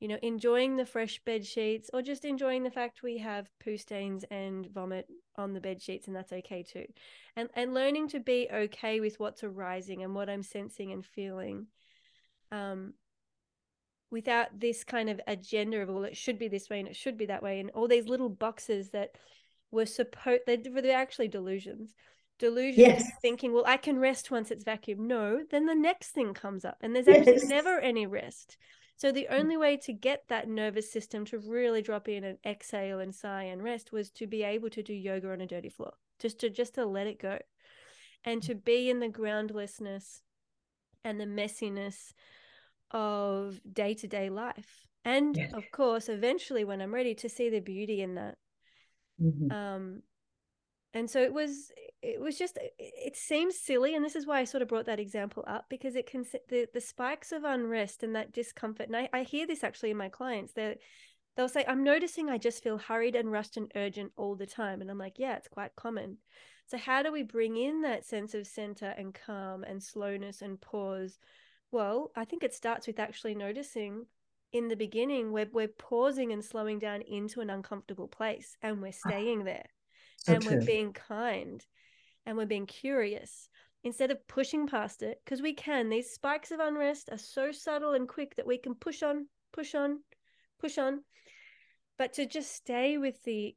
you 0.01 0.09
know, 0.09 0.19
enjoying 0.23 0.77
the 0.77 0.87
fresh 0.87 1.21
bed 1.25 1.45
sheets 1.45 1.91
or 1.93 2.03
just 2.03 2.25
enjoying 2.25 2.63
the 2.63 2.71
fact 2.71 3.03
we 3.03 3.19
have 3.19 3.51
poo 3.63 3.77
stains 3.77 4.25
and 4.31 4.67
vomit 4.73 5.09
on 5.37 5.53
the 5.53 5.61
bed 5.61 5.83
sheets 5.83 6.07
and 6.07 6.15
that's 6.15 6.33
okay 6.33 6.63
too. 6.63 6.87
And 7.37 7.49
and 7.55 7.75
learning 7.75 8.09
to 8.09 8.21
be 8.21 8.49
okay 8.53 9.01
with 9.01 9.19
what's 9.19 9.43
arising 9.43 10.03
and 10.03 10.15
what 10.15 10.29
I'm 10.29 10.43
sensing 10.43 10.93
and 10.93 11.05
feeling. 11.05 11.67
Um 12.53 12.95
without 14.11 14.59
this 14.59 14.85
kind 14.85 15.11
of 15.11 15.21
agenda 15.27 15.83
of 15.83 15.89
well 15.89 16.05
it 16.05 16.17
should 16.17 16.39
be 16.39 16.49
this 16.49 16.71
way 16.71 16.79
and 16.79 16.89
it 16.89 16.97
should 16.97 17.19
be 17.19 17.27
that 17.27 17.43
way 17.43 17.61
and 17.61 17.71
all 17.71 17.87
these 17.89 18.09
little 18.09 18.31
boxes 18.31 18.91
that 18.91 19.11
were 19.71 19.85
supposed 19.85 20.43
they're, 20.47 20.57
they're 20.57 20.97
actually 20.97 21.29
delusions 21.29 21.93
delusions 22.39 22.79
yes. 22.79 23.11
thinking 23.21 23.53
well 23.53 23.65
i 23.67 23.77
can 23.77 23.99
rest 23.99 24.31
once 24.31 24.51
it's 24.51 24.65
vacuum 24.65 25.07
no 25.07 25.41
then 25.51 25.67
the 25.67 25.75
next 25.75 26.11
thing 26.11 26.33
comes 26.35 26.65
up 26.65 26.77
and 26.81 26.95
there's 26.95 27.07
yes. 27.07 27.27
actually 27.27 27.49
never 27.49 27.79
any 27.81 28.07
rest 28.07 28.57
so 28.97 29.13
the 29.13 29.29
only 29.29 29.57
way 29.57 29.77
to 29.77 29.93
get 29.93 30.25
that 30.29 30.49
nervous 30.49 30.91
system 30.91 31.25
to 31.25 31.39
really 31.39 31.83
drop 31.83 32.09
in 32.09 32.25
and 32.25 32.39
exhale 32.45 32.99
and 32.99 33.15
sigh 33.15 33.45
and 33.45 33.63
rest 33.63 33.93
was 33.93 34.11
to 34.11 34.27
be 34.27 34.43
able 34.43 34.71
to 34.71 34.83
do 34.83 34.93
yoga 34.93 35.31
on 35.31 35.41
a 35.41 35.47
dirty 35.47 35.69
floor 35.69 35.93
just 36.19 36.41
to 36.41 36.51
just 36.51 36.75
to 36.75 36.85
let 36.85 37.07
it 37.07 37.21
go 37.21 37.39
and 38.25 38.43
to 38.43 38.55
be 38.55 38.91
in 38.91 39.01
the 39.01 39.09
groundlessness 39.09 40.23
and 41.05 41.21
the 41.21 41.25
messiness 41.25 42.13
of 42.91 43.61
day 43.71 43.95
to 43.95 44.07
day 44.07 44.31
life. 44.31 44.87
And 45.05 45.37
yes. 45.37 45.53
of 45.55 45.65
course, 45.73 46.09
eventually, 46.09 46.65
when 46.65 46.81
I'm 46.81 46.93
ready 46.93 47.15
to 47.17 47.29
see 47.29 47.49
the 47.51 47.61
beauty 47.61 48.03
in 48.03 48.17
that. 48.17 48.37
Mm-hmm. 49.21 49.51
Um, 49.51 50.03
and 50.95 51.11
so 51.11 51.21
it 51.21 51.33
was, 51.33 51.71
it 52.03 52.21
was 52.21 52.39
just, 52.39 52.59
it 52.79 53.17
seems 53.17 53.59
silly. 53.59 53.95
And 53.95 54.05
this 54.05 54.17
is 54.17 54.27
why 54.27 54.41
I 54.41 54.45
sort 54.45 54.63
of 54.63 54.69
brought 54.69 54.87
that 54.87 55.01
example 55.01 55.45
up 55.47 55.67
because 55.69 55.97
it 55.97 56.11
can, 56.11 56.25
the, 56.49 56.67
the 56.73 56.81
spikes 56.81 57.31
of 57.33 57.45
unrest 57.45 58.03
and 58.03 58.15
that 58.17 58.33
discomfort. 58.33 58.87
And 58.87 58.97
I, 58.97 59.09
I 59.13 59.23
hear 59.23 59.47
this 59.47 59.63
actually 59.63 59.91
in 59.91 59.97
my 59.97 60.09
clients. 60.09 60.55
They're, 60.55 60.77
they'll 61.37 61.49
say, 61.49 61.65
I'm 61.69 61.85
noticing 61.85 62.31
I 62.31 62.39
just 62.39 62.63
feel 62.63 62.79
hurried 62.79 63.17
and 63.17 63.31
rushed 63.31 63.57
and 63.57 63.71
urgent 63.77 64.13
all 64.17 64.35
the 64.35 64.47
time. 64.47 64.81
And 64.81 64.91
I'm 64.91 64.99
like, 64.99 65.19
yeah, 65.19 65.37
it's 65.37 65.49
quite 65.49 65.77
common. 65.77 66.19
So, 66.67 66.79
how 66.79 67.03
do 67.03 67.13
we 67.13 67.23
bring 67.23 67.57
in 67.57 67.83
that 67.83 68.05
sense 68.05 68.35
of 68.35 68.47
center 68.47 68.95
and 68.97 69.15
calm 69.15 69.65
and 69.65 69.83
slowness 69.83 70.43
and 70.43 70.61
pause? 70.61 71.19
Well, 71.71 72.11
I 72.17 72.25
think 72.25 72.43
it 72.43 72.55
starts 72.55 72.87
with 72.87 72.99
actually 72.99 73.35
noticing 73.35 74.07
in 74.53 74.69
the 74.69 74.77
beginning 74.77 75.33
we're, 75.33 75.49
we're 75.53 75.69
pausing 75.69 76.33
and 76.33 76.43
slowing 76.45 76.79
down 76.79 77.03
into 77.03 77.41
an 77.41 77.51
uncomfortable 77.51 78.09
place 78.09 78.57
and 78.63 78.81
we're 78.81 78.89
ah, 78.89 79.09
staying 79.09 79.45
there 79.45 79.67
and 80.27 80.45
we're 80.45 80.65
being 80.65 80.93
kind 80.93 81.65
and 82.27 82.37
we're 82.37 82.47
being 82.47 82.67
curious. 82.67 83.49
Instead 83.85 84.11
of 84.11 84.27
pushing 84.27 84.67
past 84.67 85.03
it 85.03 85.21
because 85.25 85.41
we 85.41 85.55
can 85.55 85.89
these 85.89 86.11
spikes 86.11 86.51
of 86.51 86.59
unrest 86.59 87.09
are 87.13 87.19
so 87.19 87.53
subtle 87.53 87.93
and 87.93 88.09
quick 88.09 88.35
that 88.35 88.47
we 88.47 88.59
can 88.59 88.75
push 88.75 89.03
on 89.03 89.29
push 89.53 89.75
on 89.75 90.01
push 90.61 90.79
on. 90.79 91.03
But 91.97 92.15
to 92.15 92.27
just 92.27 92.53
stay 92.53 92.99
with 92.99 93.23
the 93.23 93.55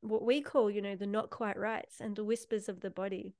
what 0.00 0.24
we 0.24 0.42
call 0.42 0.70
you 0.70 0.82
know 0.82 0.96
the 0.96 1.06
not 1.06 1.30
quite 1.30 1.56
rights 1.56 2.00
and 2.00 2.16
the 2.16 2.24
whispers 2.24 2.68
of 2.68 2.80
the 2.80 2.90
body 2.90 3.34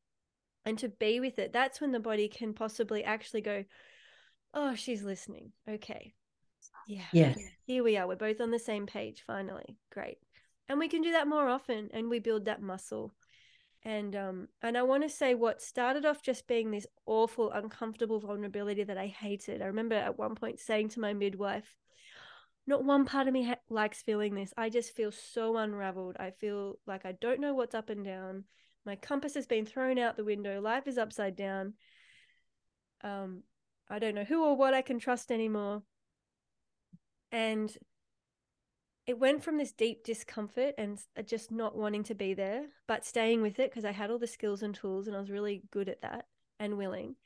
and 0.64 0.78
to 0.78 0.88
be 0.88 1.20
with 1.20 1.38
it 1.38 1.52
that's 1.52 1.80
when 1.80 1.92
the 1.92 2.00
body 2.00 2.28
can 2.28 2.54
possibly 2.54 3.04
actually 3.04 3.40
go 3.40 3.64
oh 4.54 4.74
she's 4.76 5.02
listening. 5.02 5.52
Okay. 5.68 6.14
Yeah 6.86 7.04
yeah 7.12 7.34
here 7.66 7.82
we 7.82 7.96
are. 7.96 8.06
We're 8.06 8.16
both 8.16 8.40
on 8.40 8.52
the 8.52 8.58
same 8.58 8.86
page 8.86 9.24
finally. 9.26 9.76
Great 9.92 10.18
and 10.68 10.78
we 10.78 10.88
can 10.88 11.02
do 11.02 11.12
that 11.12 11.28
more 11.28 11.48
often 11.48 11.88
and 11.92 12.08
we 12.08 12.18
build 12.18 12.44
that 12.44 12.62
muscle 12.62 13.14
and 13.84 14.16
um 14.16 14.48
and 14.62 14.76
i 14.76 14.82
want 14.82 15.02
to 15.02 15.08
say 15.08 15.34
what 15.34 15.62
started 15.62 16.04
off 16.04 16.22
just 16.22 16.46
being 16.46 16.70
this 16.70 16.86
awful 17.06 17.50
uncomfortable 17.52 18.18
vulnerability 18.18 18.84
that 18.84 18.98
i 18.98 19.06
hated 19.06 19.62
i 19.62 19.66
remember 19.66 19.94
at 19.94 20.18
one 20.18 20.34
point 20.34 20.58
saying 20.58 20.88
to 20.88 21.00
my 21.00 21.12
midwife 21.12 21.76
not 22.66 22.84
one 22.84 23.04
part 23.04 23.26
of 23.26 23.32
me 23.32 23.44
ha- 23.44 23.54
likes 23.70 24.02
feeling 24.02 24.34
this 24.34 24.52
i 24.56 24.68
just 24.68 24.94
feel 24.94 25.12
so 25.12 25.56
unraveled 25.56 26.16
i 26.18 26.30
feel 26.30 26.74
like 26.86 27.06
i 27.06 27.12
don't 27.12 27.40
know 27.40 27.54
what's 27.54 27.74
up 27.74 27.88
and 27.88 28.04
down 28.04 28.44
my 28.88 28.96
compass 28.96 29.34
has 29.34 29.46
been 29.46 29.66
thrown 29.66 29.98
out 29.98 30.16
the 30.16 30.24
window. 30.24 30.62
Life 30.62 30.86
is 30.86 30.96
upside 30.96 31.36
down. 31.36 31.74
Um, 33.04 33.42
I 33.90 33.98
don't 33.98 34.14
know 34.14 34.24
who 34.24 34.42
or 34.42 34.56
what 34.56 34.72
I 34.72 34.80
can 34.80 34.98
trust 34.98 35.30
anymore. 35.30 35.82
And 37.30 37.70
it 39.08 39.18
went 39.18 39.42
from 39.42 39.56
this 39.56 39.72
deep 39.72 40.04
discomfort 40.04 40.74
and 40.76 41.00
uh, 41.16 41.22
just 41.22 41.50
not 41.50 41.74
wanting 41.74 42.04
to 42.04 42.14
be 42.14 42.34
there, 42.34 42.66
but 42.86 43.06
staying 43.06 43.40
with 43.40 43.58
it 43.58 43.70
because 43.70 43.86
I 43.86 43.90
had 43.90 44.10
all 44.10 44.18
the 44.18 44.26
skills 44.26 44.62
and 44.62 44.74
tools 44.74 45.06
and 45.06 45.16
I 45.16 45.18
was 45.18 45.30
really 45.30 45.62
good 45.70 45.88
at 45.88 46.02
that 46.02 46.26
and 46.60 46.76
willing. 46.76 47.16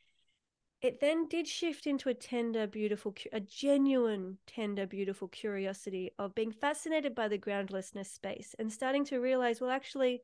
It 0.80 1.00
then 1.00 1.26
did 1.26 1.48
shift 1.48 1.88
into 1.88 2.08
a 2.08 2.14
tender, 2.14 2.68
beautiful, 2.68 3.14
a 3.32 3.40
genuine, 3.40 4.38
tender, 4.46 4.86
beautiful 4.86 5.26
curiosity 5.26 6.12
of 6.20 6.36
being 6.36 6.52
fascinated 6.52 7.16
by 7.16 7.26
the 7.26 7.36
groundlessness 7.36 8.10
space 8.12 8.54
and 8.60 8.72
starting 8.72 9.04
to 9.06 9.18
realize, 9.18 9.60
well, 9.60 9.70
actually, 9.70 10.22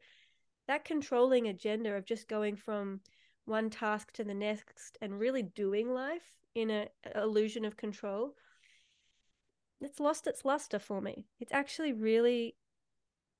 that 0.68 0.84
controlling 0.84 1.48
agenda 1.48 1.92
of 1.92 2.04
just 2.04 2.28
going 2.28 2.54
from 2.54 3.00
one 3.46 3.68
task 3.68 4.12
to 4.12 4.22
the 4.22 4.34
next 4.34 4.96
and 5.00 5.18
really 5.18 5.42
doing 5.42 5.92
life 5.92 6.36
in 6.54 6.70
a, 6.70 6.86
a 7.16 7.22
illusion 7.22 7.64
of 7.64 7.76
control 7.76 8.34
it's 9.80 10.00
lost 10.00 10.26
its 10.26 10.44
luster 10.44 10.78
for 10.78 11.00
me 11.00 11.24
it's 11.40 11.52
actually 11.52 11.92
really 11.92 12.56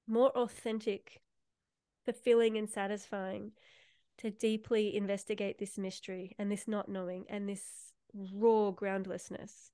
more 0.07 0.30
authentic 0.30 1.20
fulfilling 2.05 2.57
and 2.57 2.68
satisfying 2.68 3.53
to 4.16 4.30
deeply 4.30 4.97
investigate 4.97 5.59
this 5.59 5.78
mystery 5.78 6.34
and 6.39 6.51
this 6.51 6.66
not 6.66 6.89
knowing 6.89 7.24
and 7.28 7.49
this 7.49 7.93
raw 8.32 8.70
groundlessness 8.70 9.70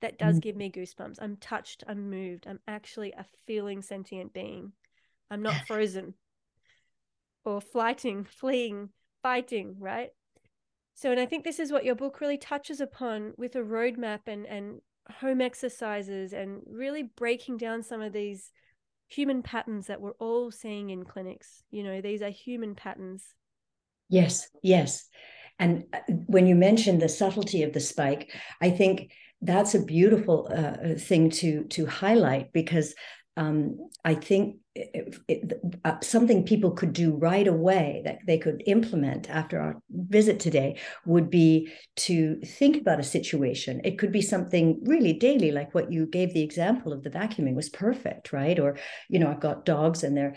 that 0.00 0.18
does 0.18 0.36
mm. 0.38 0.42
give 0.42 0.56
me 0.56 0.70
goosebumps 0.70 1.16
i'm 1.20 1.36
touched 1.36 1.82
i'm 1.88 2.10
moved 2.10 2.46
i'm 2.46 2.60
actually 2.68 3.12
a 3.12 3.24
feeling 3.46 3.82
sentient 3.82 4.32
being 4.32 4.72
i'm 5.30 5.42
not 5.42 5.54
frozen 5.66 6.14
or 7.48 7.60
flighting, 7.60 8.24
fleeing, 8.24 8.90
fighting, 9.22 9.76
right? 9.78 10.10
So, 10.94 11.10
and 11.10 11.20
I 11.20 11.26
think 11.26 11.44
this 11.44 11.58
is 11.58 11.72
what 11.72 11.84
your 11.84 11.94
book 11.94 12.20
really 12.20 12.38
touches 12.38 12.80
upon 12.80 13.32
with 13.36 13.54
a 13.56 13.60
roadmap 13.60 14.20
and, 14.26 14.46
and 14.46 14.80
home 15.10 15.40
exercises 15.40 16.32
and 16.32 16.60
really 16.66 17.02
breaking 17.02 17.56
down 17.56 17.82
some 17.82 18.00
of 18.00 18.12
these 18.12 18.50
human 19.08 19.42
patterns 19.42 19.86
that 19.86 20.00
we're 20.00 20.10
all 20.12 20.50
seeing 20.50 20.90
in 20.90 21.04
clinics. 21.04 21.62
You 21.70 21.82
know, 21.82 22.00
these 22.00 22.22
are 22.22 22.30
human 22.30 22.74
patterns. 22.74 23.24
Yes, 24.08 24.48
yes. 24.62 25.08
And 25.58 25.84
uh, 25.92 25.98
when 26.26 26.46
you 26.46 26.54
mentioned 26.54 27.02
the 27.02 27.08
subtlety 27.08 27.62
of 27.62 27.72
the 27.72 27.80
spike, 27.80 28.32
I 28.60 28.70
think 28.70 29.10
that's 29.40 29.74
a 29.74 29.84
beautiful 29.84 30.48
uh, 30.52 30.98
thing 30.98 31.30
to 31.30 31.64
to 31.64 31.86
highlight 31.86 32.52
because 32.52 32.94
um, 33.38 33.88
I 34.04 34.14
think 34.14 34.56
it, 34.74 35.16
it, 35.28 35.60
uh, 35.84 35.94
something 36.02 36.42
people 36.44 36.72
could 36.72 36.92
do 36.92 37.14
right 37.14 37.46
away 37.46 38.02
that 38.04 38.18
they 38.26 38.36
could 38.36 38.64
implement 38.66 39.30
after 39.30 39.60
our 39.60 39.76
visit 39.90 40.40
today 40.40 40.78
would 41.06 41.30
be 41.30 41.70
to 41.96 42.40
think 42.40 42.76
about 42.76 42.98
a 42.98 43.04
situation. 43.04 43.80
It 43.84 43.96
could 43.96 44.10
be 44.10 44.22
something 44.22 44.80
really 44.82 45.12
daily, 45.12 45.52
like 45.52 45.72
what 45.72 45.92
you 45.92 46.06
gave 46.06 46.34
the 46.34 46.42
example 46.42 46.92
of 46.92 47.04
the 47.04 47.10
vacuuming 47.10 47.54
was 47.54 47.68
perfect, 47.68 48.32
right? 48.32 48.58
Or, 48.58 48.76
you 49.08 49.20
know, 49.20 49.30
I've 49.30 49.40
got 49.40 49.64
dogs 49.64 50.02
and 50.02 50.16
they're, 50.16 50.36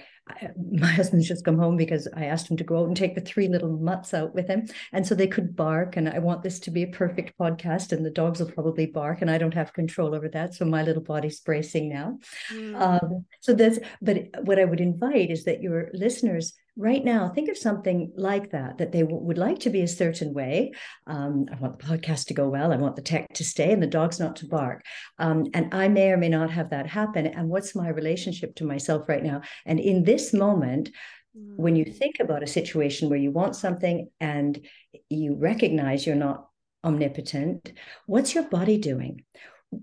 my 0.72 0.88
husband's 0.88 1.28
just 1.28 1.44
come 1.44 1.58
home 1.58 1.78
because 1.78 2.08
I 2.16 2.26
asked 2.26 2.50
him 2.50 2.58
to 2.58 2.64
go 2.64 2.82
out 2.82 2.88
and 2.88 2.96
take 2.96 3.16
the 3.16 3.22
three 3.22 3.48
little 3.48 3.78
mutts 3.78 4.14
out 4.14 4.34
with 4.34 4.48
him. 4.48 4.68
And 4.94 5.06
so 5.06 5.16
they 5.16 5.28
could 5.28 5.56
bark. 5.56 5.98
And 5.98 6.08
I 6.08 6.20
want 6.20 6.44
this 6.44 6.60
to 6.62 6.72
be 6.72 6.84
a 6.84 6.88
perfect 6.88 7.38
podcast, 7.38 7.92
and 7.92 8.06
the 8.06 8.12
dogs 8.12 8.40
will 8.40 8.52
probably 8.52 8.86
bark, 8.86 9.22
and 9.22 9.32
I 9.32 9.38
don't 9.38 9.54
have 9.54 9.74
control 9.74 10.16
over 10.16 10.30
that. 10.30 10.54
So 10.54 10.66
my 10.66 10.84
little 10.84 11.04
body's 11.04 11.40
bracing 11.40 11.90
now. 11.90 12.20
Mm. 12.54 12.80
Um, 12.80 13.26
so 13.42 13.54
that's, 13.54 13.80
but 14.02 14.28
what 14.44 14.60
I 14.60 14.66
would 14.66 14.82
invite 14.82 15.32
is 15.32 15.44
that 15.46 15.62
your 15.62 15.90
listeners 15.94 16.54
right 16.78 17.04
now 17.04 17.30
think 17.30 17.50
of 17.50 17.58
something 17.58 18.12
like 18.16 18.52
that 18.52 18.78
that 18.78 18.92
they 18.92 19.02
w- 19.02 19.22
would 19.22 19.38
like 19.38 19.60
to 19.60 19.70
be 19.70 19.82
a 19.82 19.88
certain 19.88 20.34
way 20.34 20.72
um, 21.08 21.46
i 21.52 21.56
want 21.58 21.78
the 21.78 21.86
podcast 21.86 22.26
to 22.26 22.34
go 22.34 22.48
well 22.48 22.72
i 22.72 22.78
want 22.78 22.96
the 22.96 23.02
tech 23.02 23.28
to 23.34 23.44
stay 23.44 23.74
and 23.74 23.84
the 23.84 23.88
dogs 23.88 24.20
not 24.20 24.38
to 24.38 24.48
bark 24.48 24.82
um, 25.20 25.46
and 25.54 25.74
i 25.74 25.88
may 25.88 26.12
or 26.12 26.18
may 26.18 26.30
not 26.30 26.50
have 26.50 26.70
that 26.70 26.88
happen 26.88 27.28
and 27.28 27.50
what's 27.50 27.76
my 27.76 27.90
relationship 27.90 28.56
to 28.56 28.64
myself 28.64 29.08
right 29.10 29.24
now 29.24 29.42
and 29.66 29.80
in 29.80 30.04
this 30.04 30.34
moment 30.34 30.90
mm. 31.38 31.58
when 31.58 31.76
you 31.76 31.84
think 31.84 32.16
about 32.20 32.44
a 32.44 32.48
situation 32.48 33.10
where 33.10 33.20
you 33.20 33.32
want 33.32 33.56
something 33.56 34.10
and 34.22 34.66
you 35.10 35.36
recognize 35.36 36.08
you're 36.08 36.16
not 36.16 36.48
omnipotent 36.86 37.74
what's 38.06 38.34
your 38.34 38.46
body 38.46 38.78
doing 38.78 39.24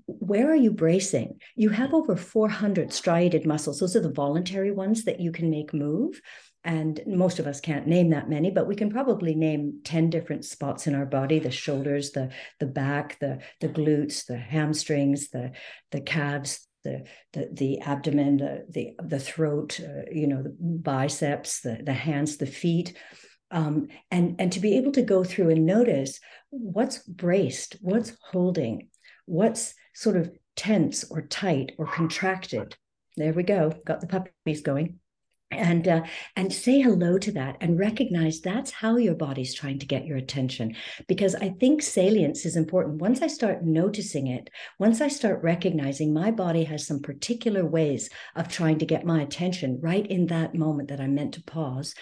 where 0.07 0.51
are 0.51 0.57
you 0.57 0.71
bracing? 0.71 1.41
You 1.57 1.71
have 1.71 1.95
over 1.95 2.15
400 2.15 2.93
striated 2.93 3.47
muscles. 3.47 3.81
Those 3.81 3.97
are 3.97 4.01
the 4.01 4.13
voluntary 4.13 4.71
ones 4.71 5.05
that 5.05 5.19
you 5.19 5.33
can 5.33 5.51
make 5.51 5.73
move. 5.73 6.21
And 6.69 7.01
most 7.07 7.39
of 7.39 7.47
us 7.47 7.63
can't 7.63 7.87
name 7.87 8.11
that 8.11 8.29
many, 8.29 8.51
but 8.51 8.69
we 8.69 8.77
can 8.77 8.91
probably 8.91 9.35
name 9.35 9.81
10 9.85 10.11
different 10.11 10.45
spots 10.45 10.87
in 10.87 10.95
our 10.95 11.07
body 11.07 11.39
the 11.39 11.51
shoulders, 11.51 12.11
the, 12.11 12.31
the 12.61 12.67
back, 12.67 13.19
the, 13.21 13.39
the 13.63 13.71
glutes, 13.71 14.27
the 14.27 14.37
hamstrings, 14.37 15.31
the, 15.31 15.53
the 15.93 16.03
calves, 16.03 16.69
the, 16.85 17.07
the, 17.33 17.49
the 17.55 17.81
abdomen, 17.81 18.37
the, 18.37 18.67
the, 18.69 18.91
the 19.03 19.19
throat, 19.19 19.81
uh, 19.81 20.03
you 20.13 20.27
know, 20.27 20.43
the 20.43 20.55
biceps, 20.61 21.63
the, 21.63 21.81
the 21.83 21.95
hands, 21.95 22.37
the 22.37 22.47
feet. 22.47 22.95
Um, 23.51 23.89
and, 24.11 24.37
and 24.39 24.53
to 24.53 24.61
be 24.61 24.77
able 24.77 24.93
to 24.93 25.03
go 25.03 25.25
through 25.25 25.49
and 25.49 25.65
notice 25.65 26.21
what's 26.51 26.99
braced, 26.99 27.77
what's 27.81 28.13
holding, 28.31 28.91
what's 29.25 29.73
sort 29.95 30.19
of 30.19 30.31
tense 30.55 31.11
or 31.11 31.23
tight 31.23 31.73
or 31.79 31.87
contracted. 31.87 32.77
There 33.17 33.33
we 33.33 33.43
go, 33.43 33.73
got 33.87 34.03
the 34.03 34.07
puppies 34.07 34.61
going. 34.61 34.99
And 35.51 35.89
uh, 35.89 36.03
and 36.37 36.53
say 36.53 36.81
hello 36.81 37.19
to 37.19 37.33
that 37.33 37.57
and 37.61 37.79
recognize 37.79 38.41
that's 38.41 38.71
how 38.71 38.97
your 38.97 39.15
body's 39.15 39.55
trying 39.55 39.79
to 39.79 39.87
get 39.87 40.07
your 40.07 40.17
attention. 40.17 40.75
Because 41.07 41.35
i 41.37 41.51
think 41.61 41.83
salience 41.83 42.45
is 42.45 42.57
important. 42.57 43.01
Once 43.01 43.23
i 43.23 43.27
start 43.27 43.65
noticing 43.65 44.27
it 44.27 44.51
once 44.79 45.01
i 45.01 45.09
start 45.09 45.43
recognizing 45.43 46.13
my 46.13 46.31
body 46.31 46.65
has 46.65 46.87
some 46.87 47.01
particular 47.01 47.65
ways 47.65 48.11
of 48.37 48.49
trying 48.49 48.79
to 48.79 48.87
get 48.87 49.05
my 49.05 49.23
attention 49.23 49.79
right 49.81 50.07
in 50.07 50.27
that 50.27 50.55
moment 50.55 50.89
that 50.89 51.01
i'm 51.01 51.15
meant 51.15 51.35
to 51.35 51.43
pause 51.43 51.95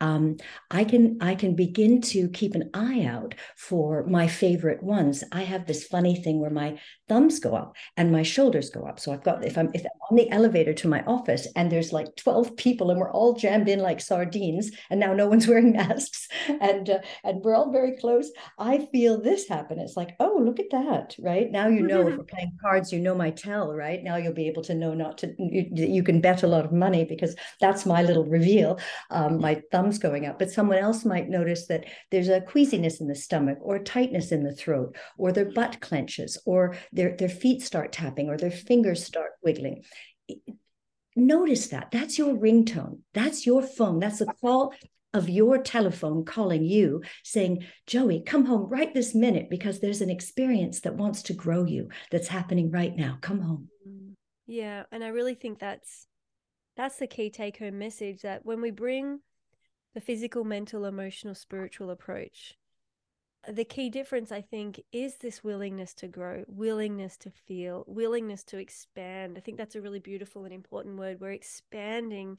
um, 0.00 0.36
i 0.70 0.84
can 0.84 1.18
i 1.20 1.34
can 1.34 1.54
begin 1.54 2.00
to 2.00 2.28
keep 2.28 2.54
an 2.54 2.70
eye 2.74 3.04
out 3.04 3.34
for 3.56 4.04
my 4.06 4.26
favorite 4.26 4.82
ones. 4.82 5.22
I 5.32 5.42
have 5.42 5.66
this 5.66 5.84
funny 5.84 6.16
thing 6.16 6.40
where 6.40 6.50
my 6.50 6.78
thumbs 7.10 7.40
go 7.40 7.56
up 7.56 7.74
and 7.96 8.12
my 8.12 8.22
shoulders 8.22 8.70
go 8.70 8.82
up. 8.82 9.00
So 9.00 9.12
i've 9.12 9.24
got 9.24 9.44
if 9.44 9.58
i'm 9.58 9.70
if 9.74 9.82
i'm 9.84 10.00
on 10.10 10.16
the 10.16 10.30
elevator 10.30 10.72
to 10.74 10.88
my 10.88 11.02
office 11.16 11.48
and 11.56 11.70
there's 11.70 11.92
like 11.92 12.14
12 12.14 12.56
people 12.56 12.90
and 12.90 13.00
we're 13.00 13.12
all 13.12 13.34
jammed 13.34 13.68
in 13.68 13.80
like 13.80 14.00
sardines 14.00 14.70
and 14.90 15.00
now 15.00 15.12
no 15.12 15.26
one's 15.26 15.48
wearing 15.50 15.72
masks 15.72 16.28
and 16.60 16.88
uh, 16.88 16.98
and 17.24 17.42
we're 17.42 17.56
all 17.56 17.72
very 17.72 17.96
close 17.96 18.30
i 18.58 18.74
feel 18.92 19.20
this 19.20 19.48
happen. 19.48 19.80
It's 19.80 19.96
like 19.96 20.14
oh 20.20 20.40
look 20.40 20.60
at 20.60 20.70
that 20.70 21.16
right? 21.18 21.50
Now 21.50 21.66
you 21.66 21.82
know 21.82 22.06
if 22.06 22.16
we're 22.18 22.34
playing 22.34 22.56
cards 22.62 22.92
you 22.92 23.00
know 23.00 23.14
my 23.14 23.30
tell 23.30 23.74
right? 23.74 24.02
Now 24.04 24.16
you'll 24.16 24.40
be 24.44 24.46
able 24.46 24.62
to 24.70 24.74
know 24.74 24.94
not 24.94 25.18
to 25.18 25.34
you, 25.38 25.64
you 25.72 26.04
can 26.04 26.20
bet 26.20 26.44
a 26.44 26.52
lot 26.54 26.64
of 26.64 26.72
money 26.72 27.04
because 27.04 27.34
that's 27.60 27.84
my 27.86 28.02
little 28.02 28.26
reveal 28.26 28.78
um, 29.10 29.40
my 29.40 29.60
thumbs 29.72 29.98
going 29.98 30.26
up. 30.26 30.38
But 30.38 30.50
someone 30.50 30.78
else 30.78 31.04
might 31.04 31.28
notice 31.28 31.66
that 31.66 31.86
there's 32.12 32.28
a 32.28 32.40
queasiness 32.40 33.00
in 33.00 33.08
the 33.08 33.14
stomach 33.14 33.58
or 33.62 33.78
tightness 33.80 34.30
in 34.30 34.44
the 34.44 34.54
throat 34.54 34.96
or 35.18 35.32
their 35.32 35.50
butt 35.50 35.80
clenches 35.80 36.38
or 36.46 36.76
their 37.00 37.16
their 37.16 37.28
feet 37.28 37.62
start 37.62 37.92
tapping 37.92 38.28
or 38.28 38.36
their 38.36 38.50
fingers 38.50 39.04
start 39.04 39.32
wiggling 39.42 39.82
notice 41.16 41.68
that. 41.68 41.90
That's 41.90 42.18
your 42.18 42.34
ringtone. 42.34 43.00
That's 43.14 43.46
your 43.46 43.62
phone. 43.62 44.00
That's 44.00 44.18
the 44.18 44.32
call 44.40 44.74
of 45.12 45.28
your 45.28 45.58
telephone 45.58 46.24
calling 46.24 46.64
you 46.64 47.02
saying, 47.24 47.64
Joey, 47.86 48.22
come 48.24 48.44
home 48.44 48.68
right 48.68 48.92
this 48.94 49.14
minute 49.14 49.50
because 49.50 49.80
there's 49.80 50.00
an 50.00 50.10
experience 50.10 50.80
that 50.80 50.94
wants 50.94 51.22
to 51.24 51.32
grow 51.32 51.64
you 51.64 51.88
that's 52.10 52.28
happening 52.28 52.70
right 52.70 52.96
now. 52.96 53.18
Come 53.20 53.40
home. 53.40 53.68
Mm, 53.86 54.14
yeah. 54.46 54.84
And 54.92 55.02
I 55.02 55.08
really 55.08 55.34
think 55.34 55.58
that's 55.58 56.06
that's 56.76 56.96
the 56.96 57.08
key 57.08 57.30
take 57.30 57.58
home 57.58 57.78
message 57.78 58.22
that 58.22 58.46
when 58.46 58.60
we 58.60 58.70
bring 58.70 59.20
the 59.94 60.00
physical, 60.00 60.44
mental, 60.44 60.84
emotional, 60.84 61.34
spiritual 61.34 61.90
approach 61.90 62.54
the 63.48 63.64
key 63.64 63.88
difference 63.88 64.30
i 64.30 64.40
think 64.40 64.82
is 64.92 65.16
this 65.16 65.42
willingness 65.42 65.94
to 65.94 66.06
grow 66.06 66.44
willingness 66.46 67.16
to 67.16 67.30
feel 67.30 67.84
willingness 67.86 68.44
to 68.44 68.58
expand. 68.58 69.34
I 69.36 69.40
think 69.40 69.56
that's 69.56 69.74
a 69.74 69.80
really 69.80 69.98
beautiful 69.98 70.44
and 70.44 70.52
important 70.52 70.98
word. 70.98 71.20
We're 71.20 71.32
expanding 71.32 72.38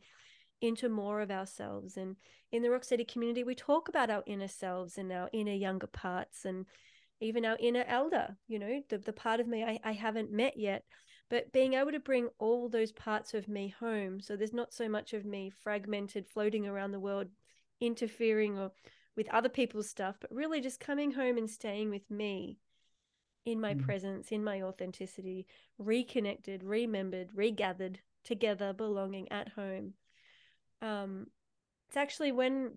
into 0.62 0.89
more 0.89 1.22
of 1.22 1.32
ourselves. 1.32 1.97
And 1.97 2.18
in 2.52 2.62
the 2.62 2.70
rock 2.70 2.84
steady 2.84 3.06
community 3.06 3.43
we 3.43 3.56
talk 3.56 3.89
about 3.89 4.10
our 4.10 4.24
inner 4.26 4.47
selves 4.47 4.97
and 4.97 5.12
our 5.12 5.30
inner 5.34 5.54
younger 5.54 5.88
parts 5.88 6.45
and 6.45 6.66
even 7.20 7.45
our 7.45 7.58
inner 7.60 7.86
elder 7.88 8.36
you 8.47 8.58
know 8.58 8.82
the, 8.89 8.97
the 8.97 9.14
part 9.14 9.39
of 9.39 9.47
me 9.47 9.64
I, 9.64 9.80
I 9.84 9.93
haven't 9.93 10.32
met 10.32 10.58
yet. 10.58 10.84
But 11.30 11.54
being 11.54 11.76
able 11.76 11.91
to 11.93 11.99
bring 11.99 12.28
all 12.39 12.68
those 12.68 12.91
parts 12.91 13.34
of 13.34 13.47
me 13.47 13.74
home 13.80 14.20
so 14.20 14.36
there's 14.36 14.54
not 14.54 14.74
so 14.74 14.88
much 14.88 15.14
of 15.14 15.26
me 15.26 15.49
fragmented 15.49 16.28
floating 16.28 16.68
around 16.68 16.91
the 16.91 16.99
world 16.99 17.28
interfering 17.80 18.60
or 18.60 18.72
with 19.16 19.30
other 19.30 19.49
people's 19.49 19.89
stuff, 19.89 20.16
but 20.20 20.32
really 20.32 20.62
just 20.62 20.80
coming 20.80 21.12
home 21.12 21.38
and 21.38 21.49
staying 21.49 21.89
with 21.89 22.09
me 22.09 22.57
in 23.45 23.59
my 23.59 23.74
mm. 23.74 23.84
presence, 23.84 24.32
in 24.32 24.43
my 24.43 24.62
authenticity, 24.62 25.47
reconnected, 25.78 26.64
remembered, 26.64 27.30
regathered 27.34 27.99
together, 28.24 28.74
belonging 28.74 29.32
at 29.32 29.49
home. 29.49 29.93
Um, 30.82 31.28
it's 31.88 31.97
actually 31.97 32.32
when 32.32 32.74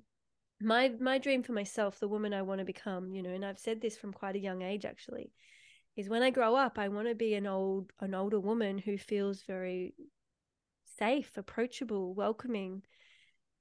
my 0.60 0.92
my 1.00 1.18
dream 1.18 1.42
for 1.42 1.52
myself, 1.52 2.00
the 2.00 2.08
woman 2.08 2.32
I 2.32 2.42
want 2.42 2.60
to 2.60 2.64
become, 2.64 3.12
you 3.12 3.22
know, 3.22 3.30
and 3.30 3.44
I've 3.44 3.58
said 3.58 3.80
this 3.80 3.96
from 3.96 4.12
quite 4.12 4.36
a 4.36 4.40
young 4.40 4.62
age 4.62 4.84
actually, 4.84 5.32
is 5.96 6.08
when 6.08 6.22
I 6.22 6.30
grow 6.30 6.56
up, 6.56 6.78
I 6.78 6.88
want 6.88 7.08
to 7.08 7.14
be 7.14 7.34
an 7.34 7.46
old 7.46 7.92
an 8.00 8.14
older 8.14 8.40
woman 8.40 8.78
who 8.78 8.96
feels 8.98 9.42
very 9.42 9.94
safe, 10.98 11.36
approachable, 11.36 12.14
welcoming, 12.14 12.82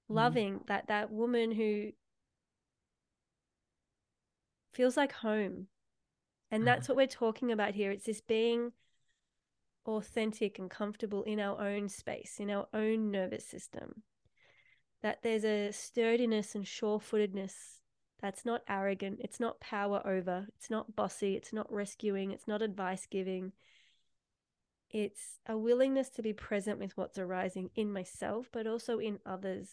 mm. 0.10 0.16
loving. 0.16 0.60
Mm. 0.60 0.68
That 0.68 0.88
that 0.88 1.12
woman 1.12 1.52
who 1.52 1.92
feels 4.74 4.98
like 4.98 5.14
home. 5.14 5.68
And 6.52 6.62
mm-hmm. 6.62 6.66
that's 6.66 6.88
what 6.88 6.98
we're 6.98 7.08
talking 7.08 7.52
about 7.52 7.76
here. 7.76 7.92
It's 7.92 8.06
this 8.06 8.22
being 8.22 8.72
authentic 9.86 10.60
and 10.60 10.70
comfortable 10.70 11.24
in 11.24 11.40
our 11.40 11.60
own 11.62 11.90
space, 11.90 12.38
in 12.40 12.50
our 12.50 12.68
own 12.74 13.12
nervous 13.12 13.46
system. 13.46 14.04
That 15.02 15.20
there's 15.22 15.46
a 15.46 15.72
sturdiness 15.72 16.56
and 16.56 16.68
sure 16.68 17.00
footedness 17.00 17.82
that's 18.22 18.46
not 18.46 18.62
arrogant, 18.70 19.20
it's 19.22 19.42
not 19.42 19.60
power 19.60 20.02
over, 20.06 20.48
it's 20.58 20.70
not 20.70 20.96
bossy, 20.96 21.36
it's 21.36 21.52
not 21.52 21.70
rescuing, 21.70 22.32
it's 22.32 22.48
not 22.48 22.62
advice 22.62 23.06
giving. 23.06 23.52
It's 24.90 25.40
a 25.46 25.58
willingness 25.58 26.10
to 26.12 26.22
be 26.22 26.32
present 26.32 26.80
with 26.80 26.96
what's 26.96 27.18
arising 27.18 27.72
in 27.76 27.92
myself, 27.92 28.48
but 28.54 28.66
also 28.66 29.00
in 29.00 29.20
others. 29.26 29.70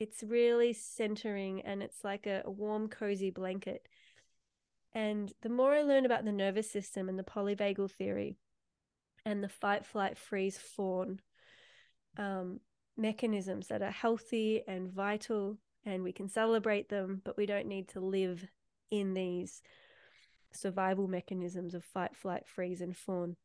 It's 0.00 0.22
really 0.22 0.72
centering 0.72 1.62
and 1.62 1.82
it's 1.82 2.04
like 2.04 2.26
a, 2.26 2.42
a 2.44 2.50
warm, 2.50 2.88
cozy 2.88 3.30
blanket. 3.30 3.86
And 4.94 5.32
the 5.42 5.48
more 5.48 5.72
I 5.72 5.82
learn 5.82 6.06
about 6.06 6.24
the 6.24 6.32
nervous 6.32 6.70
system 6.70 7.08
and 7.08 7.18
the 7.18 7.24
polyvagal 7.24 7.90
theory 7.92 8.36
and 9.24 9.44
the 9.44 9.48
fight, 9.48 9.84
flight, 9.84 10.16
freeze, 10.16 10.56
fawn 10.56 11.20
um, 12.16 12.60
mechanisms 12.96 13.68
that 13.68 13.82
are 13.82 13.90
healthy 13.90 14.62
and 14.66 14.90
vital, 14.90 15.58
and 15.84 16.02
we 16.02 16.12
can 16.12 16.28
celebrate 16.28 16.88
them, 16.88 17.22
but 17.24 17.36
we 17.36 17.46
don't 17.46 17.66
need 17.66 17.88
to 17.88 18.00
live 18.00 18.46
in 18.90 19.14
these 19.14 19.62
survival 20.52 21.06
mechanisms 21.06 21.74
of 21.74 21.84
fight, 21.84 22.16
flight, 22.16 22.46
freeze, 22.46 22.80
and 22.80 22.96
fawn. 22.96 23.36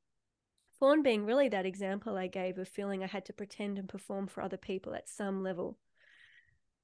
Fawn 0.79 1.03
being 1.03 1.25
really 1.25 1.49
that 1.49 1.65
example 1.65 2.17
I 2.17 2.27
gave 2.27 2.57
of 2.57 2.67
feeling 2.67 3.03
I 3.03 3.07
had 3.07 3.25
to 3.25 3.33
pretend 3.33 3.77
and 3.77 3.87
perform 3.87 4.27
for 4.27 4.41
other 4.41 4.57
people 4.57 4.95
at 4.95 5.07
some 5.07 5.43
level. 5.43 5.77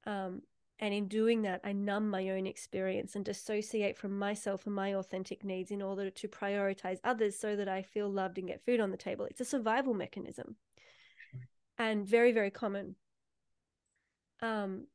Um, 0.06 0.42
and 0.80 0.94
in 0.94 1.08
doing 1.08 1.42
that, 1.42 1.62
I 1.64 1.74
numb 1.74 2.10
my 2.10 2.30
own 2.30 2.48
experience 2.48 3.16
and 3.16 3.26
dissociate 3.26 3.98
from 3.98 4.18
myself 4.18 4.66
and 4.66 4.74
my 4.74 4.96
authentic 4.96 5.44
needs 5.44 5.72
in 5.72 5.82
order 5.82 6.10
to 6.10 6.28
prioritize 6.30 7.00
others 7.04 7.38
so 7.38 7.56
that 7.58 7.68
I 7.68 7.82
feel 7.82 8.10
loved 8.10 8.38
and 8.38 8.48
get 8.48 8.64
food 8.66 8.80
on 8.80 8.92
the 8.92 8.98
table. 8.98 9.26
It's 9.26 9.42
a 9.42 9.46
survival 9.46 9.94
mechanism 9.94 10.56
and 11.78 12.08
very, 12.08 12.32
very 12.32 12.50
common. 12.50 12.96
Um, 14.42 14.88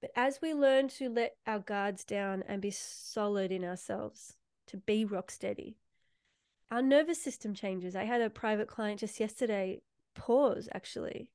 but 0.00 0.10
as 0.16 0.40
we 0.42 0.52
learn 0.52 0.88
to 0.88 1.08
let 1.08 1.36
our 1.46 1.60
guards 1.60 2.04
down 2.04 2.42
and 2.48 2.60
be 2.60 2.72
solid 2.72 3.52
in 3.52 3.64
ourselves, 3.64 4.34
to 4.66 4.76
be 4.76 5.04
rock 5.04 5.30
steady, 5.30 5.76
our 6.70 6.82
nervous 6.82 7.22
system 7.22 7.54
changes. 7.54 7.94
I 7.94 8.04
had 8.04 8.20
a 8.20 8.30
private 8.30 8.66
client 8.66 9.00
just 9.00 9.20
yesterday 9.20 9.80
pause 10.14 10.68
actually 10.72 11.28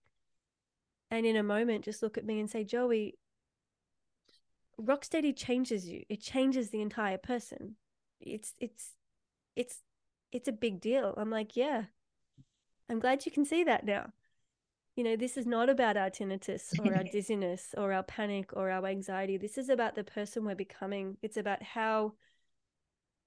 and 1.12 1.26
in 1.26 1.36
a 1.36 1.44
moment 1.44 1.86
just 1.86 2.04
look 2.04 2.18
at 2.18 2.26
me 2.26 2.40
and 2.40 2.50
say, 2.50 2.64
Joey, 2.64 3.16
Rocksteady 4.80 5.36
changes 5.36 5.88
you. 5.88 6.04
It 6.10 6.22
changes 6.22 6.70
the 6.70 6.82
entire 6.82 7.18
person. 7.18 7.76
It's 8.22 8.54
it's 8.60 8.92
it's 9.56 9.82
it's 10.32 10.48
a 10.48 10.54
big 10.54 10.80
deal. 10.80 11.14
I'm 11.18 11.30
like, 11.30 11.56
yeah. 11.56 11.86
I'm 12.90 13.00
glad 13.00 13.26
you 13.26 13.32
can 13.32 13.46
see 13.46 13.64
that 13.66 13.86
now. 13.86 14.12
You 14.96 15.04
know, 15.04 15.16
this 15.16 15.38
is 15.38 15.46
not 15.46 15.70
about 15.70 15.98
our 15.98 16.10
tinnitus 16.10 16.74
or 16.86 16.96
our 16.96 17.04
dizziness 17.04 17.76
or 17.78 17.94
our 17.94 18.04
panic 18.04 18.52
or 18.54 18.70
our 18.70 18.86
anxiety. 18.86 19.38
This 19.38 19.58
is 19.58 19.70
about 19.70 19.96
the 19.96 20.04
person 20.04 20.46
we're 20.46 20.56
becoming. 20.56 21.18
It's 21.22 21.38
about 21.38 21.62
how 21.62 22.14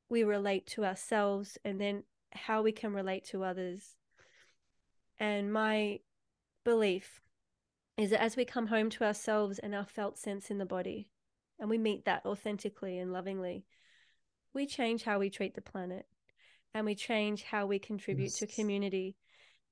we 0.09 0.25
relate 0.25 0.67
to 0.69 0.85
ourselves 0.85 1.59
and 1.65 1.81
then 1.81 2.05
how 2.33 2.63
we 2.63 2.73
can 2.73 2.93
relate 2.93 3.25
to 3.25 3.45
others. 3.45 3.97
And 5.19 5.53
my 5.53 6.01
belief 6.65 7.21
is 7.97 8.11
that 8.11 8.23
as 8.23 8.37
we 8.37 8.45
come 8.45 8.69
home 8.69 8.91
to 8.91 9.05
ourselves 9.05 9.59
and 9.59 9.75
our 9.75 9.85
felt 9.85 10.19
sense 10.19 10.51
in 10.51 10.59
the 10.59 10.67
body, 10.67 11.09
and 11.59 11.69
we 11.69 11.79
meet 11.79 12.05
that 12.05 12.25
authentically 12.25 12.99
and 12.99 13.13
lovingly, 13.13 13.65
we 14.55 14.67
change 14.67 15.05
how 15.05 15.19
we 15.19 15.31
treat 15.31 15.55
the 15.55 15.61
planet 15.61 16.07
and 16.75 16.87
we 16.87 16.95
change 16.95 17.43
how 17.43 17.67
we 17.67 17.79
contribute 17.79 18.25
yes. 18.25 18.39
to 18.39 18.47
community. 18.47 19.17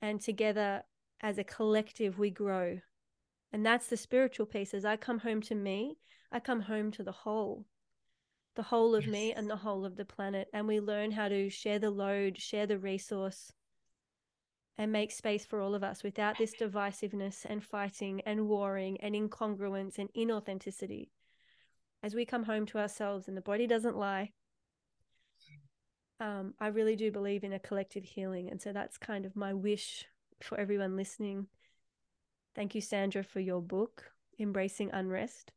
And 0.03 0.21
together 0.21 0.83
as 1.21 1.39
a 1.39 1.45
collective, 1.45 2.19
we 2.19 2.31
grow. 2.31 2.79
And 3.53 3.67
that's 3.67 3.89
the 3.89 3.97
spiritual 3.97 4.47
piece. 4.47 4.75
As 4.75 4.85
I 4.85 4.97
come 4.97 5.19
home 5.19 5.41
to 5.43 5.55
me, 5.55 5.97
I 6.31 6.41
come 6.41 6.61
home 6.61 6.91
to 6.93 7.03
the 7.03 7.13
whole, 7.13 7.67
the 8.55 8.63
whole 8.63 8.95
of 8.95 9.05
yes. 9.05 9.13
me 9.13 9.33
and 9.33 9.51
the 9.51 9.57
whole 9.57 9.85
of 9.85 9.97
the 9.97 10.05
planet. 10.05 10.49
And 10.53 10.69
we 10.69 10.81
learn 10.81 11.11
how 11.11 11.29
to 11.29 11.51
share 11.51 11.79
the 11.79 11.91
load, 11.91 12.39
share 12.39 12.67
the 12.67 12.79
resource, 12.79 13.53
and 14.81 14.91
make 14.91 15.13
space 15.13 15.45
for 15.45 15.61
all 15.61 15.75
of 15.75 15.85
us 15.85 16.03
without 16.03 16.39
this 16.39 16.55
divisiveness 16.59 17.45
and 17.45 17.63
fighting 17.63 18.23
and 18.25 18.49
warring 18.49 18.99
and 19.03 19.15
incongruence 19.15 19.99
and 19.99 20.09
inauthenticity. 20.15 21.11
As 22.03 22.15
we 22.15 22.25
come 22.25 22.45
home 22.45 22.65
to 22.65 22.79
ourselves 22.79 23.29
and 23.29 23.37
the 23.37 23.43
body 23.43 23.67
doesn't 23.67 23.99
lie, 23.99 24.31
um, 26.19 26.55
I 26.59 26.69
really 26.69 26.97
do 26.97 27.13
believe 27.13 27.45
in 27.45 27.53
a 27.53 27.59
collective 27.59 28.05
healing. 28.05 28.49
And 28.51 28.59
so 28.59 28.73
that's 28.73 28.97
kind 28.97 29.27
of 29.27 29.37
my 29.37 29.53
wish 29.53 30.07
for 30.41 30.59
everyone 30.59 30.97
listening 30.97 31.49
Thank 32.57 32.75
you, 32.75 32.81
Sandra, 32.81 33.23
for 33.23 33.39
your 33.39 33.63
book, 33.63 34.11
Embracing 34.39 34.91
Unrest. 34.93 35.53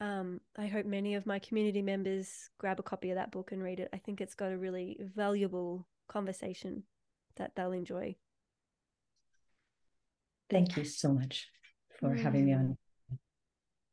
Um, 0.00 0.40
I 0.58 0.66
hope 0.66 0.86
many 0.86 1.14
of 1.14 1.26
my 1.26 1.38
community 1.38 1.82
members 1.82 2.50
grab 2.58 2.80
a 2.80 2.82
copy 2.82 3.10
of 3.10 3.16
that 3.16 3.30
book 3.30 3.52
and 3.52 3.62
read 3.62 3.78
it. 3.78 3.90
I 3.92 3.98
think 3.98 4.20
it's 4.20 4.34
got 4.34 4.50
a 4.50 4.58
really 4.58 4.98
valuable 5.14 5.86
conversation 6.08 6.82
that 7.36 7.52
they'll 7.54 7.72
enjoy. 7.72 8.16
Thank 10.50 10.76
you 10.76 10.84
so 10.84 11.12
much 11.12 11.48
for 11.98 12.10
mm. 12.10 12.20
having 12.20 12.46
me 12.46 12.54
on 12.54 12.76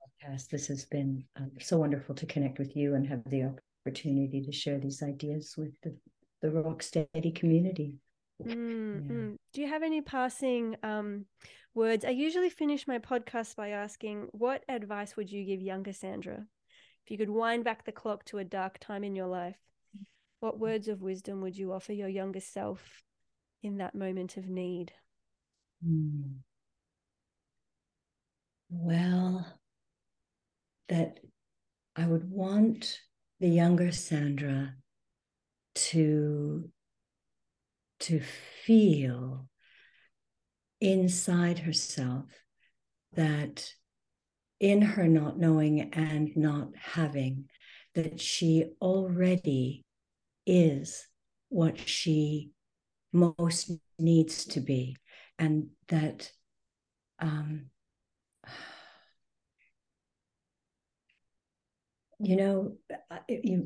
podcast. 0.01 0.49
This 0.49 0.67
has 0.67 0.85
been 0.85 1.23
uh, 1.35 1.45
so 1.59 1.77
wonderful 1.77 2.15
to 2.15 2.25
connect 2.25 2.59
with 2.59 2.75
you 2.75 2.95
and 2.95 3.07
have 3.07 3.23
the 3.29 3.53
opportunity 3.85 4.41
to 4.41 4.51
share 4.51 4.79
these 4.79 5.03
ideas 5.03 5.55
with 5.57 5.79
the, 5.81 5.95
the 6.41 6.51
rock 6.51 6.81
steady 6.81 7.31
community. 7.31 7.95
Mm, 8.43 9.09
yeah. 9.09 9.37
Do 9.53 9.61
you 9.61 9.67
have 9.67 9.83
any 9.83 10.01
passing 10.01 10.75
um, 10.83 11.25
words? 11.73 12.05
I 12.05 12.09
usually 12.09 12.49
finish 12.49 12.87
my 12.87 12.99
podcast 12.99 13.55
by 13.55 13.69
asking, 13.69 14.27
what 14.31 14.63
advice 14.67 15.15
would 15.15 15.31
you 15.31 15.45
give 15.45 15.61
younger 15.61 15.93
Sandra? 15.93 16.45
If 17.05 17.11
you 17.11 17.17
could 17.17 17.29
wind 17.29 17.63
back 17.63 17.85
the 17.85 17.91
clock 17.91 18.25
to 18.25 18.37
a 18.39 18.43
dark 18.43 18.79
time 18.79 19.03
in 19.03 19.15
your 19.15 19.27
life, 19.27 19.57
what 20.39 20.59
words 20.59 20.87
of 20.87 21.01
wisdom 21.01 21.41
would 21.41 21.57
you 21.57 21.71
offer 21.71 21.93
your 21.93 22.09
younger 22.09 22.41
self 22.41 23.03
in 23.61 23.77
that 23.77 23.95
moment 23.95 24.37
of 24.37 24.47
need? 24.47 24.91
Mm. 25.85 26.37
Well, 28.69 29.45
that 30.89 31.19
I 31.95 32.05
would 32.05 32.29
want 32.29 32.99
the 33.39 33.49
younger 33.49 33.91
Sandra 33.91 34.75
to 35.75 36.69
to 37.99 38.19
feel 38.65 39.49
inside 40.79 41.59
herself 41.59 42.25
that 43.13 43.73
in 44.59 44.81
her 44.81 45.07
not 45.07 45.39
knowing 45.39 45.93
and 45.93 46.29
not 46.35 46.69
having 46.79 47.45
that 47.95 48.19
she 48.19 48.65
already 48.81 49.83
is 50.45 51.07
what 51.49 51.79
she 51.79 52.51
most 53.13 53.71
needs 53.99 54.45
to 54.45 54.59
be 54.59 54.97
and 55.39 55.67
that 55.87 56.31
um, 57.19 57.69
you 62.19 62.35
know 62.35 62.73
uh, 63.11 63.17
you, 63.27 63.63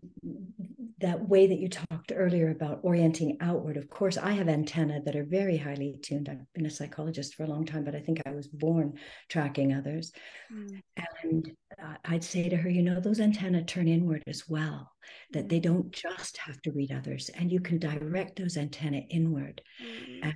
that 0.99 1.27
way 1.27 1.47
that 1.47 1.59
you 1.59 1.69
talked 1.69 2.11
earlier 2.13 2.51
about 2.51 2.79
orienting 2.83 3.37
outward 3.39 3.77
of 3.77 3.89
course 3.89 4.17
i 4.17 4.31
have 4.31 4.49
antennae 4.49 5.01
that 5.05 5.15
are 5.15 5.23
very 5.23 5.57
highly 5.57 5.97
tuned 6.01 6.27
i've 6.27 6.53
been 6.53 6.65
a 6.65 6.69
psychologist 6.69 7.35
for 7.35 7.43
a 7.43 7.47
long 7.47 7.65
time 7.65 7.83
but 7.83 7.95
i 7.95 7.99
think 7.99 8.21
i 8.25 8.31
was 8.31 8.47
born 8.47 8.93
tracking 9.29 9.73
others 9.73 10.11
mm. 10.53 10.81
and 11.23 11.51
uh, 11.81 11.95
i'd 12.05 12.23
say 12.23 12.49
to 12.49 12.57
her 12.57 12.69
you 12.69 12.81
know 12.81 12.99
those 12.99 13.21
antennae 13.21 13.63
turn 13.63 13.87
inward 13.87 14.21
as 14.27 14.49
well 14.49 14.91
that 15.31 15.45
mm. 15.45 15.49
they 15.49 15.59
don't 15.59 15.91
just 15.91 16.37
have 16.37 16.61
to 16.61 16.71
read 16.71 16.91
others 16.91 17.29
and 17.35 17.51
you 17.51 17.59
can 17.59 17.79
direct 17.79 18.37
those 18.37 18.57
antennae 18.57 19.07
inward 19.09 19.61
mm. 19.81 20.19
and 20.23 20.35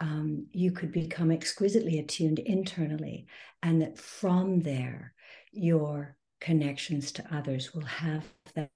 um, 0.00 0.46
you 0.52 0.70
could 0.70 0.92
become 0.92 1.32
exquisitely 1.32 1.98
attuned 1.98 2.38
internally 2.38 3.26
and 3.64 3.82
that 3.82 3.98
from 3.98 4.60
there 4.60 5.12
your 5.50 6.16
connections 6.40 7.12
to 7.12 7.24
others 7.34 7.74
will 7.74 7.84
have 7.84 8.24
that 8.54 8.70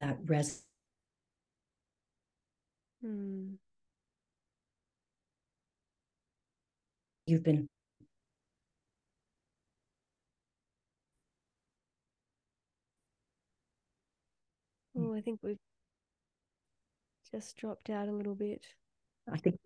that 0.00 0.18
res 0.26 0.64
mm. 3.04 3.54
you've 7.26 7.42
been 7.42 7.68
oh 14.96 15.14
i 15.14 15.20
think 15.20 15.40
we've 15.42 15.58
just 17.32 17.56
dropped 17.56 17.90
out 17.90 18.08
a 18.08 18.12
little 18.12 18.34
bit. 18.34 18.66
I 19.30 19.36
think 19.36 19.56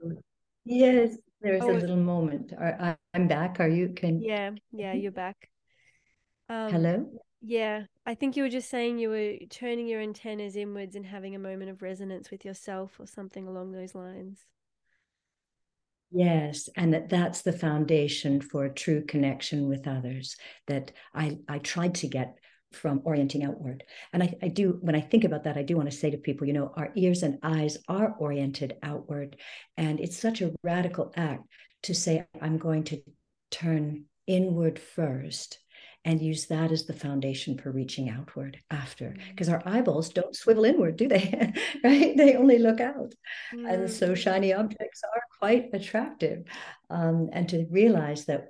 yes 0.65 1.17
there's 1.41 1.63
oh, 1.63 1.71
a 1.71 1.79
little 1.79 1.97
moment. 1.97 2.53
I, 2.61 2.97
i'm 3.15 3.29
back. 3.29 3.61
Are 3.61 3.69
you 3.69 3.91
can 3.91 4.21
yeah 4.21 4.51
yeah 4.73 4.93
you're 4.93 5.13
back 5.13 5.49
um, 6.53 6.71
Hello? 6.71 7.07
Yeah, 7.41 7.85
I 8.07 8.15
think 8.15 8.37
you 8.37 8.43
were 8.43 8.49
just 8.49 8.71
saying 8.71 8.99
you 8.99 9.09
were 9.09 9.35
turning 9.51 9.89
your 9.89 10.01
antennas 10.01 10.55
inwards 10.55 10.95
and 10.95 11.07
having 11.07 11.35
a 11.35 11.41
moment 11.41 11.71
of 11.71 11.83
resonance 11.83 12.31
with 12.31 12.45
yourself 12.45 13.01
or 13.01 13.07
something 13.07 13.49
along 13.49 13.73
those 13.73 13.95
lines. 13.95 14.45
Yes, 16.11 16.69
and 16.77 16.93
that 16.93 17.09
that's 17.09 17.41
the 17.41 17.53
foundation 17.53 18.43
for 18.43 18.67
a 18.67 18.75
true 18.75 19.03
connection 19.03 19.69
with 19.69 19.89
others 19.89 20.37
that 20.67 20.93
I, 21.15 21.39
I 21.49 21.59
tried 21.59 21.95
to 21.97 22.07
get 22.07 22.37
from 22.71 23.01
orienting 23.05 23.45
outward. 23.45 23.85
And 24.13 24.23
I, 24.23 24.35
I 24.43 24.49
do, 24.49 24.79
when 24.83 24.95
I 24.95 25.01
think 25.01 25.25
about 25.25 25.45
that, 25.45 25.57
I 25.57 25.63
do 25.63 25.77
want 25.77 25.91
to 25.91 25.97
say 25.97 26.11
to 26.11 26.19
people, 26.19 26.47
you 26.47 26.53
know, 26.53 26.73
our 26.77 26.91
ears 26.95 27.23
and 27.23 27.39
eyes 27.43 27.79
are 27.89 28.15
oriented 28.19 28.77
outward. 28.83 29.37
And 29.77 30.01
it's 30.01 30.19
such 30.19 30.43
a 30.43 30.53
radical 30.63 31.13
act 31.17 31.45
to 31.85 31.95
say, 31.95 32.27
I'm 32.41 32.59
going 32.59 32.85
to 32.85 33.03
turn 33.51 34.05
inward 34.27 34.79
first 34.79 35.59
and 36.05 36.21
use 36.21 36.47
that 36.47 36.73
as 36.73 36.85
the 36.85 36.93
foundation 36.93 37.57
for 37.57 37.71
reaching 37.71 38.11
outward 38.11 38.59
after 38.71 39.15
because 39.31 39.49
mm. 39.49 39.53
our 39.53 39.63
eyeballs 39.67 40.11
don't 40.11 40.35
swivel 40.35 40.65
inward 40.65 40.97
do 40.97 41.09
they 41.09 41.53
right 41.85 42.17
they 42.17 42.35
only 42.35 42.59
look 42.59 42.81
out 42.81 43.15
mm. 43.55 43.73
and 43.73 43.91
so 43.91 44.11
mm. 44.11 44.17
shiny 44.17 44.53
objects 44.53 45.03
are 45.15 45.23
quite 45.39 45.71
attractive 45.73 46.45
um, 46.91 47.29
and 47.33 47.49
to 47.49 47.67
realize 47.71 48.25
that 48.25 48.49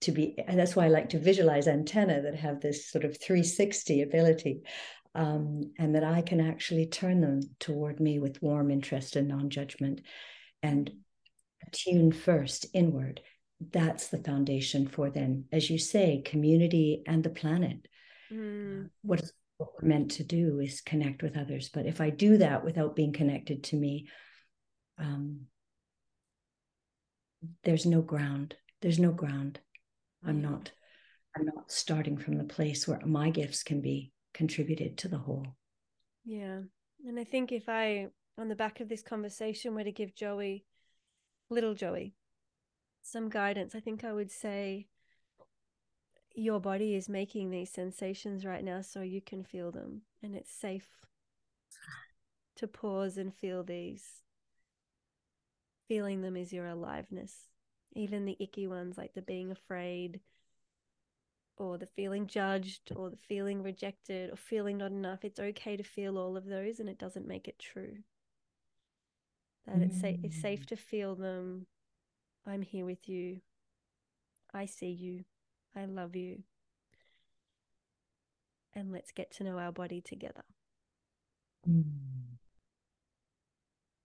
to 0.00 0.12
be 0.12 0.34
and 0.46 0.58
that's 0.58 0.74
why 0.74 0.86
i 0.86 0.88
like 0.88 1.08
to 1.08 1.18
visualize 1.18 1.68
antenna 1.68 2.20
that 2.22 2.34
have 2.34 2.60
this 2.60 2.90
sort 2.90 3.04
of 3.04 3.18
360 3.20 4.02
ability 4.02 4.62
um, 5.14 5.72
and 5.78 5.94
that 5.94 6.04
i 6.04 6.20
can 6.20 6.40
actually 6.40 6.86
turn 6.86 7.20
them 7.20 7.40
toward 7.60 8.00
me 8.00 8.18
with 8.18 8.42
warm 8.42 8.70
interest 8.70 9.16
and 9.16 9.28
non-judgment 9.28 10.00
and 10.62 10.90
tune 11.70 12.12
first 12.12 12.66
inward 12.74 13.20
that's 13.70 14.08
the 14.08 14.18
foundation 14.18 14.88
for 14.88 15.10
then, 15.10 15.44
as 15.52 15.70
you 15.70 15.78
say, 15.78 16.22
community 16.24 17.02
and 17.06 17.22
the 17.22 17.30
planet. 17.30 17.86
Mm. 18.32 18.90
What 19.02 19.22
what 19.58 19.70
we're 19.80 19.88
meant 19.88 20.10
to 20.12 20.24
do 20.24 20.58
is 20.58 20.80
connect 20.80 21.22
with 21.22 21.36
others. 21.36 21.68
But 21.68 21.86
if 21.86 22.00
I 22.00 22.10
do 22.10 22.38
that 22.38 22.64
without 22.64 22.96
being 22.96 23.12
connected 23.12 23.64
to 23.64 23.76
me, 23.76 24.08
um, 24.98 25.42
there's 27.62 27.86
no 27.86 28.02
ground. 28.02 28.56
There's 28.80 28.98
no 28.98 29.12
ground. 29.12 29.60
I'm 30.24 30.40
not. 30.40 30.70
I'm 31.36 31.46
not 31.46 31.70
starting 31.70 32.16
from 32.16 32.36
the 32.38 32.44
place 32.44 32.86
where 32.86 33.00
my 33.04 33.30
gifts 33.30 33.62
can 33.62 33.80
be 33.80 34.12
contributed 34.34 34.98
to 34.98 35.08
the 35.08 35.18
whole. 35.18 35.46
Yeah, 36.24 36.60
and 37.06 37.18
I 37.18 37.24
think 37.24 37.52
if 37.52 37.68
I, 37.68 38.08
on 38.38 38.48
the 38.48 38.54
back 38.54 38.80
of 38.80 38.88
this 38.88 39.02
conversation, 39.02 39.74
were 39.74 39.82
to 39.82 39.92
give 39.92 40.14
Joey, 40.14 40.64
little 41.50 41.74
Joey, 41.74 42.14
some 43.02 43.28
guidance, 43.28 43.74
I 43.74 43.80
think 43.80 44.04
I 44.04 44.12
would 44.12 44.30
say 44.30 44.86
your 46.34 46.60
body 46.60 46.94
is 46.94 47.08
making 47.08 47.50
these 47.50 47.70
sensations 47.70 48.44
right 48.44 48.64
now 48.64 48.80
so 48.80 49.02
you 49.02 49.20
can 49.20 49.44
feel 49.44 49.70
them 49.70 50.02
and 50.22 50.34
it's 50.34 50.50
safe 50.52 50.88
to 52.56 52.66
pause 52.66 53.18
and 53.18 53.34
feel 53.34 53.62
these. 53.62 54.22
Feeling 55.88 56.22
them 56.22 56.36
is 56.36 56.52
your 56.52 56.66
aliveness. 56.66 57.48
Even 57.94 58.24
the 58.24 58.36
icky 58.40 58.66
ones 58.66 58.96
like 58.96 59.12
the 59.14 59.22
being 59.22 59.50
afraid 59.50 60.20
or 61.58 61.76
the 61.76 61.86
feeling 61.86 62.26
judged 62.26 62.92
or 62.96 63.10
the 63.10 63.16
feeling 63.16 63.62
rejected 63.62 64.30
or 64.30 64.36
feeling 64.36 64.78
not 64.78 64.90
enough. 64.90 65.24
It's 65.24 65.40
okay 65.40 65.76
to 65.76 65.82
feel 65.82 66.16
all 66.16 66.36
of 66.36 66.46
those 66.46 66.80
and 66.80 66.88
it 66.88 66.98
doesn't 66.98 67.28
make 67.28 67.46
it 67.46 67.58
true. 67.58 67.98
That 69.66 69.76
mm. 69.76 69.82
it's, 69.82 70.00
sa- 70.00 70.20
it's 70.22 70.40
safe 70.40 70.64
to 70.66 70.76
feel 70.76 71.14
them 71.14 71.66
I'm 72.46 72.62
here 72.62 72.84
with 72.84 73.08
you. 73.08 73.40
I 74.52 74.66
see 74.66 74.90
you. 74.90 75.24
I 75.76 75.84
love 75.84 76.16
you. 76.16 76.42
And 78.74 78.92
let's 78.92 79.12
get 79.12 79.30
to 79.32 79.44
know 79.44 79.58
our 79.58 79.72
body 79.72 80.00
together. 80.00 80.44
Mm. 81.68 81.84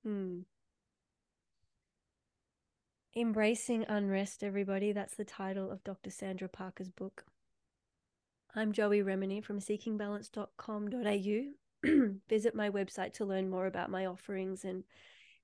Hmm. 0.04 0.40
Embracing 3.16 3.86
Unrest, 3.88 4.44
everybody. 4.44 4.92
That's 4.92 5.16
the 5.16 5.26
title 5.26 5.72
of 5.72 5.84
Dr. 5.84 6.12
Sandra 6.12 6.48
Parker's 6.48 6.92
book. 6.92 7.26
I'm 8.54 8.72
Joey 8.72 9.02
Remenyi 9.02 9.44
from 9.44 9.60
seekingbalance.com.au. 9.60 12.12
Visit 12.30 12.56
my 12.56 12.70
website 12.70 13.14
to 13.14 13.26
learn 13.26 13.50
more 13.50 13.66
about 13.66 13.90
my 13.90 14.06
offerings 14.06 14.64
and 14.64 14.84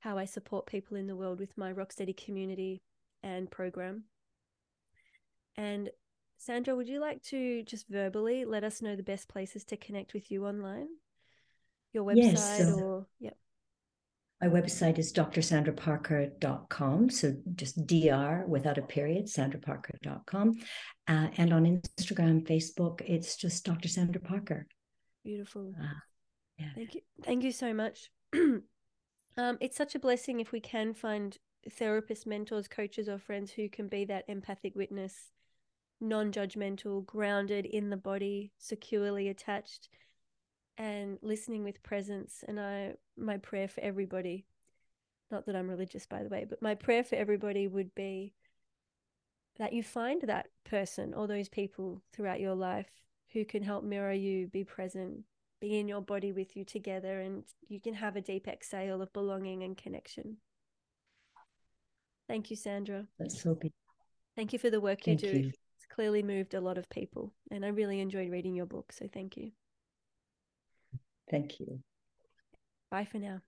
how 0.04 0.18
I 0.18 0.26
support 0.26 0.66
people 0.66 0.98
in 0.98 1.08
the 1.08 1.16
world 1.16 1.40
with 1.40 1.58
my 1.58 1.72
Rocksteady 1.72 2.16
community 2.16 2.82
and 3.24 3.50
program. 3.50 4.04
And 5.56 5.90
Sandra, 6.38 6.76
would 6.76 6.90
you 6.90 7.00
like 7.00 7.24
to 7.24 7.64
just 7.64 7.88
verbally 7.88 8.44
let 8.44 8.66
us 8.66 8.82
know 8.82 8.98
the 8.98 9.04
best 9.04 9.30
places 9.30 9.64
to 9.66 9.78
connect 9.78 10.14
with 10.14 10.30
you 10.30 10.46
online? 10.46 10.88
Your 11.94 12.04
website 12.04 12.34
yes, 12.34 12.74
or, 12.82 13.08
yep. 13.22 13.38
My 14.42 14.50
website 14.50 15.00
is 15.00 15.14
drsandraparker.com. 15.14 17.10
So 17.10 17.36
just 17.56 17.88
dr 17.88 18.46
without 18.46 18.78
a 18.78 18.82
period, 18.82 19.28
sandraparker.com. 19.28 20.52
Uh, 21.08 21.28
and 21.38 21.54
on 21.54 21.64
Instagram, 21.64 22.46
Facebook, 22.46 23.00
it's 23.08 23.38
just 23.38 23.64
Dr. 23.64 23.88
Sandra 23.88 24.20
Parker. 24.20 24.68
Beautiful. 25.24 25.74
Uh, 25.82 25.86
yeah. 26.60 26.72
Thank 26.76 26.96
you. 26.96 27.02
Thank 27.24 27.44
you 27.46 27.54
so 27.54 27.74
much. 27.74 28.10
um, 29.38 29.58
it's 29.60 29.78
such 29.78 29.96
a 29.96 30.00
blessing 30.00 30.40
if 30.40 30.52
we 30.52 30.60
can 30.60 30.94
find 30.94 31.38
therapists, 31.70 32.26
mentors, 32.26 32.68
coaches, 32.68 33.08
or 33.08 33.18
friends 33.18 33.52
who 33.52 33.70
can 33.70 33.88
be 33.88 34.06
that 34.06 34.26
empathic 34.28 34.76
witness, 34.76 35.32
non 36.00 36.32
judgmental, 36.32 37.06
grounded 37.06 37.66
in 37.66 37.90
the 37.90 37.98
body, 37.98 38.52
securely 38.58 39.30
attached 39.30 39.90
and 40.78 41.18
listening 41.22 41.64
with 41.64 41.84
presence. 41.84 42.44
And 42.48 42.60
I, 42.60 42.94
my 43.18 43.38
prayer 43.38 43.68
for 43.68 43.82
everybody, 43.82 44.46
not 45.32 45.46
that 45.46 45.56
I'm 45.56 45.70
religious, 45.70 46.06
by 46.06 46.24
the 46.24 46.30
way, 46.30 46.46
but 46.48 46.62
my 46.62 46.76
prayer 46.76 47.04
for 47.04 47.16
everybody 47.16 47.68
would 47.68 47.94
be 47.96 48.34
that 49.60 49.74
you 49.74 49.84
find 49.84 50.22
that 50.24 50.48
person 50.64 51.14
or 51.14 51.28
those 51.28 51.50
people 51.50 52.02
throughout 52.12 52.40
your 52.40 52.56
life 52.56 52.90
who 53.34 53.46
can 53.46 53.64
help 53.64 53.84
mirror 53.84 54.14
you, 54.14 54.48
be 54.48 54.64
present, 54.64 55.24
be 55.64 55.80
in 55.80 55.88
your 55.88 56.02
body 56.02 56.34
with 56.34 56.58
you 56.58 56.66
together, 56.66 57.22
and 57.22 57.46
you 57.70 57.80
can 57.80 57.94
have 57.94 58.18
a 58.18 58.22
deep 58.22 58.50
exhale 58.50 59.02
of 59.02 59.14
belonging 59.14 59.64
and 59.64 59.78
connection. 59.78 60.36
Thank 62.28 62.50
you, 62.52 62.58
Sandra. 62.58 63.08
That's 63.18 63.42
so 63.42 63.56
beautiful. 63.56 63.80
Thank 64.36 64.52
you 64.52 64.60
for 64.60 64.70
the 64.70 64.82
work 64.82 65.04
thank 65.06 65.22
you 65.22 65.30
do. 65.30 65.38
You. 65.38 65.52
It's 65.78 65.86
clearly 65.90 66.22
moved 66.22 66.54
a 66.54 66.60
lot 66.60 66.78
of 66.78 66.90
people, 66.90 67.32
and 67.50 67.64
I 67.64 67.70
really 67.70 68.02
enjoyed 68.02 68.30
reading 68.30 68.56
your 68.56 68.66
book. 68.66 68.92
So 68.92 69.08
thank 69.14 69.38
you. 69.38 69.52
Thank 71.32 71.62
you. 71.62 71.80
Bye 72.92 73.06
for 73.06 73.20
now. 73.20 73.40